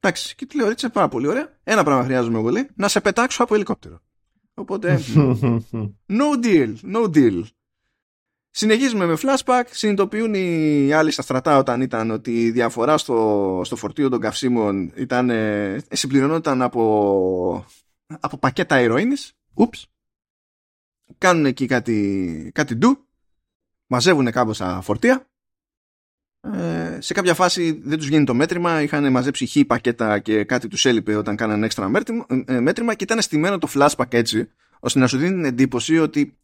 [0.00, 3.00] εντάξει και του λέω έτσι πάρα πολύ ωραία ένα πράγμα χρειάζομαι εγώ λέει να σε
[3.00, 4.00] πετάξω από ελικόπτερο
[4.54, 5.00] οπότε
[6.18, 7.42] no deal, no deal
[8.52, 9.62] Συνεχίζουμε με flashback.
[9.70, 14.92] Συνειδητοποιούν οι άλλοι στα στρατά όταν ήταν ότι η διαφορά στο, στο φορτίο των καυσίμων
[14.96, 17.64] ήταν, ε, συμπληρωνόταν από,
[18.20, 19.32] από πακέτα ηρωίνης.
[19.54, 19.86] Ούψ.
[21.18, 23.08] Κάνουν εκεί κάτι, κάτι ντου.
[23.92, 25.26] Μαζεύουν κάμποσα φορτία.
[26.40, 28.82] Ε, σε κάποια φάση δεν τους γίνει το μέτρημα.
[28.82, 33.04] Είχαν μαζέψει χι πακέτα και κάτι τους έλειπε όταν κάνανε έξτρα μέτρημα, ε, μέτρημα και
[33.04, 34.50] ήταν στημένο το flashback έτσι
[34.80, 36.38] ώστε να σου δίνει την εντύπωση ότι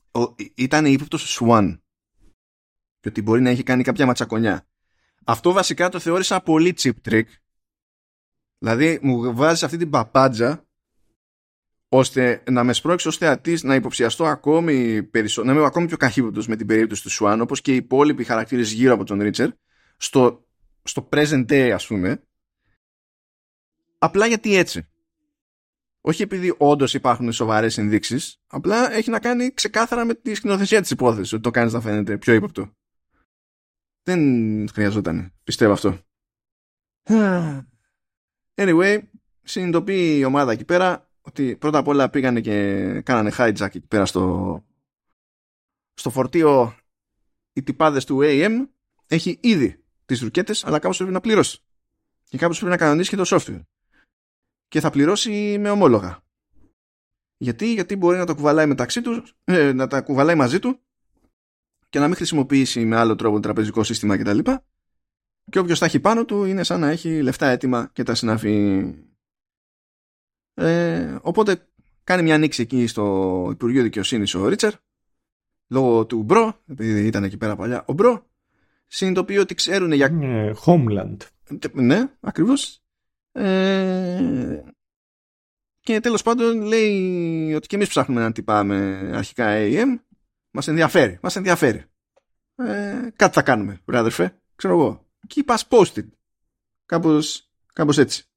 [0.54, 1.78] ήταν ύποπτος Swan
[3.00, 4.66] και ότι μπορεί να έχει κάνει κάποια ματσακονιά.
[5.24, 7.26] Αυτό βασικά το θεώρησα πολύ cheap trick.
[8.58, 10.65] Δηλαδή μου βάζεις αυτή την παπάντζα
[11.88, 16.46] ώστε να με σπρώξει ως θεατής να υποψιαστώ ακόμη περισσότερο, να είμαι ακόμη πιο καχύποπτος
[16.46, 19.50] με την περίπτωση του Σουάν όπως και οι υπόλοιποι χαρακτήρες γύρω από τον Ρίτσερ
[19.96, 20.46] στο,
[20.82, 22.22] στο present day ας πούμε
[23.98, 24.88] απλά γιατί έτσι
[26.08, 30.90] όχι επειδή όντως υπάρχουν σοβαρές ενδείξεις, απλά έχει να κάνει ξεκάθαρα με τη σκηνοθεσία της
[30.90, 32.70] υπόθεσης ότι το κάνεις να φαίνεται πιο ύποπτο.
[34.02, 35.32] Δεν χρειαζόταν.
[35.44, 35.98] Πιστεύω αυτό.
[38.54, 39.02] Anyway,
[39.42, 44.06] συνειδητοποιεί η ομάδα εκεί πέρα ότι πρώτα απ' όλα πήγανε και κάνανε hijack εκεί πέρα
[44.06, 44.64] στο,
[45.94, 46.76] στο φορτίο
[47.52, 48.68] οι τυπάδες του AM
[49.06, 51.58] έχει ήδη τις ρουκέτες αλλά κάπως πρέπει να πληρώσει
[52.24, 53.62] και κάπως πρέπει να κανονίσει και το software
[54.68, 56.24] και θα πληρώσει με ομόλογα
[57.36, 60.80] γιατί, γιατί μπορεί να το κουβαλάει μεταξύ τους, ε, να τα κουβαλάει μαζί του
[61.88, 64.38] και να μην χρησιμοποιήσει με άλλο τρόπο το τραπεζικό σύστημα κτλ.
[64.38, 64.58] Και,
[65.50, 68.84] και όποιος τα έχει πάνω του είναι σαν να έχει λεφτά έτοιμα και τα συναφή.
[70.58, 71.66] Ε, οπότε
[72.04, 74.72] κάνει μια ανοίξη εκεί στο Υπουργείο Δικαιοσύνης ο Ρίτσερ
[75.68, 78.26] λόγω του Μπρο, επειδή ήταν εκεί πέρα παλιά ο Μπρο,
[78.86, 80.06] συνειδητοποιεί ότι ξέρουν για.
[80.06, 81.16] Ε, homeland.
[81.72, 82.80] Ναι, ακριβώς.
[83.32, 84.62] Ε,
[85.80, 89.98] και τέλος πάντων λέει ότι και εμείς ψάχνουμε να τυπάμε αρχικά AM
[90.50, 91.18] Μας ενδιαφέρει.
[91.22, 91.84] Μας ενδιαφέρει.
[92.56, 94.40] Ε, κάτι θα κάνουμε, βράδερφε.
[94.56, 95.06] Ξέρω εγώ.
[95.34, 96.06] Keep us posted.
[96.86, 98.28] Κάπως, κάπως έτσι.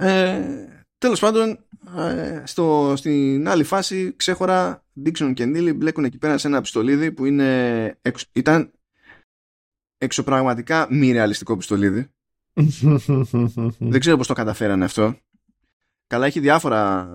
[0.00, 1.64] Ε, τέλος πάντων,
[1.96, 7.12] ε, στο, στην άλλη φάση, ξέχωρα, Dixon και Neely μπλέκουν εκεί πέρα σε ένα πιστολίδι
[7.12, 7.98] που είναι,
[8.32, 8.70] ήταν
[9.98, 12.10] εξωπραγματικά μη ρεαλιστικό πιστολίδι.
[13.78, 15.16] Δεν ξέρω πώς το καταφέρανε αυτό.
[16.06, 17.08] Καλά έχει διάφορα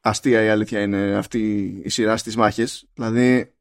[0.00, 2.88] αστεία η αλήθεια είναι αυτή η σειρά στις μάχες.
[2.94, 3.54] Δηλαδή,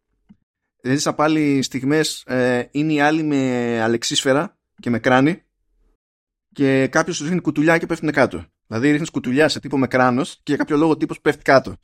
[0.81, 5.43] δεν πάλι στιγμές ε, είναι οι άλλοι με αλεξίσφαιρα και με κράνη
[6.53, 8.45] και κάποιος του ρίχνει κουτουλιά και πέφτουν κάτω.
[8.67, 11.75] Δηλαδή ρίχνεις κουτουλιά σε τύπο με κράνος και για κάποιο λόγο τύπος πέφτει κάτω.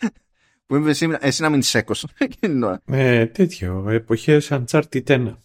[0.66, 2.06] Που είμαι εσύ, εσύ να μείνει σέκος.
[2.84, 5.36] ε, τέτοιο, εποχές Uncharted 1.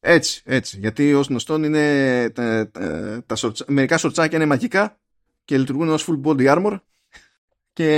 [0.00, 0.78] Έτσι, έτσι.
[0.78, 5.00] Γιατί ως γνωστόν είναι τα, τα, τα μερικά σορτσάκια είναι μαγικά
[5.44, 6.78] και λειτουργούν ως full body armor
[7.72, 7.88] και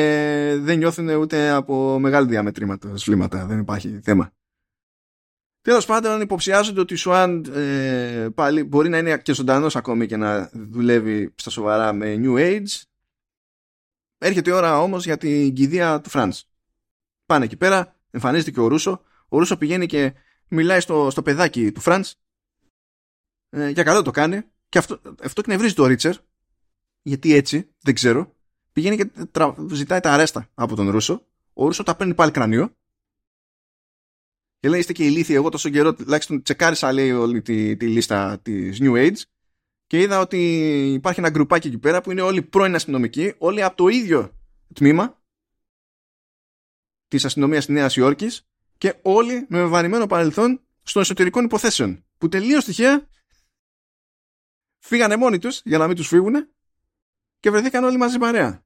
[0.60, 3.47] δεν νιώθουν ούτε από μεγάλη διαμετρήματα σβλήματα.
[3.47, 4.32] Δεν υπάρχει θέμα.
[5.64, 10.16] Τέλος πάντων, υποψιάζονται ότι ο Σουάν ε, πάλι μπορεί να είναι και ζωντανός ακόμη και
[10.16, 12.82] να δουλεύει στα σοβαρά με New Age.
[14.18, 16.48] Έρχεται η ώρα όμως για την κηδεία του Φραντς.
[17.26, 19.02] Πάνε εκεί πέρα, εμφανίζεται και ο Ρούσο.
[19.28, 20.14] Ο Ρούσο πηγαίνει και
[20.48, 22.16] μιλάει στο, στο παιδάκι του Φραντς.
[23.50, 24.42] Ε, για καλό το κάνει.
[24.68, 26.14] Και αυτό, αυτό εκνευρίζει το Ρίτσερ,
[27.02, 28.34] γιατί έτσι, δεν ξέρω,
[28.72, 29.10] πηγαίνει και
[29.72, 31.26] ζητάει τα αρέστα από τον Ρούσο.
[31.52, 32.76] Ο Ρούσο τα παίρνει πάλι κρανίο.
[34.64, 35.34] Και λέει: Είστε και ηλίθιοι.
[35.38, 39.20] Εγώ τόσο καιρό τουλάχιστον τσεκάρισα λέει, όλη τη, τη λίστα της New Age
[39.86, 40.38] και είδα ότι
[40.92, 44.36] υπάρχει ένα γκρουπάκι εκεί πέρα που είναι όλοι πρώην αστυνομικοί, όλοι από το ίδιο
[44.74, 45.22] τμήμα
[47.08, 48.46] της αστυνομίας της Νέας Υόρκης
[48.78, 52.04] και όλοι με βαρημένο παρελθόν στο εσωτερικών υποθέσεων.
[52.18, 53.08] Που τελείως τυχαία
[54.78, 56.34] φύγανε μόνοι τους για να μην τους φύγουν
[57.40, 58.64] και βρεθήκαν όλοι μαζί παρέα.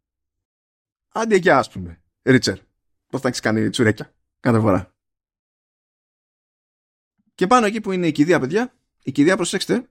[1.09, 2.03] Άντε εκεί ας πούμε.
[2.23, 2.59] Ρίτσερ.
[3.07, 4.98] Πώς θα έχεις κάνει τσουρέκια κάθε φορά.
[7.39, 9.89] Και πάνω εκεί που είναι η κηδεία, παιδιά, η κηδεία, προσέξτε,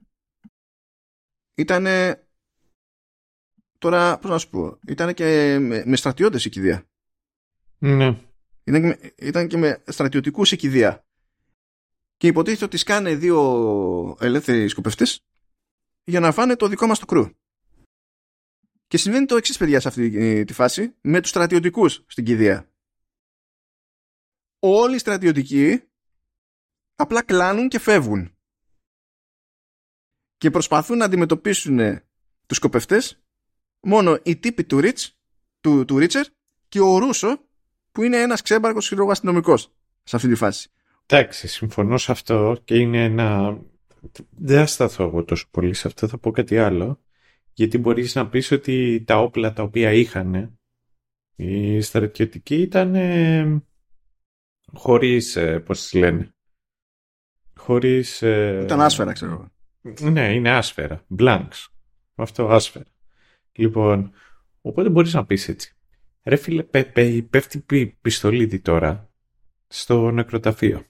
[1.55, 1.85] ήταν.
[3.77, 6.89] Τώρα, πώς να σου πω, ήταν και με, με στρατιώτες η κηδεία.
[7.77, 8.21] Ναι.
[8.63, 11.05] Ήταν, ήταν και με στρατιωτικούς η κηδεία.
[12.17, 15.25] Και υποτίθεται ότι σκάνε δύο ελεύθεροι σκοπευτές
[16.03, 17.29] για να φάνε το δικό μας το κρού.
[18.87, 22.71] Και συμβαίνει το εξής, παιδιά, σε αυτή τη φάση, με τους στρατιωτικούς στην κηδεία.
[24.59, 25.81] Όλοι οι στρατιωτικοί
[26.97, 28.31] απλά κλάνουν και φεύγουν.
[30.37, 31.79] Και προσπαθούν να αντιμετωπίσουν
[32.45, 33.21] τους σκοπευτές
[33.79, 35.17] μόνο οι τύποι του Ρίτς,
[35.59, 36.25] του, του Ρίτσερ
[36.67, 37.45] και ο Ρούσο
[37.91, 39.57] που είναι ένας ξέμπαρκος αστυνομικό
[40.03, 40.69] σε αυτή τη φάση.
[41.05, 43.59] Εντάξει, συμφωνώ σε αυτό και είναι ένα...
[44.29, 47.01] Δεν θα σταθώ εγώ τόσο πολύ σε αυτό, θα πω κάτι άλλο.
[47.53, 50.59] Γιατί μπορείς να πεις ότι τα όπλα τα οποία είχαν
[51.35, 53.63] οι στρατιωτικοί ήταν ε,
[54.73, 56.35] χωρίς, ε, πώς λένε,
[57.67, 58.21] χωρίς...
[58.21, 59.51] Ε, ήταν άσφαιρα, ξέρω εγώ.
[60.11, 61.05] Ναι, είναι άσφαιρα.
[61.19, 61.65] Blanks.
[62.15, 62.85] Αυτό άσφαιρα.
[63.51, 64.11] Λοιπόν,
[64.61, 65.75] οπότε μπορείς να πεις έτσι.
[66.23, 66.63] Ρε φίλε,
[67.29, 67.65] πέφτει
[68.01, 69.09] πιστολίδι τώρα
[69.67, 70.85] στο νεκροταφείο.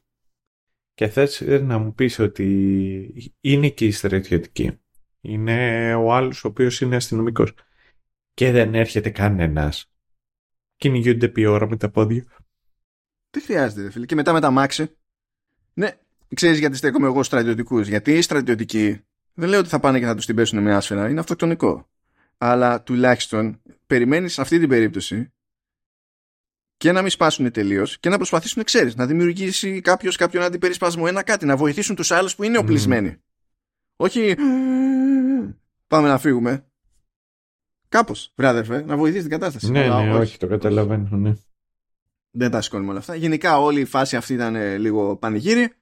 [0.93, 4.79] Και θες να μου πεις ότι είναι και η στρατιωτική.
[5.21, 7.53] Είναι ο άλλος ο οποίος είναι αστυνομικός.
[8.33, 9.91] Και δεν έρχεται κανένας.
[10.75, 12.25] Κυνηγούνται επί ώρα με τα πόδια.
[13.29, 14.05] Τι χρειάζεται, ρε φίλε.
[14.05, 14.97] Και μετά με τα μάξι.
[15.73, 15.99] Ναι,
[16.35, 17.87] ξέρεις γιατί στέκομαι εγώ στρατιωτικούς.
[17.87, 19.01] Γιατί οι στρατιωτικοί
[19.33, 21.09] δεν λέω ότι θα πάνε και θα τους την πέσουν με άσφαιρα.
[21.09, 21.89] Είναι αυτοκτονικό.
[22.37, 25.31] Αλλά τουλάχιστον περιμένεις σε αυτή την περίπτωση
[26.77, 31.23] και να μην σπάσουν τελείως και να προσπαθήσουν, ξέρεις, να δημιουργήσει κάποιος κάποιον αντιπερισπασμό, ένα
[31.23, 33.17] κάτι, να βοηθήσουν τους άλλους που είναι οπλισμένοι.
[33.95, 34.35] Όχι.
[35.87, 36.65] Πάμε να φύγουμε.
[37.89, 39.71] Κάπως, βράδερφε, να βοηθήσεις την κατάσταση.
[39.71, 41.33] Ναι, ναι, όχι, το καταλαβαίνω, ναι.
[42.31, 43.15] Δεν τα σηκώνουμε όλα αυτά.
[43.15, 45.73] Γενικά όλη η φάση αυτή ήταν ε, λίγο πανηγύρι.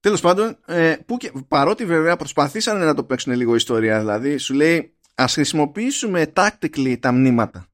[0.00, 4.54] Τέλος πάντων, ε, που και, παρότι βέβαια προσπαθήσανε να το παίξουν λίγο ιστορία, δηλαδή σου
[4.54, 7.66] λέει ας χρησιμοποιήσουμε tactically τα μνήματα.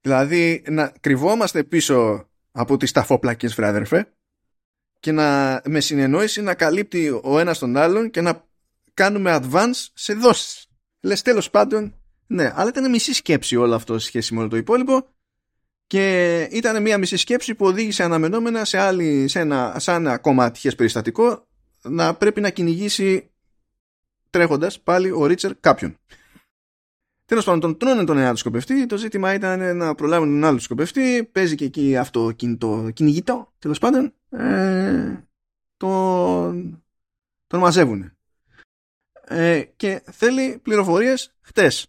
[0.00, 4.12] Δηλαδή να κρυβόμαστε πίσω από τις ταφόπλακες βράδερφε
[5.00, 8.44] και να με συνεννόηση να καλύπτει ο ένας τον άλλον και να
[8.94, 10.66] κάνουμε advance σε δόσεις.
[11.00, 11.94] Λες τέλος πάντων,
[12.26, 15.08] ναι, αλλά ήταν μισή σκέψη όλο αυτό σε σχέση με όλο το υπόλοιπο
[15.86, 20.44] και ήταν μια μισή σκέψη που οδήγησε αναμενόμενα σε, άλλη, σε, ένα, σε ένα ακόμα
[20.44, 21.46] ατυχές περιστατικό
[21.82, 23.30] να πρέπει να κυνηγήσει
[24.30, 25.96] τρέχοντας πάλι ο Ρίτσερ κάποιον.
[27.24, 28.86] Τέλος πάντων, τον τρώνε τον ένα του σκοπευτή.
[28.86, 31.24] Το ζήτημα ήταν να προλάβουν τον άλλο του σκοπευτή.
[31.32, 33.52] Παίζει και εκεί αυτό το κυνηγητό.
[33.58, 35.24] Τέλος πάντων, ε,
[35.76, 36.84] τον,
[37.46, 38.16] τον μαζεύουν.
[39.28, 41.86] Ε, και θέλει πληροφορίες χτες.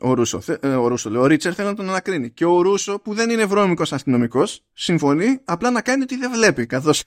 [0.00, 2.30] Ο Ρούσο, ε, ο Ρούσο, λέει, ο Ρίτσερ θέλει να τον ανακρίνει.
[2.30, 6.66] Και ο Ρούσο, που δεν είναι βρώμικος αστυνομικός, συμφωνεί απλά να κάνει ότι δεν βλέπει.
[6.66, 7.04] Καθώς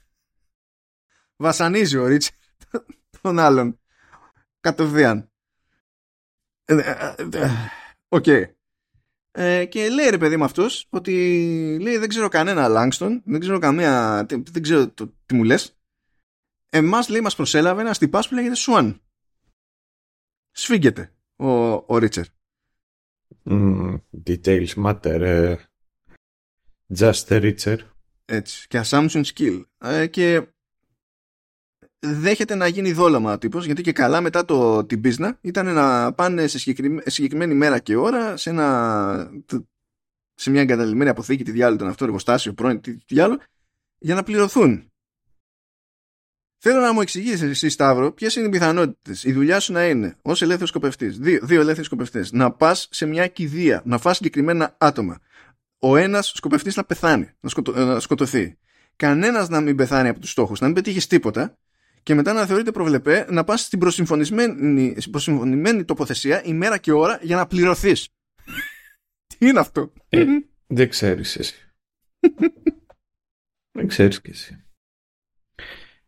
[1.36, 2.34] βασανίζει ο Ρίτσερ
[3.22, 3.80] τον άλλον.
[4.60, 5.32] Κατευθείαν.
[6.66, 7.50] Ε, ε, ε,
[8.08, 8.24] οκ.
[9.70, 11.12] και λέει ρε παιδί μου αυτός ότι
[11.82, 15.78] λέει δεν ξέρω κανένα Λάγκστον, δεν ξέρω καμία, δεν ξέρω το, τι μου λες.
[16.70, 19.02] Εμάς λέει μας προσέλαβε ένας τυπάς που λέγεται Σουάν.
[20.52, 22.26] Σφίγγεται ο, ο Ρίτσερ.
[23.46, 23.96] Mm,
[24.28, 25.56] details matter.
[26.96, 27.80] just a Ρίτσερ.
[28.26, 28.68] Έτσι.
[28.68, 29.64] Και assumption skill.
[30.10, 30.48] και
[32.00, 36.14] δέχεται να γίνει δόλωμα ο τύπος γιατί και καλά μετά το, την πίσνα ήταν να
[36.14, 36.60] πάνε σε
[37.06, 39.32] συγκεκριμένη μέρα και ώρα σε, ένα,
[40.34, 43.40] σε μια εγκαταλειμμένη αποθήκη τη διάλογο των αυτό εργοστάσιο πρώην τη διάλογο
[43.98, 44.93] για να πληρωθούν.
[46.66, 50.16] Θέλω να μου εξηγήσει εσύ, Σταύρο, ποιες είναι οι πιθανότητες η δουλειά σου να είναι
[50.22, 54.76] ως ελεύθερος σκοπευτής, δύο, δύο ελεύθεροι σκοπευτές, να πας σε μια κηδεία, να φας συγκεκριμένα
[54.78, 55.20] άτομα.
[55.80, 58.58] Ο ένας σκοπευτής να πεθάνει, να, σκοτω, να σκοτωθεί.
[58.96, 61.58] Κανένας να μην πεθάνει από τους στόχους, να μην πετύχεις τίποτα
[62.04, 67.36] και μετά να θεωρείται προβλεπέ να πας στην προσυμφωνημένη, προσυμφωνημένη τοποθεσία ημέρα και ώρα για
[67.36, 68.08] να πληρωθείς.
[69.38, 70.26] Τι είναι αυτό; Ε,
[70.68, 71.56] δεν ξέρεις εσύ.
[73.78, 74.64] δεν ξέρεις κι εσύ.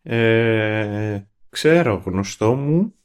[0.07, 2.95] Ε, ξέρω γνωστό μου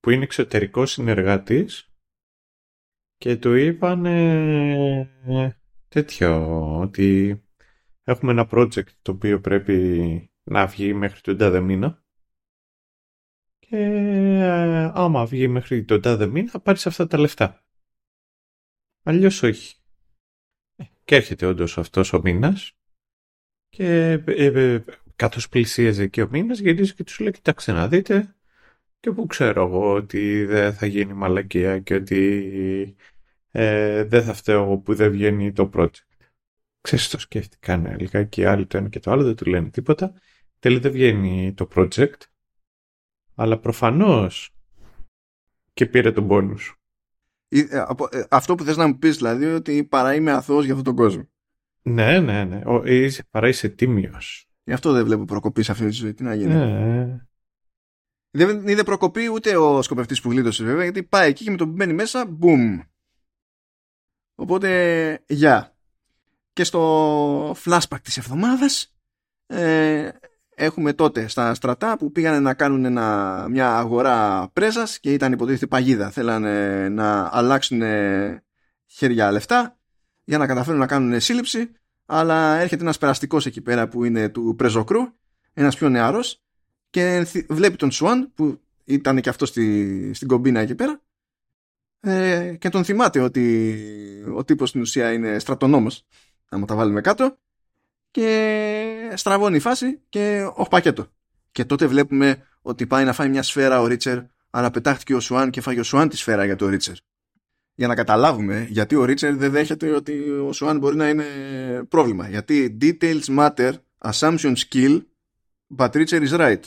[0.00, 1.92] που είναι εξωτερικό συνεργάτης
[3.16, 7.40] και του είπαν ε, τέτοιο ότι
[8.02, 12.04] έχουμε ένα project το οποίο πρέπει να βγει μέχρι τον τάδε μήνα
[13.58, 17.64] και ε, άμα βγει μέχρι τον τάδε μήνα θα πάρεις αυτά τα λεφτά.
[19.02, 19.76] Αλλιώς όχι.
[20.76, 22.78] Ε, και έρχεται όντως αυτός ο μήνας
[23.68, 24.84] και ε, ε,
[25.16, 28.34] καθώς πλησίαζε και ο μήνας γυρίζει και τους λέει κοιτάξτε να δείτε
[29.00, 32.96] και που ξέρω εγώ ότι δεν θα γίνει μαλακία και ότι
[33.50, 35.88] ε, δεν θα φταίω εγώ που δεν βγαίνει το project.
[36.80, 40.12] Ξέρεις το σκέφτηκαν λιγάκι οι άλλοι το ένα και το άλλο δεν του λένε τίποτα.
[40.58, 42.20] Τέλει δεν βγαίνει το project
[43.34, 44.54] αλλά προφανώς
[45.72, 46.78] και πήρε τον πόνους.
[47.48, 47.84] Ε, ε,
[48.30, 51.28] αυτό που θες να μου πεις δηλαδή ότι παρά είμαι αθώος για αυτόν τον κόσμο.
[51.82, 52.62] Ναι, ναι, ναι.
[52.66, 54.48] Ο, είσαι, παρά είσαι τίμιος.
[54.64, 56.14] Γι' αυτό δεν βλέπω προκοπή σε αυτή τη ζωή.
[56.14, 56.54] Τι να γίνει.
[56.54, 57.26] Ναι.
[58.30, 61.66] Δεν είδε προκοπή ούτε ο σκοπευτής που γλίτωσε βέβαια γιατί πάει εκεί και με το
[61.66, 62.80] που μπαίνει μέσα, μπουμ.
[64.34, 65.76] Οπότε, γεια.
[66.52, 68.96] Και στο flashback της εβδομάδας
[69.46, 70.08] ε,
[70.54, 75.66] έχουμε τότε στα στρατά που πήγανε να κάνουν ένα, μια αγορά πρέζας και ήταν υποτίθεται
[75.66, 76.10] παγίδα.
[76.10, 77.82] Θέλανε να αλλάξουν
[78.86, 79.78] χέρια λεφτά
[80.24, 81.70] για να καταφέρουν να κάνουν σύλληψη
[82.06, 85.00] αλλά έρχεται ένας περαστικός εκεί πέρα που είναι του πρεζοκρού
[85.54, 86.42] ένας πιο νεαρός
[86.90, 91.02] και βλέπει τον Σουάν που ήταν και αυτός στη, στην κομπίνα εκεί πέρα
[92.00, 93.74] ε, και τον θυμάται ότι
[94.34, 96.06] ο τύπος στην ουσία είναι στρατονόμος
[96.50, 97.38] να τα βάλουμε κάτω
[98.10, 101.06] και στραβώνει η φάση και όχι πακέτο.
[101.52, 104.18] Και τότε βλέπουμε ότι πάει να φάει μια σφαίρα ο Ρίτσερ
[104.50, 106.94] αλλά πετάχτηκε ο Σουάν και φάγει ο Σουάν τη σφαίρα για το Ρίτσερ.
[107.74, 111.24] Για να καταλάβουμε γιατί ο Ρίτσερ δεν δέχεται ότι ο Σουάν μπορεί να είναι
[111.88, 112.28] πρόβλημα.
[112.28, 115.00] Γιατί details matter, assumption skill,
[115.76, 116.60] but Richard is right.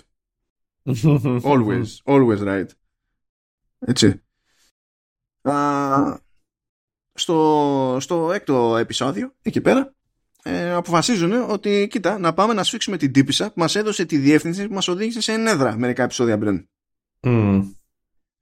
[1.54, 2.68] always, always right.
[3.80, 4.22] Έτσι.
[5.42, 6.20] Α,
[7.14, 9.96] στο, στο έκτο επεισόδιο, εκεί πέρα,
[10.44, 14.68] ε, αποφασίζουν ότι κοίτα, να πάμε να σφίξουμε την τύπησα που μας έδωσε τη διεύθυνση
[14.68, 16.68] που μας οδήγησε σε ενέδρα μερικά επεισόδια πριν.
[17.22, 17.64] Mm.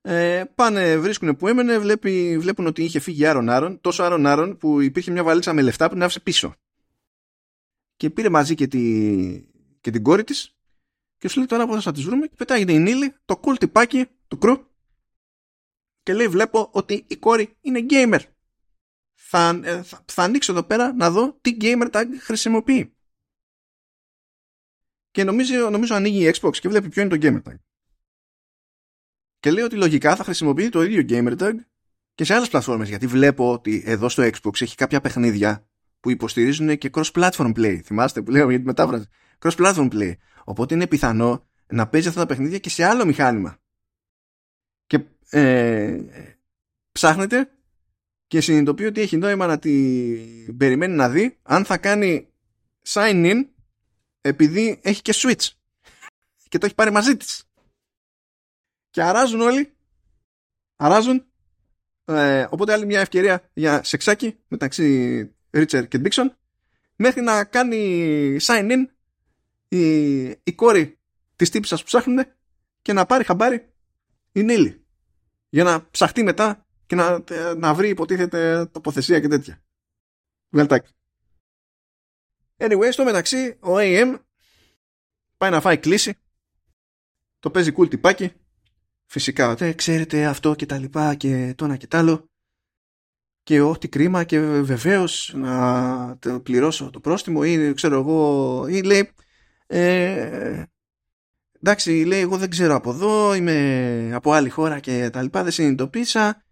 [0.08, 4.58] Ε, πάνε, βρίσκουν που έμενε, βλέπει, βλέπουν ότι είχε φύγει Άρον Άρον, τόσο Άρον Άρον
[4.58, 6.56] που υπήρχε μια βαλίτσα με λεφτά που την άφησε πίσω.
[7.96, 8.82] Και πήρε μαζί και, τη,
[9.82, 10.56] και την κόρη της
[11.18, 14.06] και σου λέει τώρα πώς θα τις βρούμε και πετάγεται η Νίλη, το cool τυπάκι
[14.28, 14.68] του κρού
[16.04, 18.20] και λέει βλέπω ότι η κόρη είναι gamer.
[19.14, 22.96] Θα, ε, θα, θα ανοίξω εδώ πέρα να δω τι gamer tag χρησιμοποιεί.
[25.12, 27.56] Και νομίζω, νομίζω ανοίγει η Xbox και βλέπει ποιο είναι το gamer tag.
[29.46, 31.54] Και λέει ότι λογικά θα χρησιμοποιεί το ίδιο gamer tag
[32.16, 35.68] και σε άλλες πλατφόρμες γιατί βλέπω ότι εδώ στο Xbox έχει κάποια παιχνίδια
[36.00, 37.80] που υποστηρίζουν και cross-platform play.
[37.84, 39.06] Θυμάστε που λέω για τη μετάφραση;
[39.40, 40.14] Cross-platform play.
[40.44, 43.58] Οπότε είναι πιθανό να παίζει αυτά τα παιχνίδια και σε άλλο μηχάνημα.
[44.86, 46.02] Και ε,
[46.92, 47.52] ψάχνεται
[48.28, 52.28] και συνειδητοποιεί ότι έχει νόημα να την περιμένει να δει αν θα κάνει
[52.88, 53.46] sign in
[54.22, 55.50] επειδή έχει και switch
[56.50, 57.45] και το έχει πάρει μαζί της
[58.96, 59.74] και αράζουν όλοι.
[60.76, 61.26] Αράζουν.
[62.06, 66.38] Ε, οπότε άλλη μια ευκαιρία για σεξάκι μεταξύ Ρίτσερ και Ντίξον
[66.96, 68.86] μέχρι να κάνει sign in
[69.68, 71.00] η, η κόρη
[71.36, 72.26] της τύπης που ψάχνουν
[72.82, 73.74] και να πάρει χαμπάρι
[74.32, 74.86] η Νίλη.
[75.50, 77.24] Για να ψαχτεί μετά και να,
[77.58, 79.64] να βρει υποτίθεται τοποθεσία και τέτοια.
[80.50, 80.92] Βγαλτάκι.
[82.58, 84.20] Anyway, στο μεταξύ ο AM
[85.38, 86.18] πάει να φάει κλίση.
[87.40, 88.34] Το παίζει cool τυπάκι
[89.06, 92.30] φυσικά ε, ξέρετε αυτό και τα λοιπά και το ένα και τ' άλλο
[93.44, 99.10] και ω, τι κρίμα και βεβαίως να πληρώσω το πρόστιμο ή ξέρω εγώ ή λέει
[99.68, 100.64] ε,
[101.62, 105.52] εντάξει λέει εγώ δεν ξέρω από εδώ είμαι από άλλη χώρα και τα λοιπά δεν
[105.52, 106.44] συνειδητοποίησα.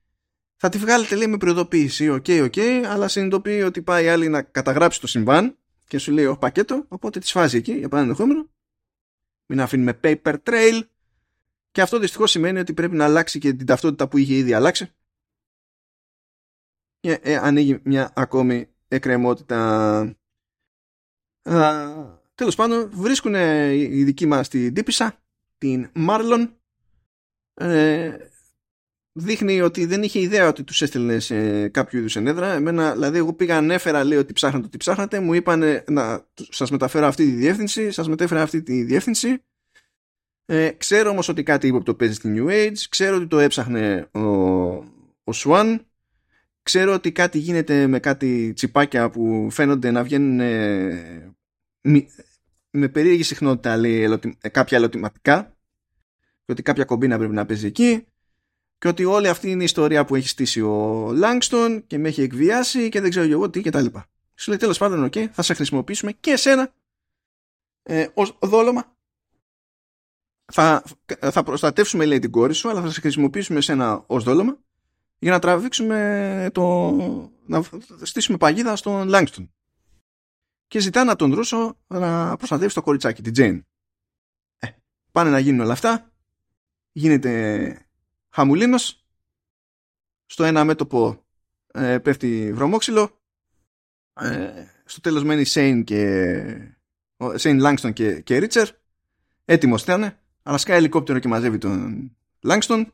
[0.56, 2.10] Θα τη βγάλετε λέει με προειδοποίηση.
[2.10, 5.58] Ok okay, ok okay, αλλά συνειδητοποιεί ότι πάει η άλλη να καταγράψει το συμβάν
[5.88, 8.50] και σου λέει ο πακέτο οπότε τη φάζει εκεί για πάνω ενδεχόμενο.
[9.46, 10.82] Μην αφήνουμε paper trail
[11.74, 14.92] και αυτό δυστυχώς σημαίνει ότι πρέπει να αλλάξει και την ταυτότητα που είχε ήδη αλλάξει.
[17.00, 20.00] Και ε, ανοίγει μια ακόμη εκκρεμότητα.
[21.44, 23.34] Α, τέλος πάντων βρίσκουν
[23.74, 25.24] οι δικοί μας την τύπησα
[25.58, 26.58] την Μάρλον.
[27.54, 28.18] Ε,
[29.12, 32.54] δείχνει ότι δεν είχε ιδέα ότι τους έστειλε σε κάποιο είδους ενέδρα.
[32.54, 35.20] Εμένα δηλαδή εγώ πήγα ανέφερα λέει ότι ψάχνατε ότι ψάχνατε.
[35.20, 39.44] Μου είπαν να σας μεταφέρω αυτή τη διεύθυνση σας μετέφερα αυτή τη διεύθυνση
[40.54, 44.08] ε, ξέρω όμως ότι κάτι είπε το παίζει στη New Age ξέρω ότι το έψαχνε
[44.12, 44.20] ο,
[45.24, 45.80] ο Swan
[46.64, 50.36] ξέρω ότι κάτι γίνεται με κάτι τσιπάκια που φαίνονται να βγαίνουν
[52.70, 54.20] με περίεργη συχνότητα λέει,
[54.52, 55.56] κάποια ερωτηματικά
[56.46, 58.06] και ότι κάποια κομπίνα πρέπει να παίζει εκεί
[58.78, 62.22] και ότι όλη αυτή είναι η ιστορία που έχει στήσει ο Λάγκστον και με έχει
[62.22, 64.06] εκβιάσει και δεν ξέρω εγώ τι και τα λοιπά.
[64.36, 66.74] Σου λέει τέλος πάντων okay, θα σε χρησιμοποιήσουμε και εσένα
[67.84, 68.93] ε, ως δόλωμα
[70.52, 70.84] θα,
[71.20, 74.58] θα προστατεύσουμε λέει την κόρη σου αλλά θα σε χρησιμοποιήσουμε εσένα ως δόλωμα
[75.20, 76.92] για να τραβήξουμε το
[77.46, 77.64] να
[78.02, 79.52] στήσουμε παγίδα στον Λάγκστον
[80.74, 83.66] και ζητά να τον Ρούσο να προστατεύσει το κοριτσάκι, την Τζέιν.
[84.60, 84.68] Ε,
[85.12, 86.12] πάνε να γίνουν όλα αυτά.
[86.92, 87.86] Γίνεται
[88.30, 89.06] χαμουλίνος.
[90.26, 91.26] Στο ένα μέτωπο
[91.74, 93.22] ε, πέφτει βρωμόξυλο.
[94.14, 96.76] Ε, στο τέλος μένει Σέιν και
[97.34, 98.70] Σέιν Λάγκστον και, και Ρίτσερ.
[99.46, 100.18] Έτοιμος ήταν.
[100.44, 102.12] Αλλά σκάει ελικόπτερο και μαζεύει τον
[102.42, 102.94] Λάγκστον.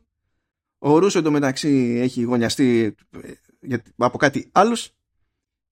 [0.78, 2.94] Ο Ρούσο εντωμεταξύ έχει γωνιαστεί
[3.60, 4.94] ε, από κάτι άλλους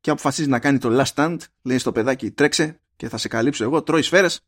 [0.00, 3.64] και αποφασίζει να κάνει το last stand, λέει στο παιδάκι τρέξε και θα σε καλύψω
[3.64, 4.40] εγώ, τρώει σφαίρες,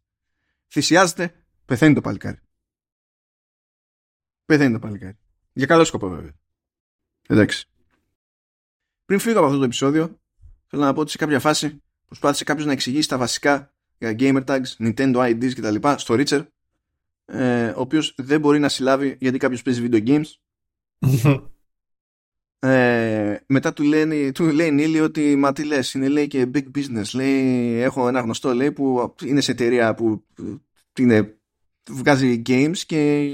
[0.68, 1.34] θυσιάζεται,
[1.64, 2.38] πεθαίνει το παλικάρι.
[4.44, 5.18] Πεθαίνει το παλικάρι.
[5.52, 6.32] Για καλό σκοπό βέβαια.
[7.28, 7.68] Εντάξει.
[9.04, 10.20] Πριν φύγω από αυτό το επεισόδιο,
[10.66, 14.44] θέλω να πω ότι σε κάποια φάση προσπάθησε κάποιος να εξηγήσει τα βασικά για gamer
[14.44, 15.88] tags, Nintendo IDs κτλ.
[15.96, 16.46] στο Richard,
[17.32, 20.24] ε, ο οποίος δεν μπορεί να συλλάβει γιατί κάποιος παίζει video games.
[22.68, 26.64] ε, μετά του, λένε, του λέει Νίλη ότι μα τι λες, είναι λέει και big
[26.78, 27.10] business.
[27.12, 30.24] Λέει, έχω ένα γνωστό λέει, που είναι σε εταιρεία που
[30.98, 31.34] είναι,
[31.90, 33.28] βγάζει games και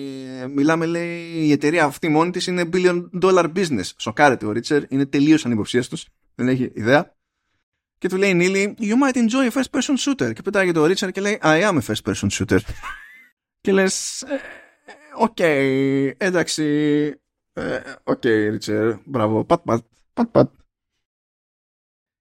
[0.54, 3.90] μιλάμε λέει η εταιρεία αυτή μόνη της είναι billion dollar business.
[3.96, 7.14] Σοκάρεται ο Ρίτσερ, είναι τελείως ανυποψίαστος, δεν έχει ιδέα.
[7.98, 10.32] Και του λέει Νίλη, you might enjoy a first person shooter.
[10.34, 12.58] Και πετάγεται ο Ρίτσερ και λέει, I am a first person shooter.
[13.66, 14.40] Και λες, «Ε,
[15.14, 16.64] ok, okay, εντάξει,
[17.52, 20.52] ε, ok, okay, Ρίτσερ, μπράβο, pat, pat, pat, pat.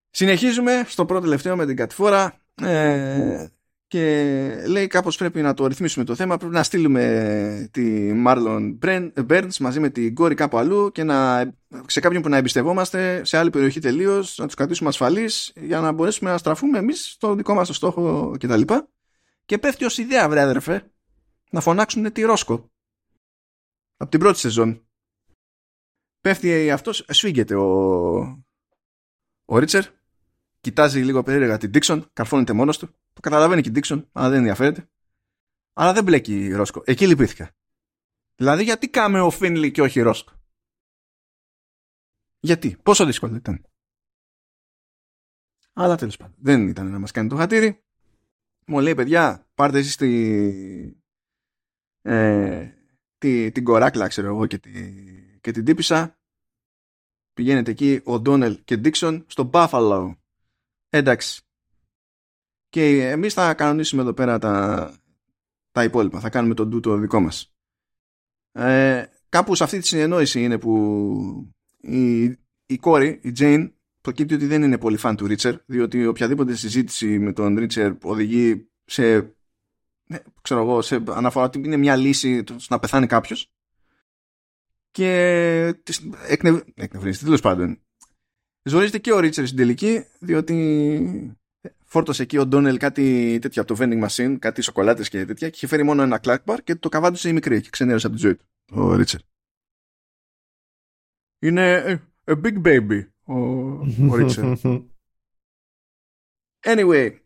[0.10, 3.48] Συνεχίζουμε στο προτελευταίο με την κατηφόρα ε,
[3.88, 8.78] και λέει κάπως πρέπει να το ρυθμίσουμε το θέμα, πρέπει να στείλουμε τη Marlon
[9.30, 11.50] Burns μαζί με την κόρη κάπου αλλού και να,
[11.88, 15.92] σε κάποιον που να εμπιστευόμαστε σε άλλη περιοχή τελείως, να τους κρατήσουμε ασφαλείς για να
[15.92, 18.62] μπορέσουμε να στραφούμε εμείς στο δικό μας στόχο κτλ.
[18.62, 18.84] Και,
[19.46, 20.90] και πέφτει ως ιδέα βρε αδερφέ
[21.52, 22.72] να φωνάξουν τη Ρόσκο
[23.98, 24.88] από την πρώτη σεζόν.
[26.20, 27.68] Πέφτει αυτός, σφίγγεται ο,
[29.46, 29.86] ο Ρίτσερ,
[30.60, 34.38] κοιτάζει λίγο περίεργα την Dixon, καρφώνεται μόνος του, το καταλαβαίνει και η Dixon, αλλά δεν
[34.38, 34.90] ενδιαφέρεται.
[35.74, 36.82] Αλλά δεν μπλέκει η Ρόσκο.
[36.86, 37.56] Εκεί λυπήθηκα.
[38.36, 40.34] Δηλαδή γιατί κάμε ο Φίνλι και όχι η Ρόσκο;
[42.40, 43.66] Γιατί, πόσο δύσκολο ήταν;
[45.74, 47.84] Αλλά τέλος πάντων, δεν ήταν να μας κάνει το χατήρι.
[48.68, 51.05] Μου λέει παιδιά, πάρτε εσείς τη,
[52.06, 52.74] ε,
[53.18, 54.72] τη, την κοράκλα ξέρω εγώ και, τη,
[55.42, 56.20] και την τύπησα.
[57.34, 60.16] Πηγαίνετε εκεί ο Ντόνελ και Ντίξον στο Buffalo.
[60.90, 61.42] Εντάξει.
[62.70, 64.94] Και εμείς θα κανονίσουμε εδώ πέρα τα,
[65.72, 66.20] τα υπόλοιπα.
[66.20, 67.56] Θα κάνουμε τον τούτο δικό μας.
[68.52, 72.24] Ε, κάπου σε αυτή τη συνεννόηση είναι που η,
[72.66, 73.72] η κόρη, η Jane
[74.02, 78.70] προκύπτει ότι δεν είναι πολύ φαν του Ρίτσερ διότι οποιαδήποτε συζήτηση με τον Ρίτσερ οδηγεί
[78.86, 79.35] σε ναι,
[80.42, 83.52] ξέρω εγώ, σε αναφορά ότι είναι μια λύση να πεθάνει κάποιος.
[84.92, 85.12] Και
[86.28, 86.60] εκνευ...
[86.76, 87.80] εκνευρίζεται, τέλος πάντων.
[88.64, 91.38] Ζορίζεται και ο Ρίτσερ στην τελική, διότι
[91.84, 95.56] φόρτωσε εκεί ο Ντόνελ κάτι τέτοιο από το vending machine, κάτι σοκολάτες και τέτοια, και
[95.56, 98.36] είχε φέρει μόνο ένα κλάκ και το καβάντωσε η μικρή και ξενέρωσε από τη ζωή
[98.36, 98.46] του.
[98.72, 99.20] Ο Ρίτσερ.
[101.40, 101.84] Είναι
[102.26, 103.36] a big baby ο,
[104.10, 104.46] ο Ρίτσερ.
[106.68, 107.20] Anyway,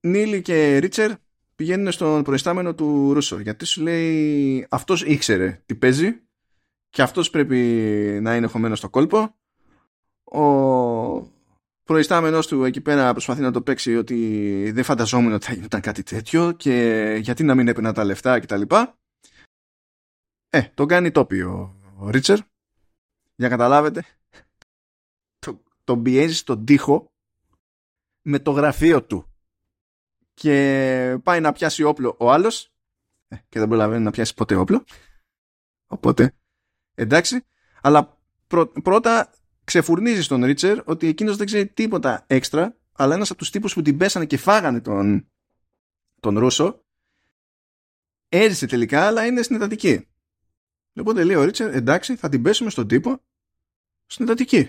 [0.00, 1.12] Νίλι και Ρίτσερ
[1.60, 6.20] πηγαίνουν στον προϊστάμενο του Ρούσο γιατί σου λέει αυτός ήξερε τι παίζει
[6.88, 7.58] και αυτός πρέπει
[8.22, 9.34] να είναι χωμένος στο κόλπο.
[10.24, 10.44] Ο
[11.84, 16.02] προϊστάμενος του εκεί πέρα προσπαθεί να το παίξει ότι δεν φανταζόμουν ότι θα γινόταν κάτι
[16.02, 18.62] τέτοιο και γιατί να μην έπαιρνα τα λεφτά κτλ.
[20.50, 22.46] Ε, τον κάνει τόπιο ο Ρίτσερ για
[23.36, 24.04] να καταλάβετε.
[25.38, 27.12] Τον το πιέζει στον τοίχο
[28.22, 29.29] με το γραφείο του
[30.40, 32.72] και πάει να πιάσει όπλο ο άλλος.
[33.28, 34.84] Ε, και δεν προλαβαίνει να πιάσει ποτέ όπλο.
[35.86, 36.34] Οπότε
[36.94, 37.44] εντάξει.
[37.82, 38.18] Αλλά
[38.82, 39.32] πρώτα
[39.64, 43.82] ξεφουρνίζει τον Ρίτσερ ότι εκείνος δεν ξέρει τίποτα έξτρα αλλά ένας από τους τύπους που
[43.82, 45.30] την πέσανε και φάγανε τον,
[46.20, 46.84] τον Ρούσο
[48.28, 50.08] έζησε τελικά αλλά είναι συνετατική.
[50.94, 53.22] Οπότε λέει ο Ρίτσερ εντάξει θα την πέσουμε στον τύπο
[54.06, 54.68] συνετατική.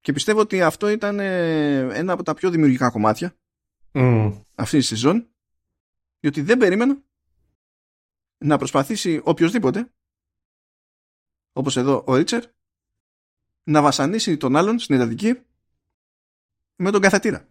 [0.00, 3.34] Και πιστεύω ότι αυτό ήταν ε, ένα από τα πιο δημιουργικά κομμάτια
[3.92, 4.42] mm.
[4.54, 5.28] αυτή τη σεζόν
[6.20, 7.02] διότι δεν περίμενα
[8.38, 9.92] να προσπαθήσει οποιοδήποτε
[11.52, 12.44] όπως εδώ ο Ρίτσερ
[13.62, 15.40] να βασανίσει τον άλλον στην εντατική
[16.76, 17.48] με τον καθετήρα.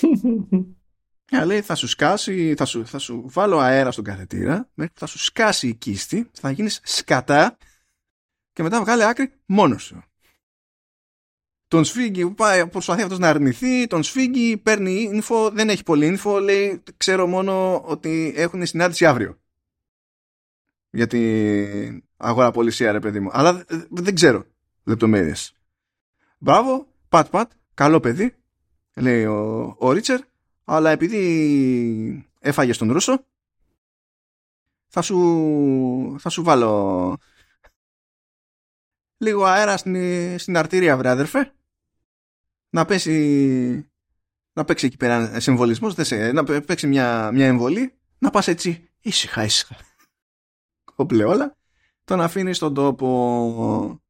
[1.24, 5.18] Και λέει θα σου σκάσει, θα σου, θα σου βάλω αέρα στον καθετήρα, θα σου
[5.18, 7.56] σκάσει η κίστη, θα γίνεις σκατά
[8.52, 10.02] και μετά βγάλε άκρη μόνος σου.
[11.68, 16.40] Τον σφίγγει, πάει, προσπαθεί αυτός να αρνηθεί, τον σφίγγει, παίρνει info, δεν έχει πολύ info,
[16.42, 19.38] λέει ξέρω μόνο ότι έχουν συνάντηση αύριο.
[20.90, 23.28] Για την αγορά πολισία ρε παιδί μου.
[23.32, 24.44] Αλλά δεν ξέρω
[24.84, 25.52] λεπτομέρειες.
[26.38, 28.34] Μπράβο, πατ πατ, καλό παιδί,
[28.94, 30.20] λέει ο, ο Ρίτσερ,
[30.64, 33.24] αλλά επειδή έφαγες τον Ρούσο,
[34.86, 37.16] θα σου, θα σου βάλω
[39.16, 41.52] λίγο αέρα στην, στην αρτηρία, βρε αδερφέ
[42.70, 43.90] να πέσει
[44.52, 45.94] να παίξει εκεί πέρα συμβολισμός,
[46.32, 49.76] να παίξει μια, μια εμβολή, να πας έτσι ήσυχα ήσυχα.
[50.94, 51.56] Κόμπλε όλα,
[52.04, 54.02] τον αφήνεις στον τόπο.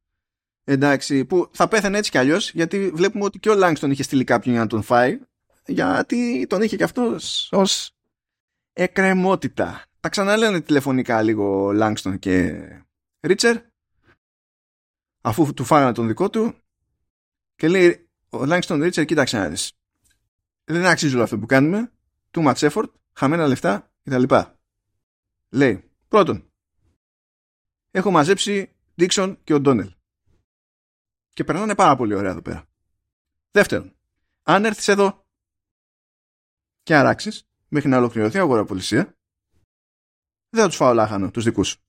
[0.63, 4.23] Εντάξει, που θα πέθανε έτσι κι αλλιώς, γιατί βλέπουμε ότι και ο Λάγκστον είχε στείλει
[4.23, 5.19] κάποιον για να τον φάει,
[5.65, 7.91] γιατί τον είχε κι αυτός ως
[8.73, 9.83] εκκρεμότητα.
[9.99, 12.61] Τα ξαναλένε τηλεφωνικά λίγο Λάγκστον και
[13.21, 13.57] Ρίτσερ,
[15.21, 16.55] αφού του φάγανε τον δικό του,
[17.55, 19.73] Και λέει ο Λάγκστον Ρίτσερ, κοίταξε να δεις.
[20.63, 21.91] Δεν αξίζει όλο αυτό που κάνουμε.
[22.31, 24.35] Too much effort, χαμένα λεφτά κτλ.
[25.49, 26.51] Λέει, πρώτον,
[27.91, 29.93] έχω μαζέψει Dixon και ο Ντόνελ.
[31.29, 32.67] Και περνάνε πάρα πολύ ωραία εδώ πέρα.
[33.51, 33.95] Δεύτερον,
[34.43, 35.25] αν έρθεις εδώ
[36.83, 39.17] και αράξεις μέχρι να ολοκληρωθεί η αγοραπολισία,
[40.49, 41.79] δεν θα τους φάω λάχανο τους δικούς σου.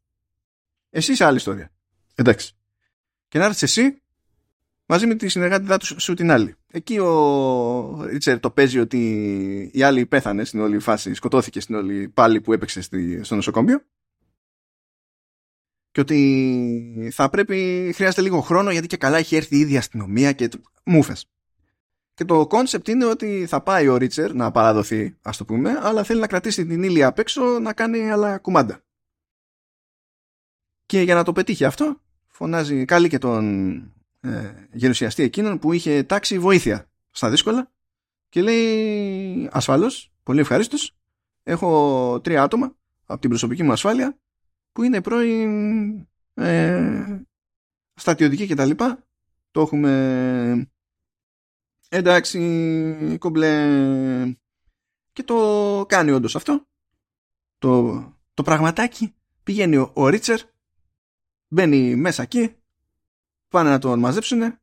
[0.91, 1.73] Εσύ είσαι άλλη ιστορία.
[2.15, 2.55] Εντάξει.
[3.29, 4.03] Και να έρθεις εσύ
[4.91, 6.55] μαζί με τη συνεργάτη τους σου την άλλη.
[6.67, 12.09] Εκεί ο Ρίτσερ το παίζει ότι η άλλη πέθανε στην όλη φάση, σκοτώθηκε στην όλη
[12.09, 12.81] πάλι που έπαιξε
[13.23, 13.83] στο νοσοκομείο
[15.91, 20.33] και ότι θα πρέπει, χρειάζεται λίγο χρόνο γιατί και καλά έχει έρθει η ίδια αστυνομία
[20.33, 20.49] και
[20.85, 21.31] μούφες.
[22.15, 26.05] Και το κόνσεπτ είναι ότι θα πάει ο Ρίτσερ να παραδοθεί, ας το πούμε, αλλά
[26.05, 28.83] θέλει να κρατήσει τη Νίλη απ' έξω να κάνει άλλα κουμάντα.
[30.87, 36.03] Και για να το πετύχει αυτό, φωνάζει πάλι και τον ε, γερουσιαστή εκείνον που είχε
[36.03, 37.73] τάξει βοήθεια στα δύσκολα
[38.29, 40.97] και λέει ασφαλώς, πολύ ευχαρίστως,
[41.43, 42.77] έχω τρία άτομα
[43.07, 44.19] από την προσωπική μου ασφάλεια
[44.73, 45.91] που είναι πρώην
[46.35, 47.23] ε,
[47.95, 49.05] στατιωτική και τα λοιπά.
[49.51, 50.71] Το έχουμε
[51.89, 54.37] εντάξει κομπλέ
[55.13, 56.67] και το κάνει όντως αυτό.
[57.59, 58.03] Το,
[58.35, 60.41] το πραγματάκι πηγαίνει ο, ο Ρίτσερ
[61.49, 62.55] μπαίνει μέσα εκεί
[63.51, 64.59] πάνε να τον μαζέψουν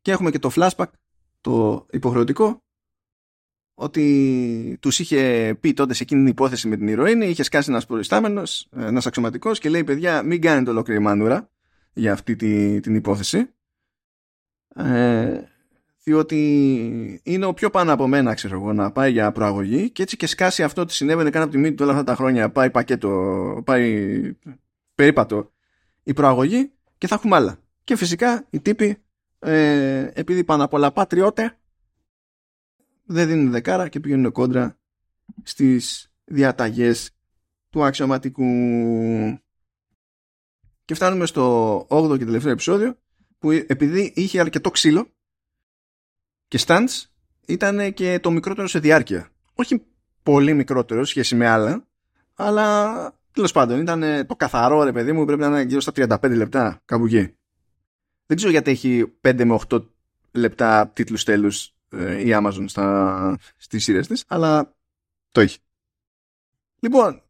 [0.00, 0.90] και έχουμε και το flashback
[1.40, 2.62] το υποχρεωτικό
[3.74, 7.86] ότι τους είχε πει τότε σε εκείνη την υπόθεση με την ηρωίνη, είχε σκάσει ένας
[7.86, 11.50] προϊστάμενος, ένας αξιωματικός και λέει παιδιά μην κάνετε ολόκληρη μανούρα
[11.92, 13.50] για αυτή τη, την υπόθεση
[14.74, 15.40] ε,
[16.04, 20.16] διότι είναι ο πιο πάνω από μένα ξέρω εγώ να πάει για προαγωγή και έτσι
[20.16, 22.70] και σκάσει αυτό ότι συνέβαινε καν από τη μύτη του όλα αυτά τα χρόνια πάει
[22.70, 24.36] πακέτο, πάει
[24.94, 25.52] περίπατο
[26.02, 29.02] η προαγωγή και θα έχουμε άλλα και φυσικά οι τύποι
[29.38, 31.56] ε, επειδή πάνω απ' όλα πατριώτε
[33.04, 34.78] δεν δίνουν δεκάρα και πηγαίνουν κόντρα
[35.42, 37.10] στις διαταγές
[37.70, 38.44] του αξιωματικού.
[40.84, 42.98] Και φτάνουμε στο 8ο και τελευταίο επεισόδιο
[43.38, 45.06] που επειδή είχε αρκετό ξύλο
[46.48, 47.04] και stunts
[47.46, 49.28] ήταν και το μικρότερο σε διάρκεια.
[49.54, 49.82] Όχι
[50.22, 51.86] πολύ μικρότερο σχέση με άλλα,
[52.34, 56.30] αλλά τέλος πάντων ήταν το καθαρό ρε παιδί μου πρέπει να είναι γύρω στα 35
[56.30, 57.36] λεπτά κάπου εκεί.
[58.26, 59.86] Δεν ξέρω γιατί έχει 5 με 8
[60.32, 64.76] λεπτά τίτλους τέλους ε, η Amazon στα, στις σειρές της, αλλά
[65.32, 65.58] το έχει.
[66.80, 67.22] Λοιπόν,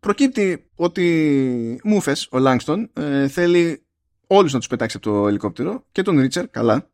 [0.00, 3.86] προκύπτει ότι Μούφες, ο Λάγκστον, ε, θέλει
[4.26, 6.90] όλους να τους πετάξει από το ελικόπτερο και τον Ρίτσερ, καλά,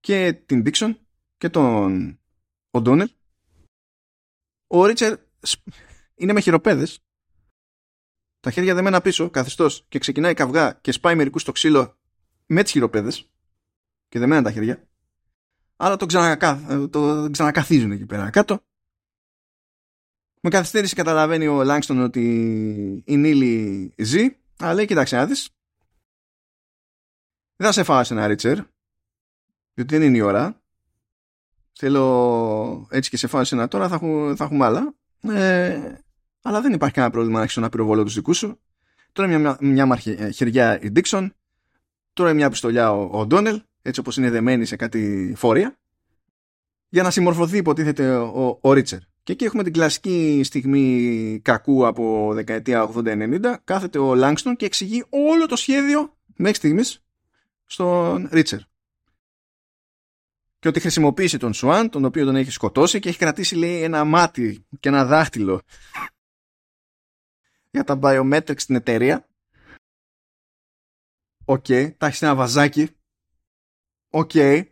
[0.00, 0.94] και την Dixon
[1.36, 2.18] και τον
[2.70, 3.08] O'Donnell.
[4.66, 5.18] Ο Ρίτσερ
[6.14, 7.04] είναι με χειροπέδες,
[8.40, 11.96] τα χέρια δεμένα πίσω, καθιστός, και ξεκινάει καυγά και σπάει μερικούς στο ξύλο
[12.46, 13.30] με τις χειροπέδες
[14.08, 14.86] και δεμένα τα χέρια
[15.84, 18.64] αλλά το, ξανακα, το ξανακαθίζουν εκεί πέρα κάτω.
[20.40, 22.22] Με καθυστέρηση καταλαβαίνει ο Λάγκστον ότι
[23.06, 25.48] η Νίλη ζει, αλλά λέει κοιτάξτε να δεις.
[27.56, 28.58] Δεν θα σε φάω σε ένα Ρίτσερ,
[29.74, 30.60] γιατί δεν είναι η ώρα.
[31.72, 34.94] Θέλω έτσι και σε φάω σε ένα τώρα, θα, έχουμε, θα έχουμε άλλα.
[35.20, 35.94] Ε,
[36.42, 38.60] αλλά δεν υπάρχει κανένα πρόβλημα να έχεις ένα πυροβόλο τους δικούς σου.
[39.12, 39.98] Τώρα μια, μια, μια
[40.30, 41.34] χεριά η Ντίξον,
[42.12, 45.76] τώρα μια πιστολιά ο Ντόνελ, έτσι όπως είναι δεμένη σε κάτι φόρια
[46.88, 48.98] για να συμμορφωθεί υποτίθεται ο, ο Ρίτσερ.
[49.22, 55.04] Και εκεί έχουμε την κλασική στιγμή κακού από δεκαετία 80-90 κάθεται ο Λάγκστον και εξηγεί
[55.08, 57.04] όλο το σχέδιο μέχρι στιγμής
[57.64, 58.58] στον Ρίτσερ.
[60.58, 64.04] Και ότι χρησιμοποίησε τον Σουάν, τον οποίο τον έχει σκοτώσει και έχει κρατήσει λέει ένα
[64.04, 65.60] μάτι και ένα δάχτυλο
[67.70, 69.28] για τα biometrics στην εταιρεία.
[71.52, 72.88] Ok, okay, τα έχει σ' ένα βαζάκι
[74.10, 74.30] Ok.
[74.34, 74.62] Okay.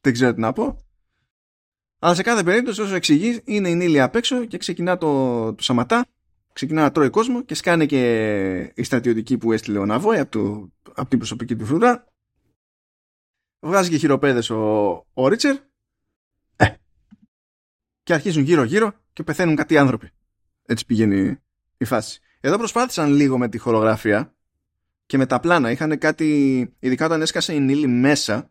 [0.00, 0.78] Δεν ξέρω τι να πω.
[1.98, 5.62] Αλλά σε κάθε περίπτωση όσο εξηγείς είναι η Νίλη απ' έξω και ξεκινά το, το
[5.62, 6.06] σαματά.
[6.52, 10.72] Ξεκινά να τρώει κόσμο και σκάνε και η στρατιωτική που έστειλε ο Λαβόη από, το,
[10.94, 12.06] από την προσωπική του φρουρά.
[13.60, 15.56] Βγάζει και χειροπέδες ο, ο Ρίτσερ.
[16.56, 16.74] Ε.
[18.02, 20.10] Και αρχίζουν γύρω γύρω και πεθαίνουν κάτι άνθρωποι.
[20.62, 21.38] Έτσι πηγαίνει
[21.76, 22.20] η φάση.
[22.40, 24.37] Εδώ προσπάθησαν λίγο με τη χορογραφία
[25.08, 25.70] και με τα πλάνα.
[25.70, 26.26] Είχαν κάτι,
[26.78, 28.50] ειδικά όταν έσκασε η Νίλη μέσα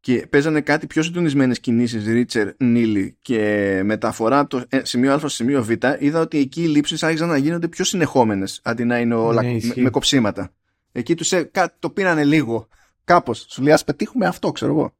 [0.00, 5.18] και παίζανε κάτι πιο συντονισμένες κινήσεις Ρίτσερ Νίλη και μεταφορά από το ε, σημείο Α
[5.18, 8.98] στο σημείο Β, είδα ότι εκεί οι λήψεις άρχισαν να γίνονται πιο συνεχόμενες αντί να
[8.98, 10.54] είναι όλα ναι, με, με, κοψίματα.
[10.92, 12.68] Εκεί τους ε, το πήρανε λίγο.
[13.04, 13.46] Κάπως.
[13.48, 14.94] Σου λέει, ας πετύχουμε αυτό, ξέρω εγώ.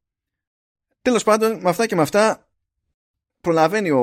[1.03, 2.49] Τέλος πάντων, με αυτά και με αυτά,
[3.41, 4.01] προλαβαίνει ο,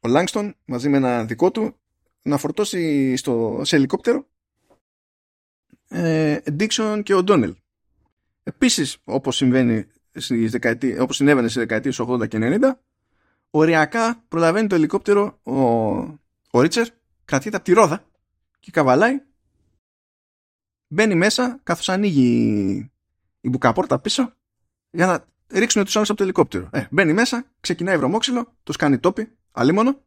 [0.00, 1.74] ο Λάγκστον μαζί με ένα δικό του
[2.22, 4.26] να φορτώσει στο, σε ελικόπτερο
[5.88, 7.54] ε, Dixon και ο Ντόνελ.
[8.42, 12.78] Επίσης, όπως συμβαίνει στις δεκαετίες, όπως συνέβαινε στις δεκαετίες 80 και 90,
[13.50, 15.58] οριακά προλαβαίνει το ελικόπτερο ο,
[16.50, 16.86] ο Ρίτσερ,
[17.24, 18.04] κρατείται από τη ρόδα
[18.60, 19.20] και καβαλάει,
[20.88, 22.90] μπαίνει μέσα καθώς ανοίγει
[23.40, 24.32] η μπουκαπόρτα πίσω
[24.90, 25.24] για να
[25.58, 26.68] ρίξουν τους άλλους από το ελικόπτερο.
[26.72, 30.00] Ε, μπαίνει μέσα, ξεκινάει βρωμόξυλο, τους κάνει τόπι, αλίμονο.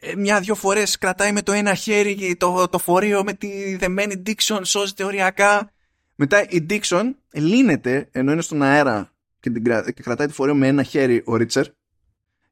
[0.00, 4.60] Ε, Μια-δυο φορές κρατάει με το ένα χέρι το, το φορείο με τη δεμένη Dixon,
[4.62, 5.70] σώζεται οριακά.
[6.14, 10.66] Μετά η Dixon λύνεται ενώ είναι στον αέρα και, την, και κρατάει τη φορείο με
[10.66, 11.66] ένα χέρι ο Ρίτσερ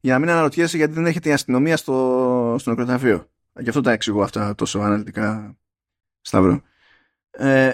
[0.01, 3.31] για να μην αναρωτιέσαι γιατί δεν έχετε η αστυνομία στο, στο νεκροταφείο.
[3.61, 5.57] Γι' αυτό τα εξηγώ αυτά τόσο αναλυτικά,
[6.21, 6.63] Σταύρο.
[7.31, 7.71] Ε,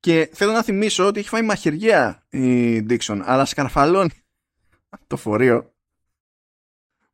[0.00, 4.24] και θέλω να θυμίσω ότι έχει φάει μαχαιριαία η Dixon, αλλά σκαρφαλώνει
[5.06, 5.69] το φορείο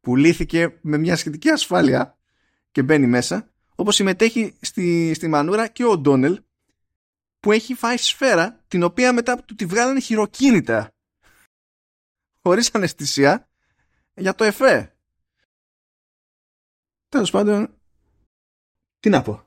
[0.06, 2.18] που λύθηκε με μια σχετική ασφάλεια
[2.70, 6.42] και μπαίνει μέσα, όπως συμμετέχει στη, στη μανούρα και ο Ντόνελ
[7.40, 10.94] που έχει φάει σφαίρα την οποία μετά του τη βγάλανε χειροκίνητα
[12.42, 13.48] χωρίς αναισθησία
[14.14, 14.96] για το εφέ.
[17.08, 17.74] Τέλος πάντων,
[19.00, 19.42] τι να πω.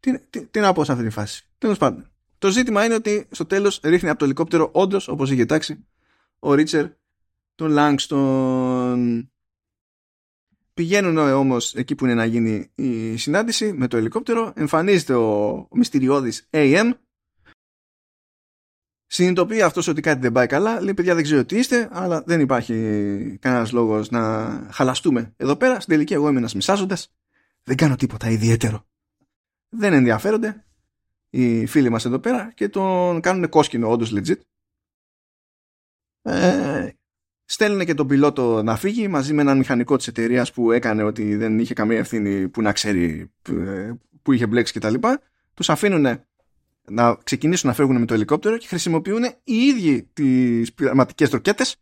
[0.00, 1.46] Τι, τι, τι να πω σε αυτή τη φάση.
[1.58, 2.10] Τέλος πάντων.
[2.38, 5.86] Το ζήτημα είναι ότι στο τέλος ρίχνει από το ελικόπτερο όντως, όπως είχε τάξει,
[6.38, 6.86] ο Ρίτσερ
[7.54, 9.26] τον Λάγκστον.
[10.74, 14.52] Πηγαίνουν όμως εκεί που είναι να γίνει η συνάντηση με το ελικόπτερο.
[14.56, 16.92] Εμφανίζεται ο, ο μυστηριώδης AM.
[19.06, 20.80] Συνειδητοποιεί αυτός ότι κάτι δεν πάει καλά.
[20.80, 22.74] Λέει παιδιά δεν ξέρω τι είστε, αλλά δεν υπάρχει
[23.40, 25.80] κανένας λόγος να χαλαστούμε εδώ πέρα.
[25.80, 27.12] Στην τελική εγώ είμαι ένας μισάζοντας.
[27.62, 28.86] Δεν κάνω τίποτα ιδιαίτερο.
[29.68, 30.64] Δεν ενδιαφέρονται
[31.30, 34.40] οι φίλοι μας εδώ πέρα και τον κάνουν κόσκινο όντως legit.
[36.22, 36.90] Ε,
[37.52, 41.36] στέλνουν και τον πιλότο να φύγει μαζί με έναν μηχανικό της εταιρείας που έκανε ότι
[41.36, 43.92] δεν είχε καμία ευθύνη που να ξέρει ε,
[44.22, 44.94] που είχε μπλέξει κτλ.
[45.54, 46.20] Τους αφήνουν
[46.82, 51.76] να ξεκινήσουν να φεύγουν με το ελικόπτερο και χρησιμοποιούν οι ίδιοι τις πειραματικές ροκέτες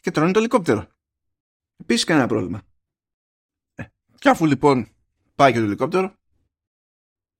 [0.00, 0.86] και τρώνε το ελικόπτερο.
[1.76, 2.62] Επίσης κανένα πρόβλημα.
[3.74, 3.84] Ε,
[4.18, 4.88] και αφού λοιπόν
[5.34, 6.14] πάει και το ελικόπτερο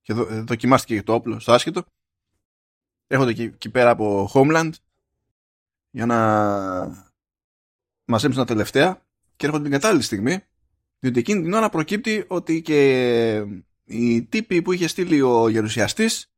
[0.01, 1.83] και δο, δοκιμάστηκε και το όπλο στο άσχετο.
[3.07, 4.71] Έρχονται εκεί, εκεί πέρα από Homeland
[5.89, 7.11] για να
[8.13, 9.01] μαζέψουν τα τελευταία
[9.35, 10.39] και έρχονται την κατάλληλη στιγμή
[10.99, 13.45] διότι εκείνη την ώρα προκύπτει ότι και
[13.83, 16.31] οι τύποι που είχε στείλει ο γερουσιαστής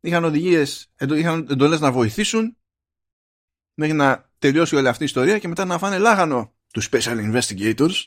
[0.00, 2.56] είχαν οδηγίες, είχαν εντολές να βοηθήσουν
[3.74, 8.04] μέχρι να τελειώσει όλη αυτή η ιστορία και μετά να φάνε λάγανο τους Special Investigators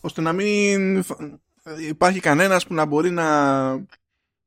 [0.00, 1.04] ώστε να μην
[1.88, 3.26] υπάρχει κανένας που να μπορεί να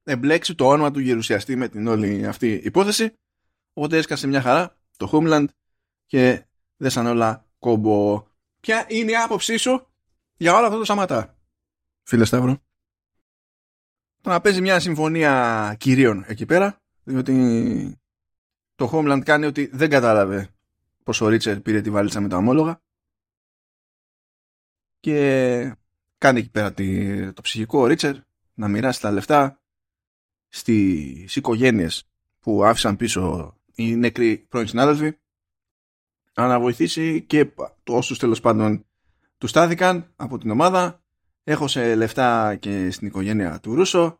[0.04, 3.14] εμπλέξει το όνομα του γερουσιαστή με την όλη αυτή υπόθεση.
[3.74, 5.46] Οπότε έσκασε μια χαρά το Homeland
[6.06, 6.46] και
[6.84, 8.28] δέσαν όλα κόμπο.
[8.60, 9.88] Ποια είναι η άποψή σου
[10.38, 11.38] για όλα αυτό το σαματά,
[12.04, 12.62] φίλε Σταύρο.
[14.22, 18.02] Το να παίζει μια συμφωνία κυρίων εκεί πέρα, διότι
[18.76, 20.50] το Homeland κάνει ότι δεν κατάλαβε
[21.04, 22.82] πως ο Ρίτσερ πήρε τη βαλίτσα με τα ομόλογα
[25.00, 25.76] και
[26.18, 26.74] κάνει εκεί πέρα
[27.34, 28.16] το ψυχικό ο Ρίτσερ
[28.54, 29.62] να μοιράσει τα λεφτά
[30.48, 32.08] στις οικογένειες
[32.40, 35.18] που άφησαν πίσω οι νεκροί πρώην συνάδελφοι
[36.36, 37.54] να βοηθήσει και
[37.88, 38.86] όσους τέλος πάντων
[39.38, 41.02] τους στάθηκαν από την ομάδα.
[41.44, 44.20] Έχωσε λεφτά και στην οικογένεια του Ρούσο.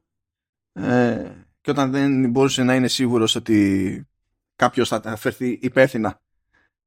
[0.74, 1.32] Ε,
[1.62, 4.08] και όταν δεν μπορούσε να είναι σίγουρος ότι
[4.56, 6.22] κάποιος θα φερθεί υπεύθυνα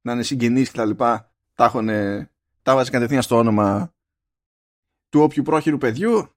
[0.01, 1.71] να είναι συγγενής και τα λοιπά τα,
[2.63, 3.95] τα βάζει κατευθείαν στο όνομα
[5.09, 6.31] του όποιου πρόχειρου παιδιού.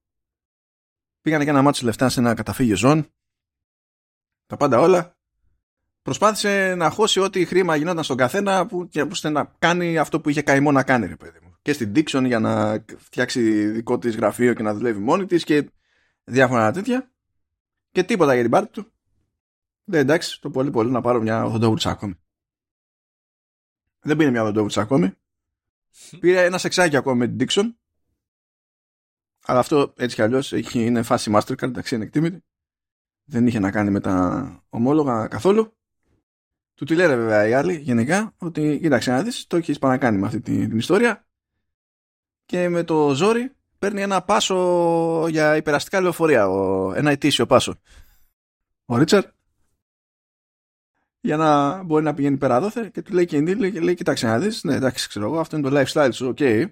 [1.22, 3.08] Πήγανε και ένα μάτσο λεφτά σε ένα καταφύγιο ζών
[4.46, 5.18] τα πάντα όλα
[6.02, 10.30] προσπάθησε να χώσει ό,τι χρήμα γινόταν στον καθένα που, και ώστε να κάνει αυτό που
[10.30, 11.56] είχε καημό να κάνει ρε παιδί μου.
[11.62, 15.70] Και στην Dixon για να φτιάξει δικό της γραφείο και να δουλεύει μόνη της και
[16.24, 17.12] διάφορα τέτοια.
[17.92, 18.92] Και τίποτα για την πάρτι του.
[19.84, 22.20] Δεν εντάξει το πολύ πολύ να πάρω μια οδοντόβουρτσα ακόμη.
[24.02, 25.14] Δεν πήρε μια οδοντόβουρτσα ακόμη.
[26.20, 27.74] Πήρε ένα σεξάκι ακόμη με την Dixon.
[29.46, 32.44] Αλλά αυτό έτσι κι αλλιώς είναι φάση Mastercard, εντάξει, είναι ανεκτίμητη.
[33.24, 35.79] Δεν είχε να κάνει με τα ομόλογα καθόλου.
[36.80, 40.26] Του τη λένε βέβαια οι άλλοι γενικά ότι κοίταξε να δεις, το έχεις παρακάνει με
[40.26, 41.28] αυτή την, την ιστορία
[42.46, 47.76] και με το ζόρι παίρνει ένα πάσο για υπεραστικά λεωφορεία, ο, ένα ετήσιο πάσο.
[48.86, 49.24] Ο Ρίτσερ
[51.20, 54.28] για να μπορεί να πηγαίνει πέρα δώθε και του λέει και η Νίλη, λέει κοιτάξτε
[54.28, 56.38] να δεις, ναι εντάξει ξέρω εγώ αυτό είναι το lifestyle σου, ok.
[56.40, 56.66] Okay.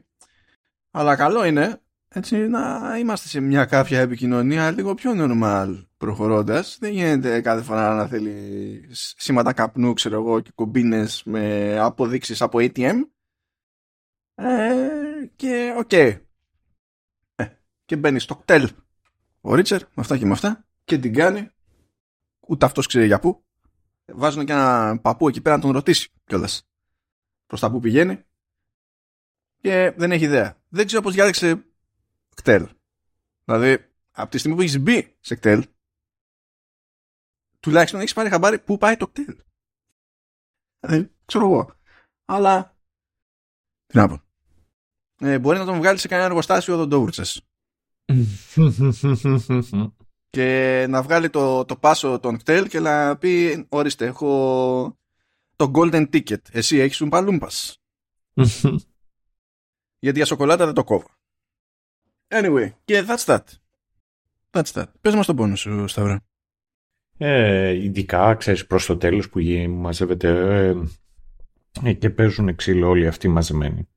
[0.92, 6.78] Αλλά καλό είναι έτσι, να είμαστε σε μια κάποια επικοινωνία λίγο πιο normal προχωρώντας.
[6.80, 12.58] Δεν γίνεται κάθε φορά να θέλει σήματα καπνού, ξέρω εγώ, και κομπίνες με αποδείξεις από
[12.62, 12.96] ATM.
[14.36, 14.76] Ε,
[15.36, 15.90] και ok.
[15.92, 16.20] Okay.
[17.36, 17.46] Ε,
[17.86, 18.70] και μπαίνει στο ΚΤΕΛ
[19.42, 21.50] ο Ρίτσερ, με αυτά και με αυτά, και την κάνει
[22.48, 23.46] ούτε αυτός ξέρει για πού
[24.14, 26.68] βάζουν και ένα παππού εκεί πέρα να τον ρωτήσει κιόλας
[27.46, 28.24] προς τα που πηγαίνει
[29.62, 30.62] και δεν έχει ιδέα.
[30.70, 31.67] Δεν ξέρω πώς διάλεξε
[32.38, 32.70] κτέλ.
[33.44, 35.66] Δηλαδή, από τη στιγμή που έχεις μπει σε κτέλ,
[37.60, 39.38] τουλάχιστον έχεις πάρει χαμπάρι πού πάει το κτέλ.
[40.80, 41.76] Δεν ξέρω εγώ.
[42.26, 42.78] Αλλά,
[43.86, 44.22] τι να πω.
[45.20, 47.42] Ε, μπορείς να τον βγάλεις σε κανένα εργοστάσιο οδοντόβουρτσες.
[50.30, 55.00] και να βγάλει το, το πάσο των κτέλ και να πει ορίστε έχω
[55.56, 57.82] το golden ticket εσύ έχεις un παλούμπας
[60.04, 61.17] γιατί για σοκολάτα δεν το κόβω
[62.28, 63.44] anyway και that's that.
[64.52, 64.86] That's that.
[65.02, 66.28] Πες μας τον πόνο σου Σταυρά
[67.18, 69.40] ε, ειδικά ξέρεις προς το τέλος που
[69.70, 70.30] μαζεύεται
[71.84, 73.88] ε, ε, και παίζουν ξύλο όλοι αυτοί μαζεμένοι.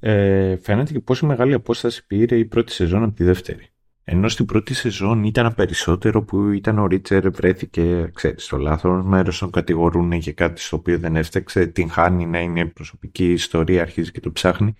[0.00, 3.68] Ε, φαίνεται και πόσο μεγάλη απόσταση πήρε η πρώτη σεζόν από τη δεύτερη.
[4.04, 9.38] Ενώ στην πρώτη σεζόν ήταν περισσότερο που ήταν ο Ρίτσερ βρέθηκε ξέρεις, στο λάθος μέρος,
[9.38, 14.10] τον κατηγορούν για κάτι στο οποίο δεν έφταξε, την χάνει να είναι προσωπική ιστορία, αρχίζει
[14.10, 14.76] και το ψάχνει.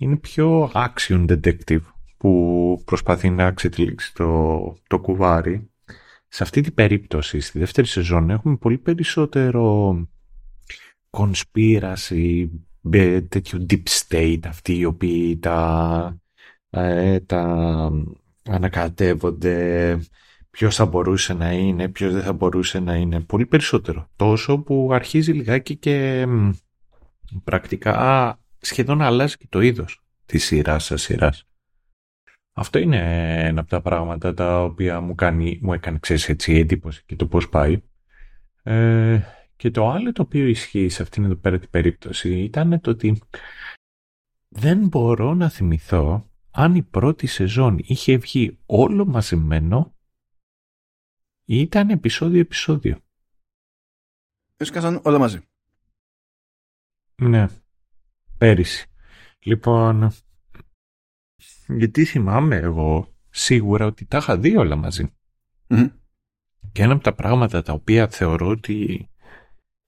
[0.00, 1.82] Είναι πιο action detective
[2.16, 5.70] που προσπαθεί να ξετυλίξει το, το κουβάρι.
[6.28, 9.96] Σε αυτή την περίπτωση, στη δεύτερη σεζόν, έχουμε πολύ περισσότερο
[11.10, 12.48] conspiracy,
[13.28, 16.20] τέτοιο deep state, αυτοί οι οποίοι τα,
[16.70, 17.42] ε, τα
[18.44, 19.98] ανακατεύονται
[20.50, 23.20] ποιος θα μπορούσε να είναι, ποιος δεν θα μπορούσε να είναι.
[23.20, 24.08] Πολύ περισσότερο.
[24.16, 26.26] Τόσο που αρχίζει λιγάκι και
[27.44, 31.48] πρακτικά σχεδόν αλλάζει και το είδος της σειράς σας σειράς.
[32.52, 32.98] Αυτό είναι
[33.46, 37.26] ένα από τα πράγματα τα οποία μου, κάνει, μου έκανε ξέρεις, έτσι εντύπωση και το
[37.26, 37.82] πώς πάει.
[38.62, 39.20] Ε,
[39.56, 43.22] και το άλλο το οποίο ισχύει σε αυτήν εδώ πέρα την περίπτωση ήταν το ότι
[44.48, 49.94] δεν μπορώ να θυμηθώ αν η πρώτη σεζόν είχε βγει όλο μαζεμένο
[51.44, 52.98] ή ήταν επεισόδιο-επεισόδιο.
[54.56, 55.40] Έσκασαν όλα μαζί.
[57.22, 57.46] Ναι.
[58.38, 58.86] Πέρυσι.
[59.38, 60.10] Λοιπόν,
[61.68, 64.88] γιατί θυμάμαι εγώ σίγουρα ότι τα είχα δει όλα
[66.72, 69.08] Και ένα από τα πράγματα τα οποία θεωρώ ότι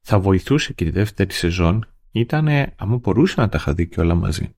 [0.00, 4.14] θα βοηθούσε και τη δεύτερη σεζόν ήταν αν μπορούσα να τα είχα δει και όλα
[4.14, 4.54] μαζί.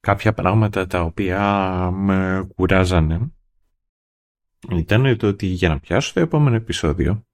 [0.00, 1.40] Κάποια πράγματα τα οποία
[1.90, 3.32] με κουράζανε
[4.70, 7.24] ήταν το ότι για να πιάσω το επόμενο επεισόδιο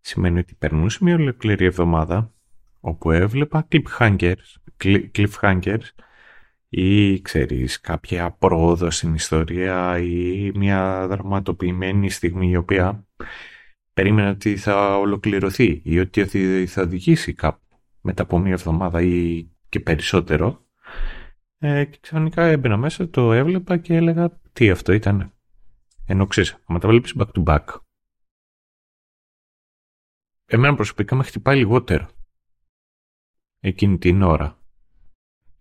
[0.00, 2.32] σημαίνει ότι περνούσε μια ολοκληρή εβδομάδα
[2.80, 4.34] όπου έβλεπα cliffhangers,
[5.14, 5.88] cliffhangers
[6.68, 13.06] ή ξέρεις κάποια πρόοδο στην ιστορία ή μια δραματοποιημένη στιγμή η οποία
[13.92, 19.80] περίμενα ότι θα ολοκληρωθεί ή ότι θα οδηγήσει κάπου μετά από μια εβδομάδα ή και
[19.80, 20.66] περισσότερο
[21.58, 25.32] ε, και ξαφνικά έμπαινα μέσα, το έβλεπα και έλεγα τι αυτό ήταν.
[26.06, 27.64] Ενώ ξέρεις, άμα τα βλέπεις back to back,
[30.46, 32.08] εμένα προσωπικά με χτυπάει λιγότερο
[33.60, 34.58] εκείνη την ώρα.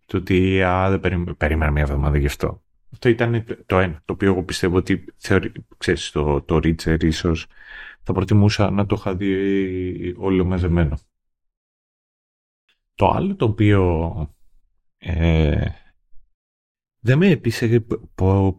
[0.05, 1.35] Το ότι α, δεν περί...
[1.35, 2.61] περίμενα μια εβδομάδα γι' αυτό.
[2.91, 7.47] Αυτό ήταν το ένα, το οποίο εγώ πιστεύω ότι θεωρεί, ξέρεις, το, το Ρίτσερ ίσως
[8.03, 10.97] θα προτιμούσα να το είχα δει όλο μαζεμένο.
[12.95, 14.35] Το άλλο το οποίο
[14.97, 15.69] ε,
[16.99, 17.85] δεν με έπεισε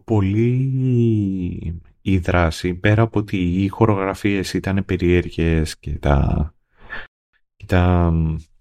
[0.03, 6.58] πολύ η δράση, πέρα από ότι οι χορογραφίες ήταν περίεργες και τα, και
[7.69, 8.13] τα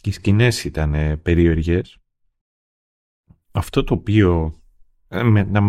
[0.03, 1.99] οι σκηνές ήταν περίεργες.
[3.51, 4.61] Αυτό το οποίο,
[5.09, 5.61] ε, με, να,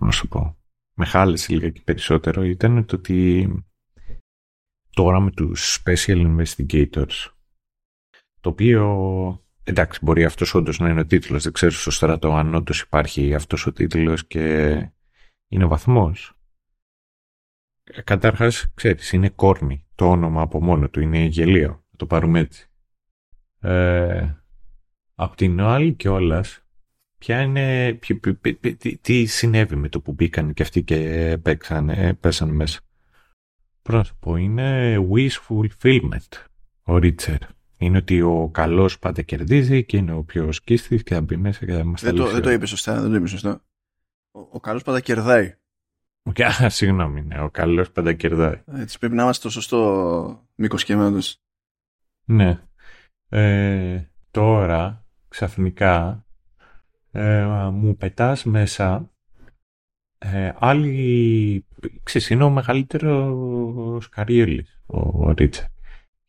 [0.00, 0.56] να σου πω,
[0.94, 3.48] με χάλεσε λίγα και περισσότερο ήταν το ότι
[4.90, 7.30] τώρα με τους Special Investigators
[8.40, 8.86] το οποίο
[9.64, 11.42] Εντάξει, μπορεί αυτός όντως να είναι ο τίτλος.
[11.42, 14.68] Δεν ξέρω στο στρατό αν όντως υπάρχει αυτός ο τίτλος και
[15.48, 16.36] είναι βαθμός.
[17.84, 21.00] Ε, Κατάρχα, ξέρεις, είναι κόρνη το όνομα από μόνο του.
[21.00, 21.68] Είναι γελίο.
[21.90, 22.71] Να το πάρουμε έτσι.
[23.62, 24.34] Ε,
[25.14, 26.60] απ' την άλλη κιόλας,
[27.18, 27.98] ποια είναι.
[29.00, 32.80] τι, συνέβη με το που μπήκαν και αυτοί και παίξαν, πέσαν μέσα.
[33.82, 36.46] Πρόσωπο είναι wish fulfillment
[36.82, 37.38] ο Ρίτσερ
[37.78, 41.64] είναι ότι ο καλός πάντα κερδίζει και είναι ο πιο σκίστης και θα μπει μέσα
[41.66, 43.00] και θα μας δεν, το, δεν το είπε σωστά.
[43.00, 43.64] Δεν το είπε σωστά.
[44.30, 45.56] Ο, ο καλός πάντα κερδάει.
[46.62, 48.62] Α, συγγνώμη, ναι, ο καλός πάντα κερδάει.
[48.72, 51.18] Έτσι πρέπει να είμαστε στο σωστό μήκος κειμένου.
[52.24, 52.62] Ναι.
[53.34, 56.26] Ε, τώρα, ξαφνικά,
[57.10, 59.10] ε, μου πετάς μέσα
[60.18, 61.66] ε, άλλοι,
[62.02, 65.70] ξέρεις, είναι ο μεγαλύτερος καριέλης, ο Ρίτσαρτ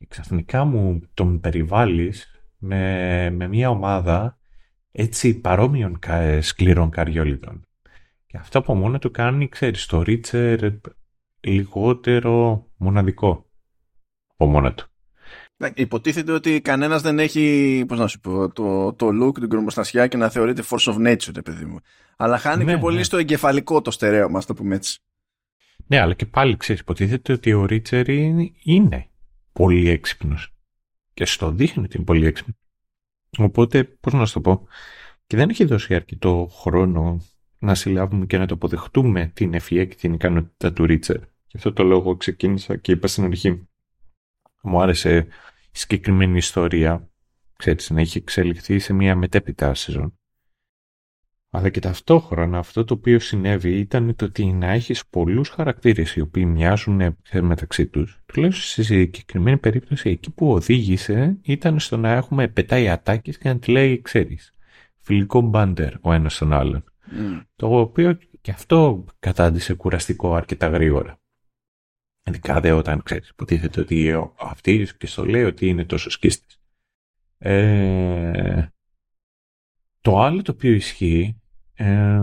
[0.08, 4.38] ξαφνικά μου τον περιβάλλεις με, με μια ομάδα
[4.92, 6.00] έτσι παρόμοιων
[6.40, 7.68] σκληρών καριόλιτων.
[8.26, 10.60] Και αυτό από μόνο του κάνει, ξέρεις, το Ρίτσερ
[11.40, 13.50] λιγότερο μοναδικό
[14.28, 14.93] από μόνο του.
[15.74, 20.18] Υποτίθεται ότι κανένας δεν έχει, πώς να σου πω, το, το look, την κρονοστασιά και
[20.18, 21.80] να θεωρείται force of nature, παιδί μου.
[22.18, 23.04] Αλλά χάνει ναι, και πολύ ναι.
[23.04, 25.00] στο εγκεφαλικό το στερέο μας, το πούμε έτσι.
[25.88, 28.08] Ναι, αλλά και πάλι ξέρεις, υποτίθεται ότι ο Ρίτσερ
[28.64, 29.10] είναι
[29.54, 30.54] πολύ έξυπνος.
[31.14, 32.58] Και στο δείχνει ότι είναι πολύ έξυπνος.
[33.38, 34.68] Οπότε, πώς να σου το πω,
[35.28, 37.22] και δεν έχει δώσει αρκετό χρόνο
[37.60, 41.18] να συλλάβουμε και να το αποδεχτούμε την ευφυΐα και την ικανότητα του Ρίτσερ.
[41.18, 43.68] Γι' αυτό το λόγο ξεκίνησα και είπα στην αρχή.
[44.62, 45.28] Μου άρεσε
[45.74, 47.10] η συγκεκριμένη ιστορία,
[47.58, 50.18] ξέρεις, να έχει εξελιχθεί σε μια μετέπειτα σεζόν.
[51.50, 56.22] Αλλά και ταυτόχρονα αυτό το οποίο συνέβη ήταν το ότι να έχεις πολλούς χαρακτήρες οι
[56.22, 58.22] οποίοι μοιάζουν μεταξύ τους.
[58.26, 63.60] Τουλάχιστον στη συγκεκριμένη περίπτωση εκεί που οδήγησε ήταν στο να έχουμε πετάει ατάκες και να
[63.60, 64.54] τη λέει ξέρεις
[65.04, 66.84] φιλικό μπάντερ ο ένας τον άλλον.
[66.84, 67.46] Mm.
[67.56, 71.20] Το οποίο και αυτό κατάντησε κουραστικό αρκετά γρήγορα.
[72.24, 76.58] Ειδικά δε όταν ξέρεις, υποτίθεται ότι αυτής και στο λέει ότι είναι τόσο σκίστης.
[77.38, 78.68] Ε,
[80.02, 81.42] το άλλο το οποίο ισχύει
[81.74, 82.20] ε,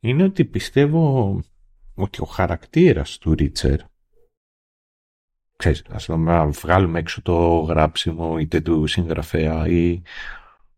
[0.00, 1.38] είναι ότι πιστεύω
[1.94, 3.80] ότι ο χαρακτήρας του Ρίτσερ
[5.60, 10.02] ξέρεις, ας να βγάλουμε έξω το γράψιμο είτε του συγγραφέα ή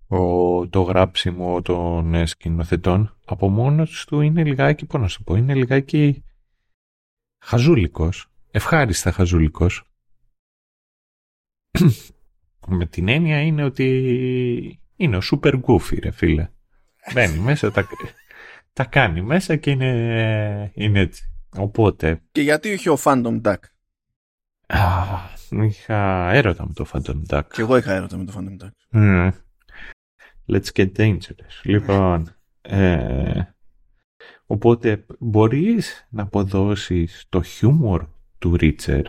[0.06, 5.54] ο, το γράψιμο των σκηνοθετών από μόνος του είναι λιγάκι, πώς να σου πω, είναι
[5.54, 6.24] λιγάκι
[7.42, 9.84] χαζούλικος, ευχάριστα χαζούλικος.
[12.68, 16.50] Με την έννοια είναι ότι είναι ο super goofy ρε φίλε.
[17.12, 17.86] Μπαίνει μέσα, τα,
[18.72, 21.32] τα κάνει μέσα και είναι, είναι έτσι.
[21.56, 22.22] Οπότε...
[22.32, 23.58] Και γιατί είχε ο Phantom Duck;
[24.66, 24.84] Α,
[25.64, 27.42] είχα έρωτα με το Phantom Duck.
[27.52, 28.70] Και εγώ είχα έρωτα με το Phantom Duck.
[28.92, 29.30] Mm.
[30.46, 31.60] Let's get dangerous.
[31.62, 33.51] Λοιπόν, ε,
[34.52, 38.06] οπότε μπορείς να αποδώσεις το χιούμορ
[38.38, 39.02] του Ρίτσερ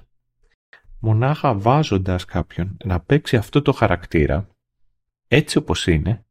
[0.99, 4.49] μονάχα βάζοντας κάποιον να παίξει αυτό το χαρακτήρα
[5.27, 6.25] έτσι όπως είναι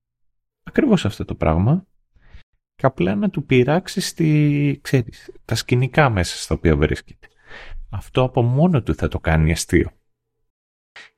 [0.62, 1.86] ακριβώς αυτό το πράγμα
[2.74, 7.28] και απλά να του πειράξεις στη, ξέρεις, τα σκηνικά μέσα στα οποία βρίσκεται.
[7.90, 9.90] Αυτό από μόνο του θα το κάνει αστείο.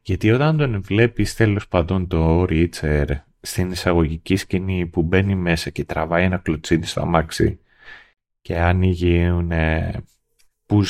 [0.00, 3.08] Γιατί όταν τον βλέπεις τέλος πάντων το Ρίτσερ
[3.40, 7.58] στην εισαγωγική σκηνή που μπαίνει μέσα και τραβάει ένα κλωτσίδι στο αμάξι
[8.44, 9.30] και ανοίγει
[10.66, 10.82] που,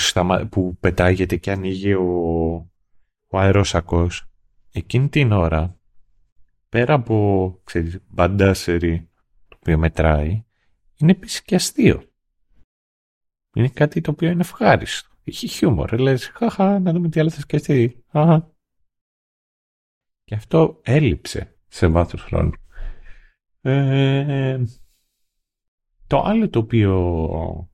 [0.50, 2.52] που πετάγεται και ανοίγει ο,
[3.26, 4.30] ο αερόσακος
[4.72, 5.78] εκείνη την ώρα
[6.68, 9.10] πέρα από ξέρεις, μπαντάσερι
[9.48, 10.44] το οποίο μετράει
[10.96, 12.02] είναι επίσης και αστείο.
[13.54, 15.08] Είναι κάτι το οποίο είναι ευχάριστο.
[15.24, 15.98] Έχει χιούμορ.
[15.98, 18.04] Λες, χαχα, να δούμε τι άλλο θα σκεφτεί.
[20.24, 22.52] Και αυτό έλειψε σε βάθος χρόνου.
[23.60, 24.64] Ε,
[26.14, 26.94] το άλλο το οποίο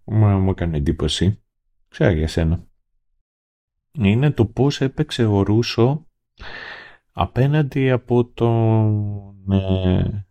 [0.04, 1.42] μου έκανε εντύπωση,
[1.88, 2.66] ξέρω για σένα,
[3.92, 6.06] είναι το πώς έπαιξε ο Ρούσο
[7.12, 10.26] απέναντι από τον ε,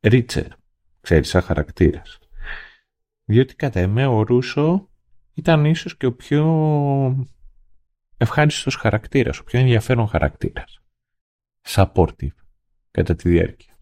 [0.00, 0.46] Ρίτσερ,
[1.00, 2.18] ξέρεις, σαν χαρακτήρας.
[3.24, 4.90] Διότι κατά εμέ ο Ρούσο
[5.34, 7.26] ήταν ίσως και ο πιο
[8.16, 10.82] ευχάριστος χαρακτήρας, ο πιο ενδιαφέρον χαρακτήρας.
[11.62, 12.36] Supportive,
[12.90, 13.73] κατά τη διάρκεια.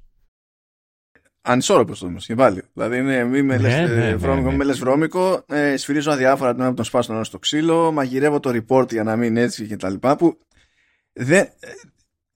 [1.43, 2.63] Ανισόρροπος όμως και πάλι.
[2.73, 4.57] Δηλαδή είναι μη με λες ναι, ναι, ναι, βρώμικο, ναι.
[4.57, 8.93] με λες βρώμικο, ε, σφυρίζω αδιάφορα τον τον σπάσω τον στο ξύλο, μαγειρεύω το report
[8.93, 10.39] για να μην έτσι και τα λοιπά που
[11.13, 11.49] δεν,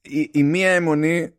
[0.01, 1.35] η, η μία αιμονή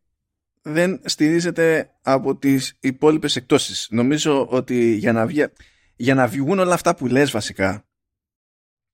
[0.62, 3.88] δεν στηρίζεται από τις υπόλοιπες εκτόσεις.
[3.92, 5.46] Νομίζω ότι για να, βγει,
[5.96, 7.86] για να βγουν όλα αυτά που λες βασικά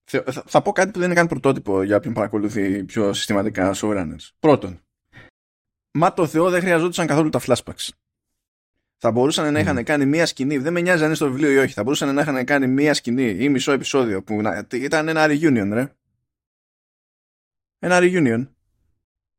[0.04, 4.30] θα, θα πω κάτι που δεν είναι καν πρωτότυπο για όποιον παρακολουθεί πιο συστηματικά showrunners.
[4.40, 4.82] Πρώτον,
[5.92, 7.90] μα το Θεό δεν χρειαζόντουσαν καθόλου τα flashbacks.
[9.06, 11.58] Θα μπορούσαν να είχαν κάνει μία σκηνή, δεν με νοιάζει αν είναι στο βιβλίο ή
[11.58, 15.26] όχι, θα μπορούσαν να είχαν κάνει μία σκηνή ή μισό επεισόδιο που να, ήταν ένα
[15.28, 15.94] reunion, ρε.
[17.80, 18.48] Ένα reunion.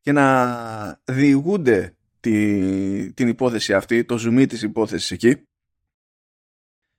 [0.00, 5.42] Και να διηγούνται τη, την υπόθεση αυτή, το zoom της υπόθεσης εκεί,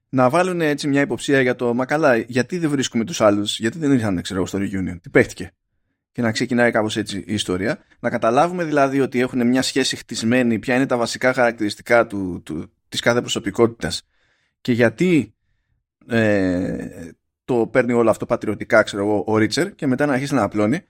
[0.10, 3.78] να βάλουν έτσι μια υποψία για το «Μα καλά, γιατί δεν βρίσκουμε τους άλλους, γιατί
[3.78, 5.52] δεν ήρθαν, ξέρω στο reunion, τι παίχτηκε»
[6.16, 7.78] και να ξεκινάει κάπως έτσι η ιστορία.
[8.00, 12.74] Να καταλάβουμε δηλαδή ότι έχουν μια σχέση χτισμένη, ποια είναι τα βασικά χαρακτηριστικά του, του,
[12.90, 14.08] της κάθε προσωπικότητας.
[14.62, 15.36] Και γιατί
[16.08, 16.88] ε,
[17.46, 20.82] το παίρνει όλο αυτό πατριωτικά, ξέρω εγώ, ο Ρίτσερ και μετά να αρχίσει να απλώνει.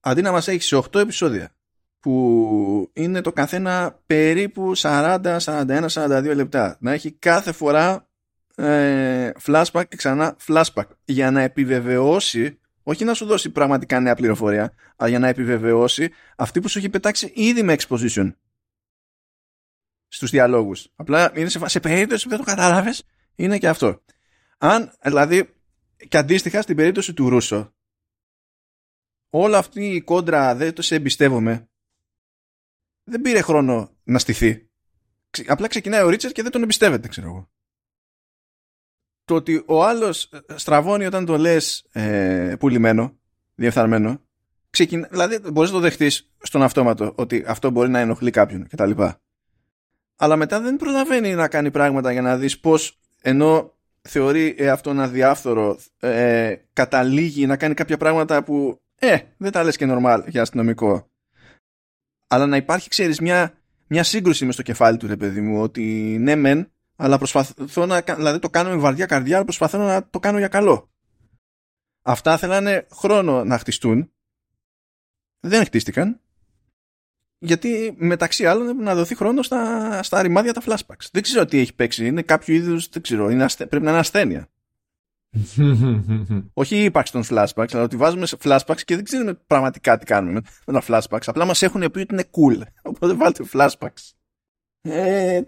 [0.00, 1.54] Αντί να μας έχει σε 8 επεισόδια
[2.00, 6.76] που είναι το καθένα περίπου 40, 41, 42 λεπτά.
[6.80, 8.08] Να έχει κάθε φορά
[8.56, 10.86] ε, flashback και ξανά flashback.
[11.04, 12.58] Για να επιβεβαιώσει
[12.88, 16.88] όχι να σου δώσει πραγματικά νέα πληροφορία αλλά για να επιβεβαιώσει αυτή που σου έχει
[16.88, 18.32] πετάξει ήδη με exposition
[20.08, 20.88] στους διαλόγους.
[20.96, 23.04] Απλά είναι σε, σε περίπτωση που δεν το κατάλαβες,
[23.34, 24.02] είναι και αυτό.
[24.58, 25.54] Αν, δηλαδή,
[26.08, 27.74] και αντίστοιχα στην περίπτωση του Ρούσο,
[29.30, 31.68] όλα αυτή η κόντρα δεν το σε εμπιστεύομαι,
[33.04, 34.68] δεν πήρε χρόνο να στηθεί.
[35.46, 37.50] Απλά ξεκινάει ο Ρίτσερ και δεν τον εμπιστεύεται, ξέρω εγώ.
[39.28, 43.18] Το ότι ο άλλος ε, στραβώνει όταν το λες ε, πουλημένο,
[43.54, 44.20] διεφθαρμένο,
[44.70, 48.90] ξεκινά, δηλαδή μπορείς να το δεχτείς στον αυτόματο ότι αυτό μπορεί να ενοχλεί κάποιον κτλ.
[50.16, 55.78] Αλλά μετά δεν προλαβαίνει να κάνει πράγματα για να δεις πώς ενώ θεωρεί αυτόν αδιάφθορο
[55.98, 61.10] ε, καταλήγει να κάνει κάποια πράγματα που ε, δεν τα λες και normal για αστυνομικό.
[62.26, 63.52] Αλλά να υπάρχει, ξέρεις, μια,
[63.86, 68.00] μια σύγκρουση μες στο κεφάλι του, ρε παιδί μου, ότι ναι μεν, αλλά προσπαθώ να,
[68.00, 70.90] δηλαδή το κάνω με βαριά καρδιά, αλλά προσπαθώ να το κάνω για καλό.
[72.02, 74.12] Αυτά θέλανε χρόνο να χτιστούν.
[75.40, 76.20] Δεν χτίστηκαν.
[77.38, 81.08] Γιατί μεταξύ άλλων έπρεπε να δοθεί χρόνο στα, στα ρημάδια τα flashbacks.
[81.12, 82.06] Δεν ξέρω τι έχει παίξει.
[82.06, 84.48] Είναι κάποιο είδους, δεν ξέρω, είναι πρέπει να είναι ασθένεια.
[86.52, 90.40] Όχι η ύπαρξη των flashbacks, αλλά ότι βάζουμε flashbacks και δεν ξέρουμε πραγματικά τι κάνουμε
[90.66, 91.24] με τα flashbacks.
[91.26, 92.62] Απλά μας έχουν πει ότι είναι cool.
[92.90, 94.17] Οπότε βάλτε flashbacks.
[94.90, 95.44] Ε, ε,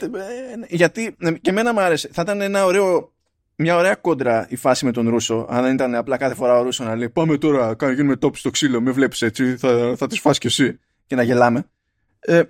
[0.68, 2.08] γιατί ε, και εμένα μου άρεσε.
[2.12, 3.12] Θα ήταν ένα ωραίο,
[3.56, 5.46] μια ωραία κόντρα η φάση με τον Ρούσο.
[5.50, 8.38] Αν δεν ήταν απλά κάθε φορά ο Ρούσος να λέει Πάμε τώρα, να γίνουμε τόπι
[8.38, 10.78] στο ξύλο, με βλέπεις έτσι, θα, θα τις φας κι εσύ.
[11.06, 11.64] Και να γελάμε.
[12.20, 12.42] Ε,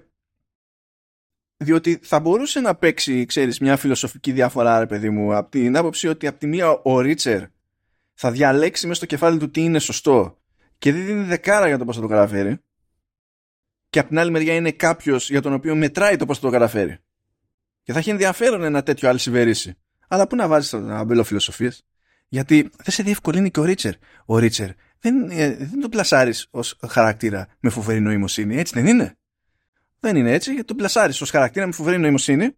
[1.57, 6.09] διότι θα μπορούσε να παίξει, ξέρεις, μια φιλοσοφική διαφορά, ρε παιδί μου, από την άποψη
[6.09, 7.43] ότι από τη μία ο Ρίτσερ
[8.15, 10.39] θα διαλέξει μέσα στο κεφάλι του τι είναι σωστό
[10.79, 12.61] και δεν δίνει δεκάρα για το πώς θα το καταφέρει
[13.91, 16.53] και από την άλλη μεριά είναι κάποιος για τον οποίο μετράει το πώς θα το
[16.53, 16.99] καταφέρει.
[17.83, 19.75] Και θα έχει ενδιαφέρον ένα τέτοιο άλλη συμπερίση.
[20.09, 21.83] Αλλά πού να βάζεις τον αμπέλο φιλοσοφίες.
[22.29, 23.95] Γιατί δεν σε διευκολύνει και ο Ρίτσερ.
[24.25, 29.19] Ο Ρίτσερ δεν, ε, δεν τον πλασάρεις ως χαρακτήρα με φοβερή νοημοσύνη, έτσι δεν είναι;
[30.01, 32.57] Δεν είναι έτσι, γιατί τον πλασάρεις ως χαρακτήρα με φοβερή νοημοσύνη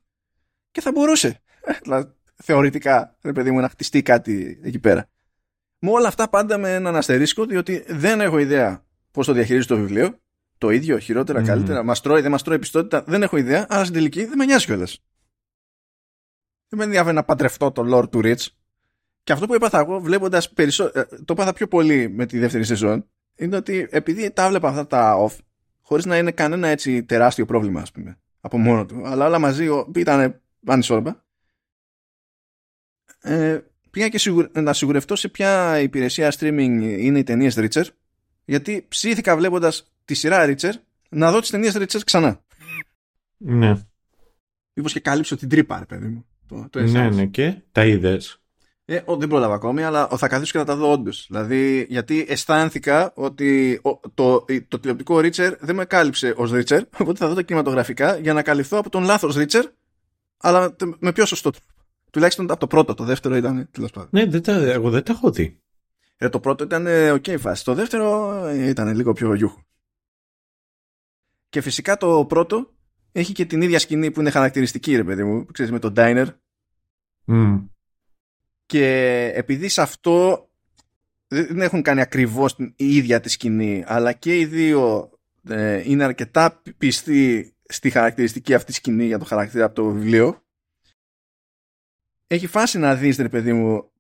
[0.71, 1.41] και θα μπορούσε.
[1.65, 2.03] Ε,
[2.35, 5.09] θεωρητικά, ρε παιδί μου, να χτιστεί κάτι εκεί πέρα.
[5.79, 9.77] Με όλα αυτά πάντα με έναν αστερίσκο, διότι δεν έχω ιδέα πώς το διαχειρίζει το
[9.77, 10.21] βιβλίο.
[10.63, 11.45] Το ίδιο, χειρότερα, mm.
[11.45, 11.83] καλύτερα.
[11.83, 14.65] Μας τρώει, δεν μας τρώει πιστότητα, δεν έχω ιδέα, αλλά στην τελική δεν με νοιάζει
[14.65, 15.05] κιόλας.
[16.69, 18.47] Δεν με ενδιαφέρει να παντρευτώ το lore του Rich.
[19.23, 21.09] Και αυτό που έπαθα εγώ, βλέποντας περισσότερο.
[21.11, 24.87] Ε, το έπαθα πιο πολύ με τη δεύτερη σεζόν, είναι ότι επειδή τα βλέπα αυτά
[24.87, 25.37] τα off,
[25.81, 29.69] χωρίς να είναι κανένα έτσι τεράστιο πρόβλημα ας πούμε από μόνο του αλλά όλα μαζί
[29.97, 31.25] ήταν ανισόρροπα
[33.21, 33.59] ε,
[33.91, 34.49] πήγα και σιγουρε...
[34.53, 37.87] να σιγουρευτώ σε ποια υπηρεσία streaming είναι οι ταινίες Ρίτσερ
[38.53, 40.74] γιατί ψήθηκα βλέποντας τη σειρά Ρίτσερ
[41.09, 42.41] να δω τις ταινίες Ρίτσερ ξανά
[43.37, 43.74] ναι
[44.74, 46.24] Μήπως και κάλυψω την τρύπα, παιδί μου.
[46.49, 48.41] Το, το ναι, ναι, και τα είδες.
[48.85, 51.27] Ε, ο, δεν πρόλαβα ακόμη, αλλά θα καθίσω και θα τα δω όντως.
[51.29, 57.19] Δηλαδή, γιατί αισθάνθηκα ότι το, το, το τηλεοπτικό Ρίτσερ δεν με κάλυψε ως Ρίτσερ, οπότε
[57.19, 59.65] θα δω τα κινηματογραφικά για να καλυφθώ από τον λάθος Ρίτσερ,
[60.37, 61.66] αλλά με πιο σωστό τρόπο.
[62.11, 64.09] Τουλάχιστον από το πρώτο, το δεύτερο ήταν τέλος πάντων.
[64.12, 65.62] Ναι, δεν τα, εγώ δεν τα έχω δει.
[66.23, 67.65] Ε, το πρώτο ήταν ok okay, φάση.
[67.65, 69.65] Το δεύτερο ήταν λίγο πιο γιούχο.
[71.49, 72.74] Και φυσικά το πρώτο
[73.12, 76.27] έχει και την ίδια σκηνή που είναι χαρακτηριστική, ρε παιδί μου, ξέρεις, με τον Diner.
[77.27, 77.69] Mm.
[78.66, 78.86] Και
[79.35, 80.49] επειδή σε αυτό
[81.28, 85.11] δεν έχουν κάνει ακριβώς την ίδια τη σκηνή, αλλά και οι δύο
[85.49, 90.43] ε, είναι αρκετά πιστοί στη χαρακτηριστική αυτή σκηνή για το χαρακτήρα από το βιβλίο,
[92.27, 93.91] έχει φάση να δεις, ρε παιδί μου,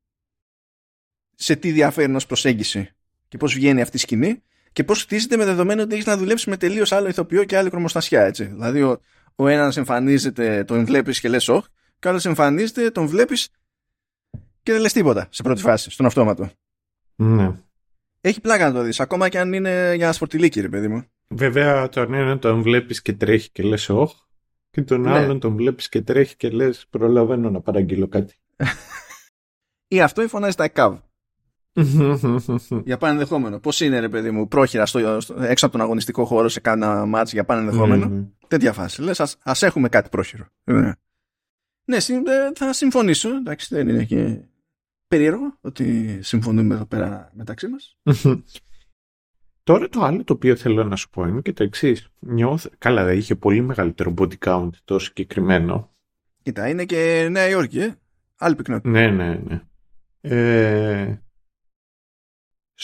[1.42, 2.88] σε τι διαφέρει ως προσέγγιση
[3.28, 4.42] και πώς βγαίνει αυτή η σκηνή
[4.72, 7.70] και πώς χτίζεται με δεδομένο ότι έχεις να δουλέψεις με τελείως άλλο ηθοποιό και άλλη
[7.70, 8.44] κροmoστασιά, έτσι.
[8.44, 9.00] Δηλαδή, ο,
[9.36, 11.66] ο ένας εμφανίζεται, τον βλέπεις και λες όχι,
[11.98, 13.48] και ο άλλος εμφανίζεται, τον βλέπεις
[14.62, 16.50] και δεν λες τίποτα σε πρώτη φάση, στον αυτόματο.
[17.14, 17.54] Ναι.
[18.20, 21.04] Έχει πλάκα να το δεις, ακόμα και αν είναι για σπορτιλίκι, ρε παιδί μου.
[21.28, 24.12] Βέβαια, τον έναν τον βλέπεις και τρέχει και λες ωχ,
[24.70, 25.10] και τον ναι.
[25.10, 28.34] άλλον τον βλέπεις και τρέχει και λες προλαβαίνω να παραγγείλω κάτι.
[29.88, 30.98] Ή αυτό ή φωνάζει τα ΕΚΑΒ.
[32.84, 33.58] Για παν ενδεχόμενο.
[33.58, 34.98] Πώς είναι, ρε παιδί μου, πρόχειρα στο,
[35.40, 39.02] έξω από τον αγωνιστικό χώρο σε κάνα ματς για παν ενδεχόμενο; Τέτοια φάση.
[39.02, 40.46] Λες, α έχουμε κάτι πρόχειρο.
[40.64, 40.92] Ναι.
[41.84, 43.28] Ναι, ε, θα συμφωνήσω.
[43.28, 44.38] Εντάξει, δεν είναι και
[45.08, 47.96] περίεργο ότι συμφωνούμε εδώ πέρα μεταξύ μας.
[49.64, 52.08] Τώρα το άλλο το οποίο θέλω να σου πω είναι και το εξής.
[52.78, 55.94] Καλά, δεν είχε πολύ μεγαλύτερο body count το συγκεκριμένο.
[56.42, 57.94] Κοίτα, είναι και Νέα Υόρκη, ε.
[58.36, 58.88] Άλλη πυκνότητα.
[58.88, 59.60] Ναι, ναι, ναι.
[60.20, 61.22] Ε,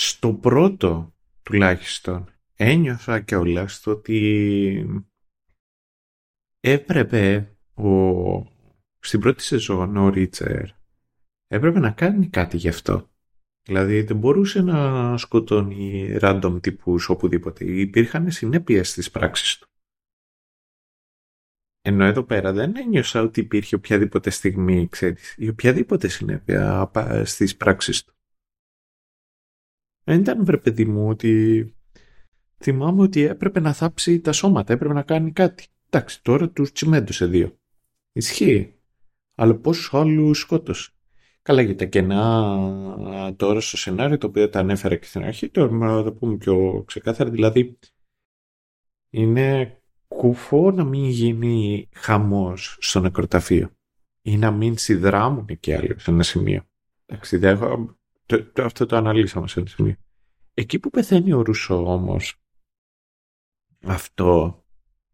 [0.01, 5.03] στο πρώτο τουλάχιστον ένιωθα και όλα στο ότι
[6.61, 8.57] έπρεπε ο
[8.99, 10.69] στην πρώτη σεζόν ο Ρίτσερ
[11.47, 13.11] έπρεπε να κάνει κάτι γι' αυτό.
[13.63, 17.65] Δηλαδή δεν μπορούσε να σκοτώνει random τύπους οπουδήποτε.
[17.65, 19.69] Υπήρχαν συνέπειες στις πράξεις του.
[21.81, 26.91] Ενώ εδώ πέρα δεν ένιωσα ότι υπήρχε οποιαδήποτε στιγμή, ξέρεις, ή οποιαδήποτε συνέπεια
[27.25, 28.13] στις πράξεις του.
[30.09, 31.75] Δεν ήταν βρε παιδί μου ότι
[32.59, 35.67] θυμάμαι ότι έπρεπε να θάψει τα σώματα, έπρεπε να κάνει κάτι.
[35.91, 37.59] Εντάξει, τώρα τους τσιμέντωσε δύο.
[38.13, 38.75] Ισχύει.
[39.35, 40.91] Αλλά πόσους άλλους σκότωσε.
[41.43, 45.73] Καλά για τα κενά τώρα στο σενάριο το οποίο τα ανέφερα και στην αρχή, τώρα
[45.73, 47.79] να το πούμε πιο ξεκάθαρα, δηλαδή
[49.11, 49.79] είναι
[50.09, 53.71] κουφό να μην γίνει χαμός στο νεκροταφείο
[54.23, 56.63] ή να μην συνδράμουν και άλλοι σε ένα σημείο.
[57.07, 57.39] Εντάξει,
[58.29, 59.95] το, το, αυτό το αναλύσαμε σε ένα σημείο.
[60.55, 62.37] Εκεί που πεθαίνει ο Ρούσο όμως,
[63.85, 64.63] αυτό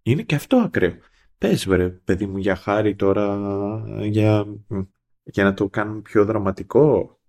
[0.02, 0.96] είναι και αυτό ακραίο.
[1.38, 3.38] Πες βρε παιδί μου για χάρη τώρα,
[4.02, 4.46] για,
[5.22, 7.20] για να το κάνουμε πιο δραματικό,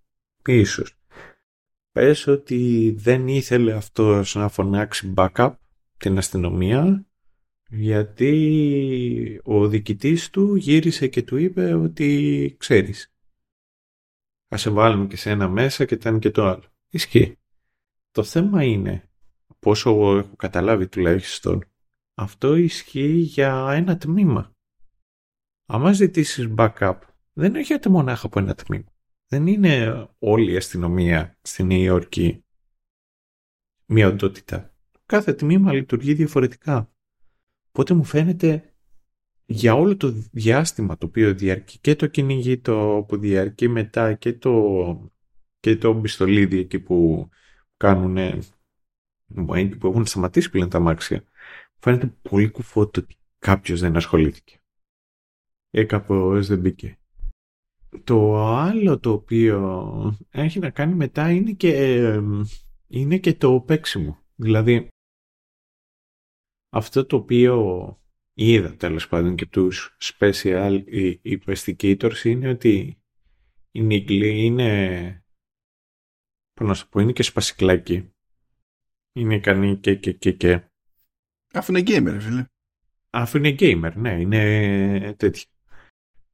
[0.46, 0.98] ίσως.
[1.92, 5.52] Πες ότι δεν ήθελε αυτός να φωνάξει backup
[5.96, 7.06] την αστυνομία
[7.68, 13.15] γιατί ο διοικητής του γύρισε και του είπε ότι ξέρεις
[14.48, 16.64] ας σε βάλουμε και σε ένα μέσα και ήταν και το άλλο.
[16.88, 17.38] Ισχύει.
[18.10, 19.10] Το θέμα είναι,
[19.58, 21.64] πόσο έχω καταλάβει τουλάχιστον,
[22.14, 24.54] αυτό ισχύει για ένα τμήμα.
[25.66, 26.98] Αν ζητήσεις backup,
[27.32, 28.94] δεν έρχεται μονάχα από ένα τμήμα.
[29.28, 32.44] Δεν είναι όλη η αστυνομία στη Νέα Υόρκη
[33.86, 34.74] μια οντότητα.
[35.06, 36.90] Κάθε τμήμα λειτουργεί διαφορετικά.
[37.68, 38.75] Οπότε μου φαίνεται
[39.46, 44.32] για όλο το διάστημα το οποίο διαρκεί και το κυνηγή το που διαρκεί μετά και
[44.32, 45.10] το,
[45.60, 47.28] και το μπιστολίδι εκεί που
[47.76, 48.16] κάνουν
[49.78, 51.24] που έχουν σταματήσει πλέον τα μάξια
[51.78, 54.60] φαίνεται πολύ κουφό το ότι κάποιος δεν ασχολήθηκε.
[55.70, 56.98] Ή κάπως δεν μπήκε.
[58.04, 62.02] Το άλλο το οποίο έχει να κάνει μετά είναι και,
[62.86, 64.18] είναι και το παίξιμο.
[64.34, 64.88] Δηλαδή
[66.68, 67.98] αυτό το οποίο
[68.36, 70.84] είδα τέλος πάντων και τους special
[71.24, 73.02] investigators είναι ότι
[73.70, 75.24] η Νίγκλη είναι
[76.52, 78.10] πώς να σου πω, είναι και σπασικλάκι.
[79.12, 80.70] Είναι ικανή και και και και.
[81.52, 82.44] Αφού είναι gamer, φίλε.
[83.10, 85.46] Αφού είναι gamer, ναι, είναι τέτοια.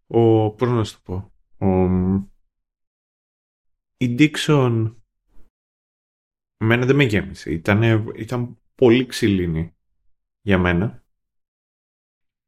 [0.06, 1.32] Ο, πώς να σου το πω,
[1.66, 1.86] ο,
[3.96, 4.94] η Dixon
[6.56, 7.52] εμένα δεν με γέμισε.
[7.52, 7.82] Ήταν,
[8.16, 9.74] ήταν πολύ ξυλίνη
[10.40, 11.01] για μένα.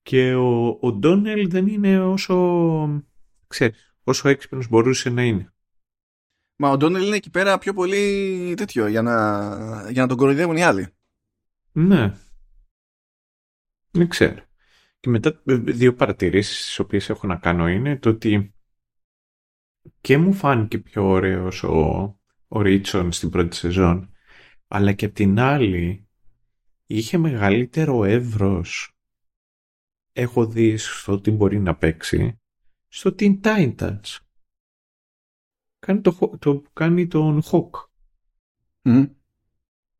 [0.05, 3.05] Και ο, ο Ντόνελ δεν είναι όσο,
[3.47, 5.53] ξέρεις, όσο έξυπνος μπορούσε να είναι.
[6.57, 10.57] Μα ο Ντόνελ είναι εκεί πέρα πιο πολύ τέτοιο για να, για να τον κοροϊδεύουν
[10.57, 10.87] οι άλλοι.
[11.73, 12.15] Ναι.
[13.91, 14.43] Δεν ξέρω.
[15.01, 18.55] Και μετά δύο παρατηρήσεις τις οποίες έχω να κάνω είναι το ότι
[20.01, 22.19] και μου φάνηκε πιο ωραίος ο,
[22.49, 24.13] ο Ρίτσον στην πρώτη σεζόν
[24.69, 26.09] αλλά και απ' την άλλη
[26.87, 28.94] είχε μεγαλύτερο εύρος
[30.17, 32.41] έχω δει στο τι μπορεί να παίξει
[32.89, 34.19] στο Teen Titans.
[35.79, 37.71] Κάνει, το, το, κάνει τον Hawk.
[38.83, 39.11] Mm.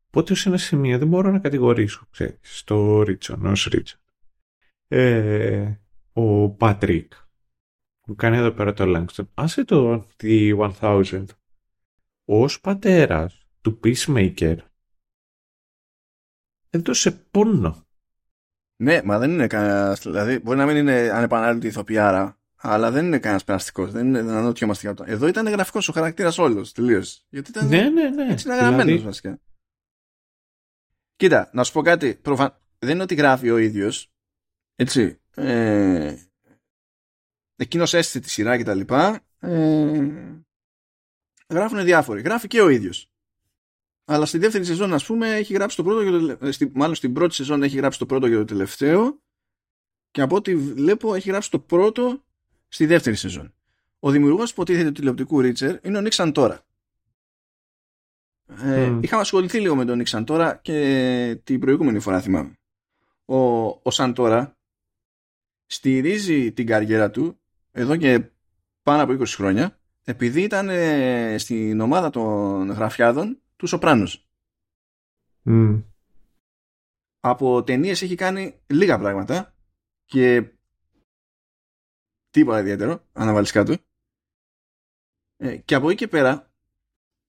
[0.07, 3.99] Οπότε σε ένα σημείο δεν μπορώ να κατηγορήσω, ξέρεις, στο Ρίτσον, ως Ρίτσον.
[4.87, 5.75] Ε,
[6.13, 7.13] ο Πάτρικ,
[8.01, 11.25] που κάνει εδώ πέρα το Langston, άσε το T-1000,
[12.25, 14.57] ως πατέρας του Peacemaker,
[16.69, 17.84] έδωσε πόνο.
[18.77, 19.93] Ναι, μα δεν είναι κανένα.
[19.93, 23.91] Δηλαδή, μπορεί να μην είναι ανεπανάληπτη ηθοποιάρα, αλλά δεν είναι κανένας περαστικός.
[23.91, 25.03] Δεν είναι ανώτιο μαστιγάτο.
[25.07, 27.25] Εδώ ήταν γραφικός ο χαρακτήρας όλος τελείως.
[27.29, 27.67] Γιατί ήταν.
[27.67, 28.31] Ναι, ναι, ναι.
[28.31, 29.03] Έτσι είναι γραμμένος δηλαδή...
[29.03, 29.39] βασικά.
[31.15, 32.15] Κοίτα, να σου πω κάτι.
[32.15, 32.57] Προφαν...
[32.79, 34.11] Δεν είναι ότι γράφει ο ίδιος.
[34.75, 35.19] Έτσι.
[35.35, 36.15] Ε...
[37.55, 38.81] Εκείνος έστησε τη σειρά κτλ.
[39.39, 40.11] Ε...
[41.49, 42.21] Γράφουν διάφοροι.
[42.21, 43.09] Γράφει και ο ίδιος.
[44.05, 47.13] Αλλά στη δεύτερη σεζόν, ας πούμε, έχει γράψει το πρώτο και το, στη, μάλλον στην
[47.13, 49.19] πρώτη σεζόν έχει γράψει το πρώτο και το τελευταίο.
[50.11, 52.23] Και από ό,τι βλέπω, έχει γράψει το πρώτο
[52.67, 53.53] στη δεύτερη σεζόν.
[53.99, 56.65] Ο δημιουργός που υποτίθεται του τηλεοπτικού Ρίτσερ είναι ο Νίξ Σαντόρα.
[58.63, 62.59] Ε, είχαμε ασχοληθεί λίγο με τον Νίξ Σαντόρα και την προηγούμενη φορά θυμάμαι.
[63.25, 64.57] Ο, ο Σαντόρα
[65.65, 67.39] στηρίζει την καριέρα του
[67.71, 68.29] εδώ και
[68.83, 74.25] πάνω από 20 χρόνια επειδή ήταν ε, στην ομάδα των γραφιάδων του Σοπράνους.
[77.19, 79.55] Από ταινίες έχει κάνει λίγα πράγματα
[80.05, 80.53] και
[82.29, 83.75] τίποτα ιδιαίτερο, αναβάλεις κάτω.
[85.37, 86.51] Ε, και από εκεί και πέρα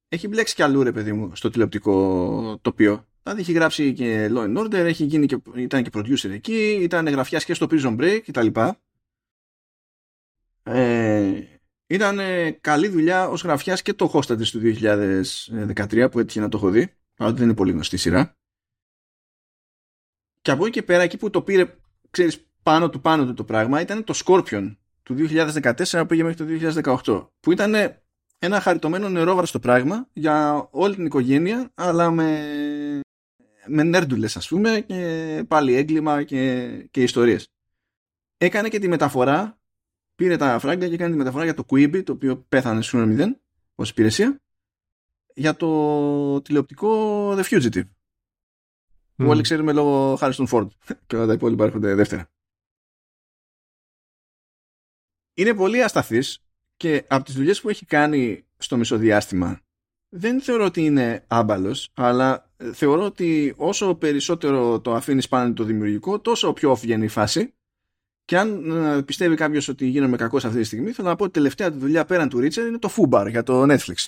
[0.08, 3.06] έχει μπλέξει κι αλλού ρε παιδί μου στο τηλεοπτικό τοπίο.
[3.22, 7.08] Δηλαδή έχει γράψει και Law and Order, έχει γίνει και, ήταν και producer εκεί, ήταν
[7.08, 8.60] γραφιάς και στο Prison Break κτλ.
[10.62, 11.55] Ε,
[11.86, 12.18] ήταν
[12.60, 14.60] καλή δουλειά ως γραφιάς και το Hostage του
[15.76, 18.36] 2013 που έτυχε να το έχω δει, αλλά δεν είναι πολύ γνωστή σειρά.
[20.42, 21.76] Και από εκεί και πέρα, εκεί που το πήρε,
[22.10, 26.58] ξέρεις, πάνω του πάνω του το πράγμα ήταν το Scorpion του 2014 που πήγε μέχρι
[26.58, 27.74] το 2018 που ήταν
[28.38, 33.00] ένα χαριτωμένο νερόβραστο πράγμα για όλη την οικογένεια αλλά με,
[33.66, 37.48] με νέρντουλες ας πούμε και πάλι έγκλημα και, και ιστορίες.
[38.36, 39.58] Έκανε και τη μεταφορά
[40.16, 43.24] πήρε τα φράγκα και έκανε τη μεταφορά για το Quibi το οποίο πέθανε στο 0
[43.74, 44.40] ως υπηρεσία
[45.34, 47.88] για το τηλεοπτικό The Fugitive
[49.14, 50.68] που όλοι ξέρουμε λόγω Harrison Ford
[51.06, 52.30] και όλα τα υπόλοιπα έρχονται δεύτερα.
[55.34, 56.44] Είναι πολύ ασταθής
[56.76, 59.60] και από τις δουλειές που έχει κάνει στο μεσοδιάστημα
[60.08, 66.20] δεν θεωρώ ότι είναι άμπαλος αλλά θεωρώ ότι όσο περισσότερο το αφήνεις πάνω το δημιουργικό
[66.20, 67.54] τόσο πιο off βγαίνει η φάση
[68.26, 71.32] και αν ε, πιστεύει κάποιος ότι γίνομαι κακός αυτή τη στιγμή θέλω να πω ότι
[71.32, 74.04] τελευταία δουλειά πέραν του Ρίτσερ είναι το Fubar για το Netflix.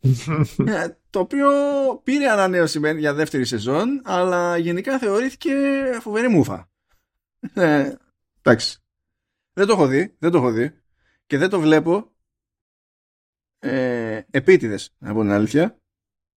[0.66, 1.48] Ε, το οποίο
[2.04, 5.52] πήρε ανανέωση για δεύτερη σεζόν αλλά γενικά θεωρήθηκε
[6.00, 6.70] φοβερή μούφα
[7.54, 7.92] ε,
[8.42, 8.78] εντάξει.
[9.52, 10.72] Δεν το έχω δει δεν το έχω δει.
[11.26, 12.10] Και δεν το βλέπω.
[13.58, 15.80] Ε, επίτηδες από την αλήθεια.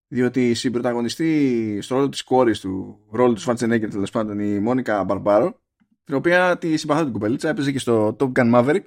[0.08, 5.04] Διότι η συμπροταγωνιστή στο ρόλο της κόρης του ρόλου του Schwarzenegger τέλος πάντων η Μόνικα
[5.04, 5.62] Μπαρμπάρο
[6.10, 8.84] την οποία τη συμπαθώ την κουπελίτσα έπαιζε και στο Top Gun Maverick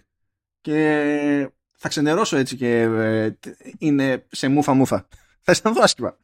[0.61, 3.39] και θα ξενερώσω έτσι και ε,
[3.79, 5.09] είναι σε μούφα μούφα.
[5.45, 6.19] Θα αισθανθώ άσχημα.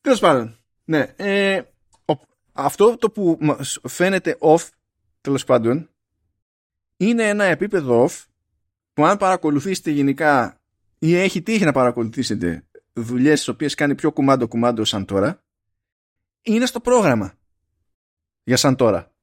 [0.00, 0.58] Τέλος πάντων.
[0.84, 1.14] Ναι.
[1.16, 1.62] Ε,
[2.52, 3.38] αυτό το που
[3.88, 4.68] φαίνεται off,
[5.20, 5.90] τέλος πάντων,
[6.96, 8.24] είναι ένα επίπεδο off
[8.92, 10.60] που αν παρακολουθήσετε γενικά
[10.98, 15.44] ή έχει τύχει να παρακολουθήσετε δουλειές τις οποίες κάνει πιο κουμάντο κουμάντο σαν τώρα,
[16.42, 17.34] είναι στο πρόγραμμα
[18.42, 19.14] για σαν τώρα.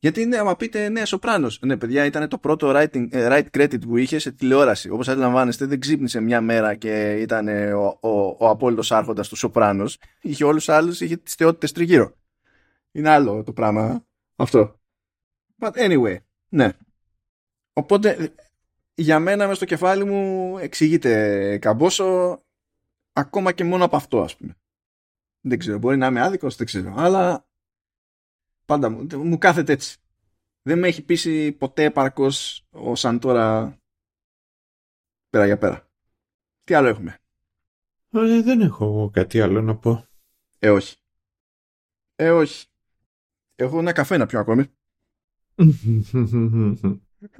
[0.00, 1.48] Γιατί ναι, άμα πείτε ναι, Σοπράνο.
[1.60, 4.90] Ναι, παιδιά, ήταν το πρώτο writing, ε, write credit που είχε σε τηλεόραση.
[4.90, 9.84] Όπως αντιλαμβάνεστε, δεν ξύπνησε μια μέρα και ήταν ο, ο, ο απόλυτος άρχοντας του Σοπράνο.
[10.20, 12.16] Είχε όλους τους άλλους, είχε τις θεότητες τριγύρω.
[12.92, 14.06] Είναι άλλο το πράγμα
[14.36, 14.80] αυτό.
[15.58, 16.16] But anyway,
[16.48, 16.72] ναι.
[17.72, 18.34] Οπότε
[18.94, 22.38] για μένα μες στο κεφάλι μου εξηγείται καμπόσο
[23.12, 24.56] ακόμα και μόνο από αυτό ας πούμε.
[25.40, 26.94] Δεν ξέρω, μπορεί να είμαι άδικος, δεν ξέρω.
[26.96, 27.47] Αλλά
[28.68, 29.98] Πάντα μου, μου κάθεται έτσι.
[30.62, 33.78] Δεν με έχει πείσει ποτέ επαρκώς ο Σαντόρα
[35.30, 35.88] πέρα για πέρα.
[36.64, 37.18] Τι άλλο έχουμε;
[38.10, 40.06] Ε, δεν έχω κάτι άλλο να πω.
[40.58, 40.96] Ε, όχι.
[42.16, 42.66] Ε, όχι.
[43.54, 44.64] Έχω ένα καφέ να πιω ακόμη.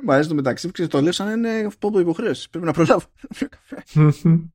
[0.03, 2.49] Μ' αρέσει το μεταξύ που το λέω σαν είναι πόπο υποχρέωσης.
[2.49, 3.07] Πρέπει να προλάβω.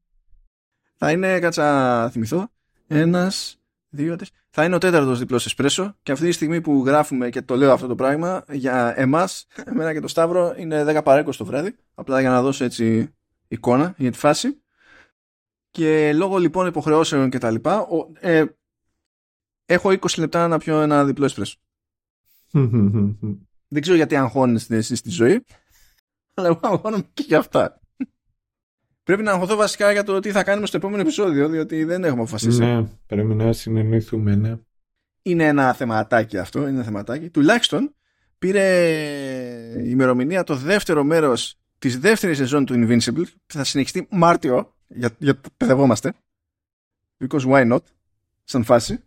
[0.97, 2.49] Θα είναι, κάτσα θυμηθώ,
[2.87, 3.59] ένας,
[3.89, 4.15] δύο,
[4.55, 7.71] θα είναι ο τέταρτος διπλός εσπρέσο και αυτή τη στιγμή που γράφουμε και το λέω
[7.71, 11.75] αυτό το πράγμα για εμάς, εμένα και το Σταύρο είναι 10 παρά το βράδυ.
[11.93, 13.13] Απλά για να δώσω έτσι
[13.47, 14.61] εικόνα για τη φάση.
[15.71, 17.87] Και λόγω λοιπόν υποχρεώσεων και τα λοιπά
[18.19, 18.45] ε,
[19.65, 21.57] έχω 20 λεπτά να πιω ένα διπλό εσπρέσο.
[23.73, 25.45] Δεν ξέρω γιατί αγχώνεστε εσείς στη ζωή
[26.33, 27.81] αλλά εγώ αγχώνομαι και για αυτά
[29.03, 32.21] Πρέπει να αγχωθώ βασικά για το τι θα κάνουμε στο επόμενο επεισόδιο, διότι δεν έχουμε
[32.21, 32.59] αποφασίσει.
[32.59, 34.57] Ναι, πρέπει να συνεννοηθούμε, ναι.
[35.21, 37.29] Είναι ένα θεματάκι αυτό, είναι ένα θεματάκι.
[37.29, 37.95] Τουλάχιστον
[38.37, 38.87] πήρε
[39.83, 45.09] η ημερομηνία το δεύτερο μέρος της δεύτερης σεζόν του Invincible, που θα συνεχιστεί Μάρτιο, για,
[45.17, 46.13] για το παιδευόμαστε.
[47.19, 47.81] Because why not,
[48.43, 48.99] σαν φάση.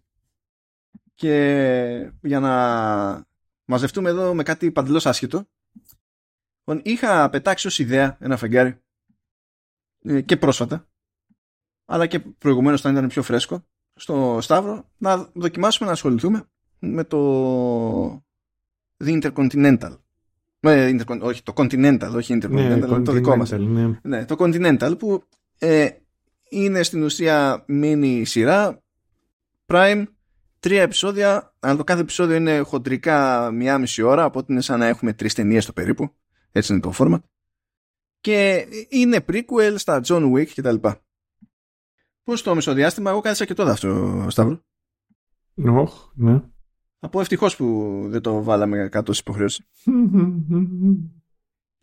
[1.14, 3.26] Και για να
[3.64, 5.48] μαζευτούμε εδώ με κάτι παντελώς άσχετο,
[6.64, 8.78] λοιπόν, είχα πετάξει ως ιδέα ένα φεγγάρι ε,
[10.24, 10.88] και πρόσφατα.
[11.84, 13.66] Αλλά και προηγουμένως όταν ήταν πιο φρέσκο.
[13.94, 18.24] Στο Σταύρο να δοκιμάσουμε να ασχοληθούμε με το
[19.04, 19.98] The Intercontinental.
[20.60, 23.50] Με, όχι το Continental όχι Intercontinental ναι, το δικό μας.
[23.50, 23.98] ναι.
[24.02, 24.24] ναι.
[24.24, 25.22] το Continental που
[25.58, 25.88] ε,
[26.48, 28.82] είναι στην ουσία μίνι σειρά
[29.66, 30.04] Prime
[30.60, 34.86] τρία επεισόδια αν το κάθε επεισόδιο είναι χοντρικά μία μισή ώρα οπότε είναι σαν να
[34.86, 36.14] έχουμε τρεις ταινίες στο περίπου.
[36.52, 37.20] Έτσι είναι το format
[38.26, 41.00] και είναι prequel στα John Wick και τα λοιπά.
[42.22, 44.64] Πώς το μεσοδιάστημα, εγώ κάθισα και τότε αυτό, Σταύρο.
[45.54, 46.42] Όχι, ναι.
[46.98, 49.66] Από ευτυχώς που δεν το βάλαμε κάτω στις υποχρεώσεις.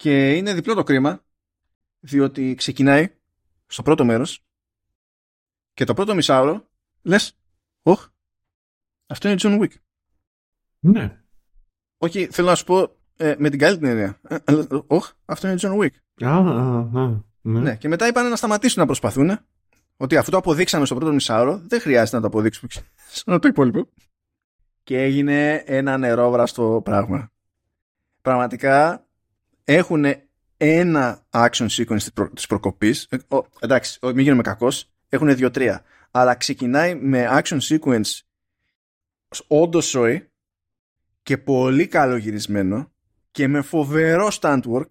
[0.01, 1.25] και είναι διπλό το κρίμα,
[1.99, 3.15] διότι ξεκινάει
[3.65, 4.45] στο πρώτο μέρος
[5.73, 6.69] και το πρώτο μισάωρο
[7.01, 7.37] λες,
[7.81, 8.07] όχ,
[9.05, 9.73] αυτό είναι John Wick.
[10.79, 11.23] Ναι.
[11.97, 14.19] Όχι, θέλω να σου πω ε, με την καλύτερη έννοια.
[14.27, 14.37] Ε,
[14.87, 16.02] όχ, αυτό είναι John Wick.
[17.41, 17.59] Ναι.
[17.59, 17.75] ναι.
[17.75, 19.39] Και μετά είπαν να σταματήσουν να προσπαθούν.
[19.97, 22.71] Ότι αυτό το αποδείξαμε στο πρώτο μισάωρο, δεν χρειάζεται να το αποδείξουμε
[23.07, 23.89] σαν το υπόλοιπο.
[24.83, 27.31] Και έγινε ένα νερόβραστο πράγμα.
[28.21, 29.07] Πραγματικά
[29.63, 30.05] έχουν
[30.57, 33.07] ένα action sequence της προκοπής.
[33.09, 33.17] Ε,
[33.59, 34.91] εντάξει, μην γίνουμε κακός.
[35.09, 35.83] Έχουν δύο-τρία.
[36.11, 38.19] Αλλά ξεκινάει με action sequence
[39.47, 40.31] όντως σόι
[41.23, 42.91] και πολύ καλογυρισμένο
[43.31, 44.87] και με φοβερό stand work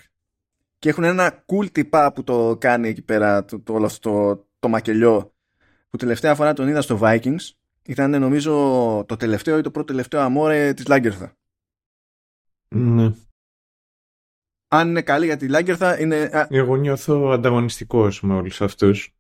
[0.83, 4.47] και έχουν ένα cool τυπά που το κάνει εκεί πέρα το, το, όλο αυτό το,
[4.59, 5.35] το μακελιό
[5.91, 7.51] που τελευταία φορά τον είδα στο Vikings
[7.83, 8.53] ήταν νομίζω
[9.09, 11.37] το τελευταίο ή το πρώτο τελευταίο αμόρε της Λάγκερθα.
[12.69, 13.13] Ναι.
[14.69, 16.47] Αν είναι καλή για τη Λάγκερθα είναι...
[16.49, 19.15] Εγώ νιώθω ανταγωνιστικός με όλους αυτούς.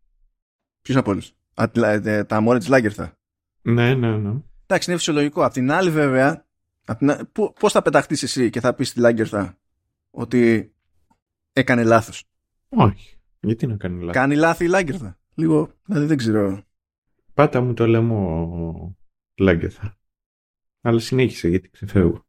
[0.83, 3.19] Ποιος από όλους; Ε, τα αμόρε της Λάγκερθα.
[3.63, 4.33] Ναι, ναι, ναι.
[4.67, 5.45] Εντάξει, είναι φυσιολογικό.
[5.45, 6.47] Απ' την άλλη βέβαια,
[7.61, 9.59] πώς θα πεταχτείς εσύ και θα πεις στη Λάγκερθα
[10.11, 10.73] ότι
[11.53, 12.25] έκανε λάθος.
[12.69, 13.17] Όχι.
[13.41, 15.19] Γιατί να κάνει λάθος; Κάνει λάθη η Λάγκερθα.
[15.35, 16.63] Λίγο, δηλαδή δεν ξέρω.
[17.35, 18.15] Πάτα μου το λέμε
[19.39, 19.99] Λάγκερθα.
[20.81, 22.27] Αλλά συνέχισε γιατί ξεφεύγω.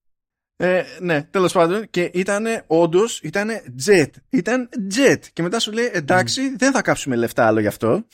[0.56, 1.90] Ε, ναι, τέλος πάντων.
[1.90, 3.50] Και ήταν όντως, ήταν
[3.86, 4.10] jet.
[4.30, 5.20] Ήταν jet.
[5.34, 8.06] Και μετά σου λέει, εντάξει, δεν θα κάψουμε λεφτά άλλο γι' αυτό.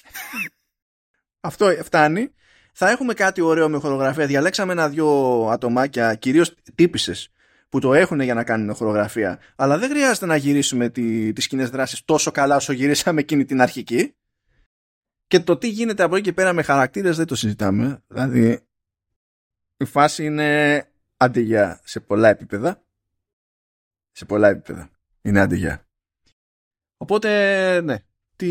[1.39, 2.31] αυτό φτάνει.
[2.73, 4.25] Θα έχουμε κάτι ωραίο με χορογραφία.
[4.25, 5.07] Διαλέξαμε ένα-δυο
[5.51, 7.31] ατομάκια, κυρίως τύπησες,
[7.69, 9.39] που το έχουν για να κάνουν χορογραφία.
[9.55, 13.61] Αλλά δεν χρειάζεται να γυρίσουμε τι τις κοινές δράσεις τόσο καλά όσο γυρίσαμε εκείνη την
[13.61, 14.13] αρχική.
[15.27, 18.03] Και το τι γίνεται από εκεί και πέρα με χαρακτήρες δεν το συζητάμε.
[18.07, 18.59] Δηλαδή,
[19.77, 20.83] η φάση είναι
[21.17, 22.83] αντιγιά σε πολλά επίπεδα.
[24.11, 24.89] Σε πολλά επίπεδα.
[25.21, 25.87] Είναι αντιγιά.
[26.97, 27.97] Οπότε, ναι,
[28.35, 28.47] τη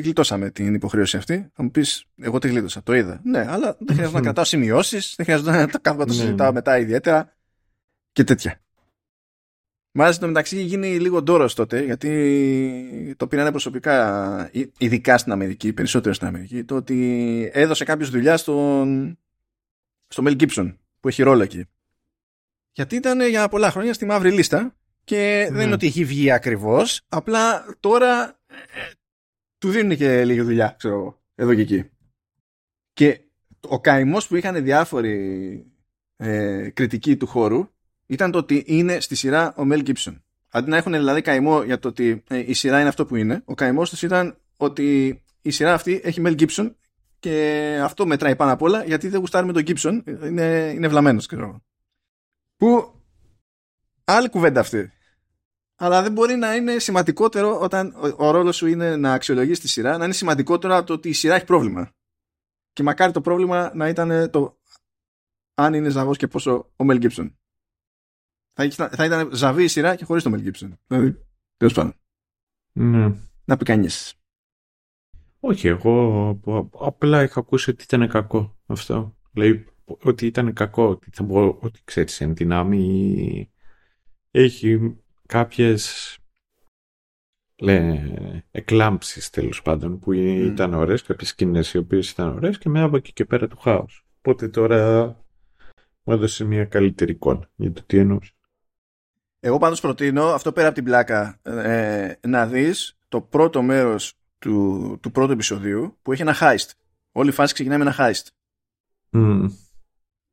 [0.00, 1.50] γλιτώσαμε την υποχρέωση αυτή.
[1.52, 3.20] Θα μου πεις, εγώ τη γλίτωσα, το είδα.
[3.24, 6.20] Ναι, αλλά δεν χρειάζεται να κρατάω σημειώσεις, δεν χρειάζεται να τα κάθομαι να το ναι,
[6.20, 6.52] συζητάω ναι.
[6.52, 7.37] μετά ιδιαίτερα
[8.18, 8.60] και τέτοια.
[9.92, 16.14] Μάλιστα το μεταξύ γίνει λίγο ντόρος τότε, γιατί το πήρανε προσωπικά, ειδικά στην Αμερική, περισσότερο
[16.14, 19.18] στην Αμερική, το ότι έδωσε κάποιο δουλειά στον,
[20.08, 21.64] στο Mel Gibson, που έχει ρόλο εκεί.
[22.72, 25.72] Γιατί ήταν για πολλά χρόνια στη μαύρη λίστα και δεν είναι ναι.
[25.72, 28.56] ότι έχει βγει ακριβώς, απλά τώρα ε,
[29.58, 31.90] του δίνουν και λίγη δουλειά, ξέρω εγώ, εδώ και εκεί.
[32.92, 33.20] Και
[33.68, 35.66] ο καημός που είχαν διάφοροι
[36.16, 37.68] ε, κριτικοί του χώρου
[38.08, 40.20] ήταν το ότι είναι στη σειρά ο Μέλ Gibson.
[40.50, 43.42] Αντί να έχουν δηλαδή καημό για το ότι ε, η σειρά είναι αυτό που είναι,
[43.44, 46.74] ο καημός τους ήταν ότι η σειρά αυτή έχει Μέλ Gibson
[47.18, 50.02] και αυτό μετράει πάνω απ' όλα γιατί δεν γουστάρει με τον Gibson.
[50.06, 51.62] Είναι, είναι βλαμμένος, ξέρω
[52.56, 52.94] Που
[54.04, 54.92] άλλη κουβέντα αυτή.
[55.76, 59.68] Αλλά δεν μπορεί να είναι σημαντικότερο όταν ο, ο ρόλος σου είναι να αξιολογείς τη
[59.68, 61.92] σειρά, να είναι σημαντικότερο από το ότι η σειρά έχει πρόβλημα.
[62.72, 64.58] Και μακάρι το πρόβλημα να ήταν το
[65.54, 67.32] αν είναι ζαβό και πόσο ο Μέλ Gibson.
[68.66, 70.68] Θα, θα ήταν ζαβή η σειρά και χωρίς το Mel Gibson.
[70.86, 71.24] Δηλαδή,
[71.56, 71.94] τέλος πάντων.
[72.72, 73.14] Ναι.
[73.44, 74.14] Να πει κανείς.
[75.40, 76.40] Όχι, εγώ
[76.80, 79.16] απλά είχα ακούσει ότι ήταν κακό αυτό.
[79.32, 83.52] Λέει ότι ήταν κακό, ότι θα πω ότι ξέρεις εν δυνάμει
[84.30, 86.18] έχει κάποιες
[87.56, 88.14] λέει,
[88.50, 90.50] εκλάμψεις τέλος πάντων που mm.
[90.52, 93.56] ήταν ωραίες, κάποιες σκηνές οι οποίες ήταν ωραίες και μετά από εκεί και πέρα του
[93.56, 94.06] χάος.
[94.18, 95.06] Οπότε τώρα
[96.02, 98.32] μου έδωσε μια καλύτερη εικόνα για το τι εννοούσε.
[99.40, 104.98] Εγώ πάντως προτείνω, αυτό πέρα από την πλάκα, ε, να δεις το πρώτο μέρος του,
[105.02, 106.70] του πρώτου επεισοδίου που έχει ένα heist.
[107.12, 108.26] Όλη η φάση ξεκινάει με ένα heist.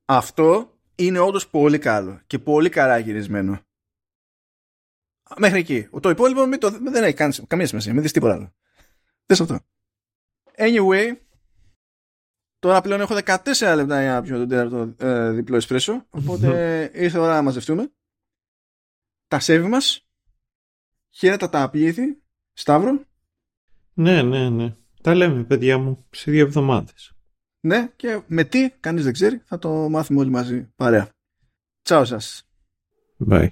[0.05, 3.59] Αυτό είναι όντως πολύ καλό και πολύ καλά γυρισμένο.
[5.37, 5.89] Μέχρι εκεί.
[5.99, 7.93] Το υπόλοιπο το, δεν έχει κάνει, καμία σημασία.
[7.93, 8.53] Μην δεις τίποτα άλλο.
[9.25, 9.59] Δες αυτό.
[10.57, 11.17] Anyway,
[12.59, 16.05] τώρα πλέον έχω 14 λεπτά για να πιω τον τέταρτο ε, διπλό εσπρέσο.
[16.09, 16.49] Οπότε
[17.03, 17.91] ήρθε ώρα να μαζευτούμε
[19.27, 20.07] τα σέβη μας,
[21.09, 22.23] χαίρετα τα απλήθη,
[22.53, 23.05] Σταύρο.
[23.93, 24.75] Ναι, ναι, ναι.
[25.01, 27.13] Τα λέμε, παιδιά μου, σε δύο εβδομάδες.
[27.59, 31.09] Ναι, και με τι, κανείς δεν ξέρει, θα το μάθουμε όλοι μαζί παρέα.
[31.81, 32.47] Τσάω σας.
[33.29, 33.47] Bye.